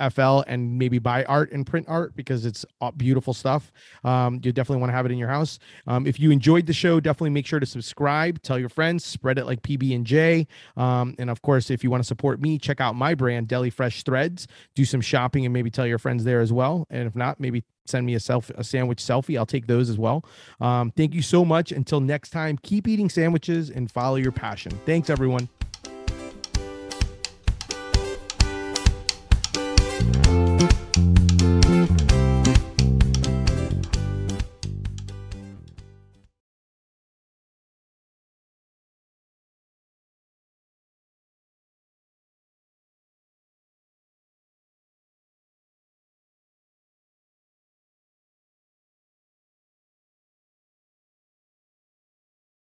FL 0.09 0.39
and 0.47 0.77
maybe 0.77 0.99
buy 0.99 1.23
art 1.25 1.51
and 1.51 1.65
print 1.65 1.87
art 1.89 2.15
because 2.15 2.45
it's 2.45 2.65
beautiful 2.97 3.33
stuff. 3.33 3.71
Um, 4.03 4.39
you 4.43 4.51
definitely 4.51 4.81
want 4.81 4.91
to 4.91 4.95
have 4.95 5.05
it 5.05 5.11
in 5.11 5.17
your 5.17 5.29
house. 5.29 5.59
Um, 5.87 6.07
if 6.07 6.19
you 6.19 6.31
enjoyed 6.31 6.65
the 6.65 6.73
show, 6.73 6.99
definitely 6.99 7.31
make 7.31 7.45
sure 7.45 7.59
to 7.59 7.65
subscribe, 7.65 8.41
tell 8.41 8.59
your 8.59 8.69
friends, 8.69 9.05
spread 9.05 9.37
it 9.37 9.45
like 9.45 9.61
PB 9.61 9.95
and 9.95 10.05
J. 10.05 10.47
Um, 10.77 11.15
and 11.19 11.29
of 11.29 11.41
course, 11.41 11.69
if 11.69 11.83
you 11.83 11.91
want 11.91 12.01
to 12.03 12.07
support 12.07 12.41
me, 12.41 12.57
check 12.57 12.81
out 12.81 12.95
my 12.95 13.15
brand, 13.15 13.47
Deli 13.47 13.69
Fresh 13.69 14.03
Threads. 14.03 14.47
Do 14.75 14.85
some 14.85 15.01
shopping 15.01 15.45
and 15.45 15.53
maybe 15.53 15.69
tell 15.69 15.87
your 15.87 15.99
friends 15.99 16.23
there 16.23 16.41
as 16.41 16.53
well. 16.53 16.87
And 16.89 17.07
if 17.07 17.15
not, 17.15 17.39
maybe 17.39 17.63
send 17.85 18.05
me 18.05 18.15
a 18.15 18.19
self 18.19 18.49
a 18.51 18.63
sandwich 18.63 18.99
selfie. 18.99 19.37
I'll 19.37 19.45
take 19.45 19.67
those 19.67 19.89
as 19.89 19.97
well. 19.97 20.25
Um, 20.61 20.91
thank 20.91 21.13
you 21.13 21.21
so 21.21 21.43
much. 21.43 21.71
Until 21.71 21.99
next 21.99 22.29
time, 22.29 22.57
keep 22.61 22.87
eating 22.87 23.09
sandwiches 23.09 23.69
and 23.69 23.91
follow 23.91 24.15
your 24.15 24.31
passion. 24.31 24.71
Thanks, 24.85 25.09
everyone. 25.09 25.49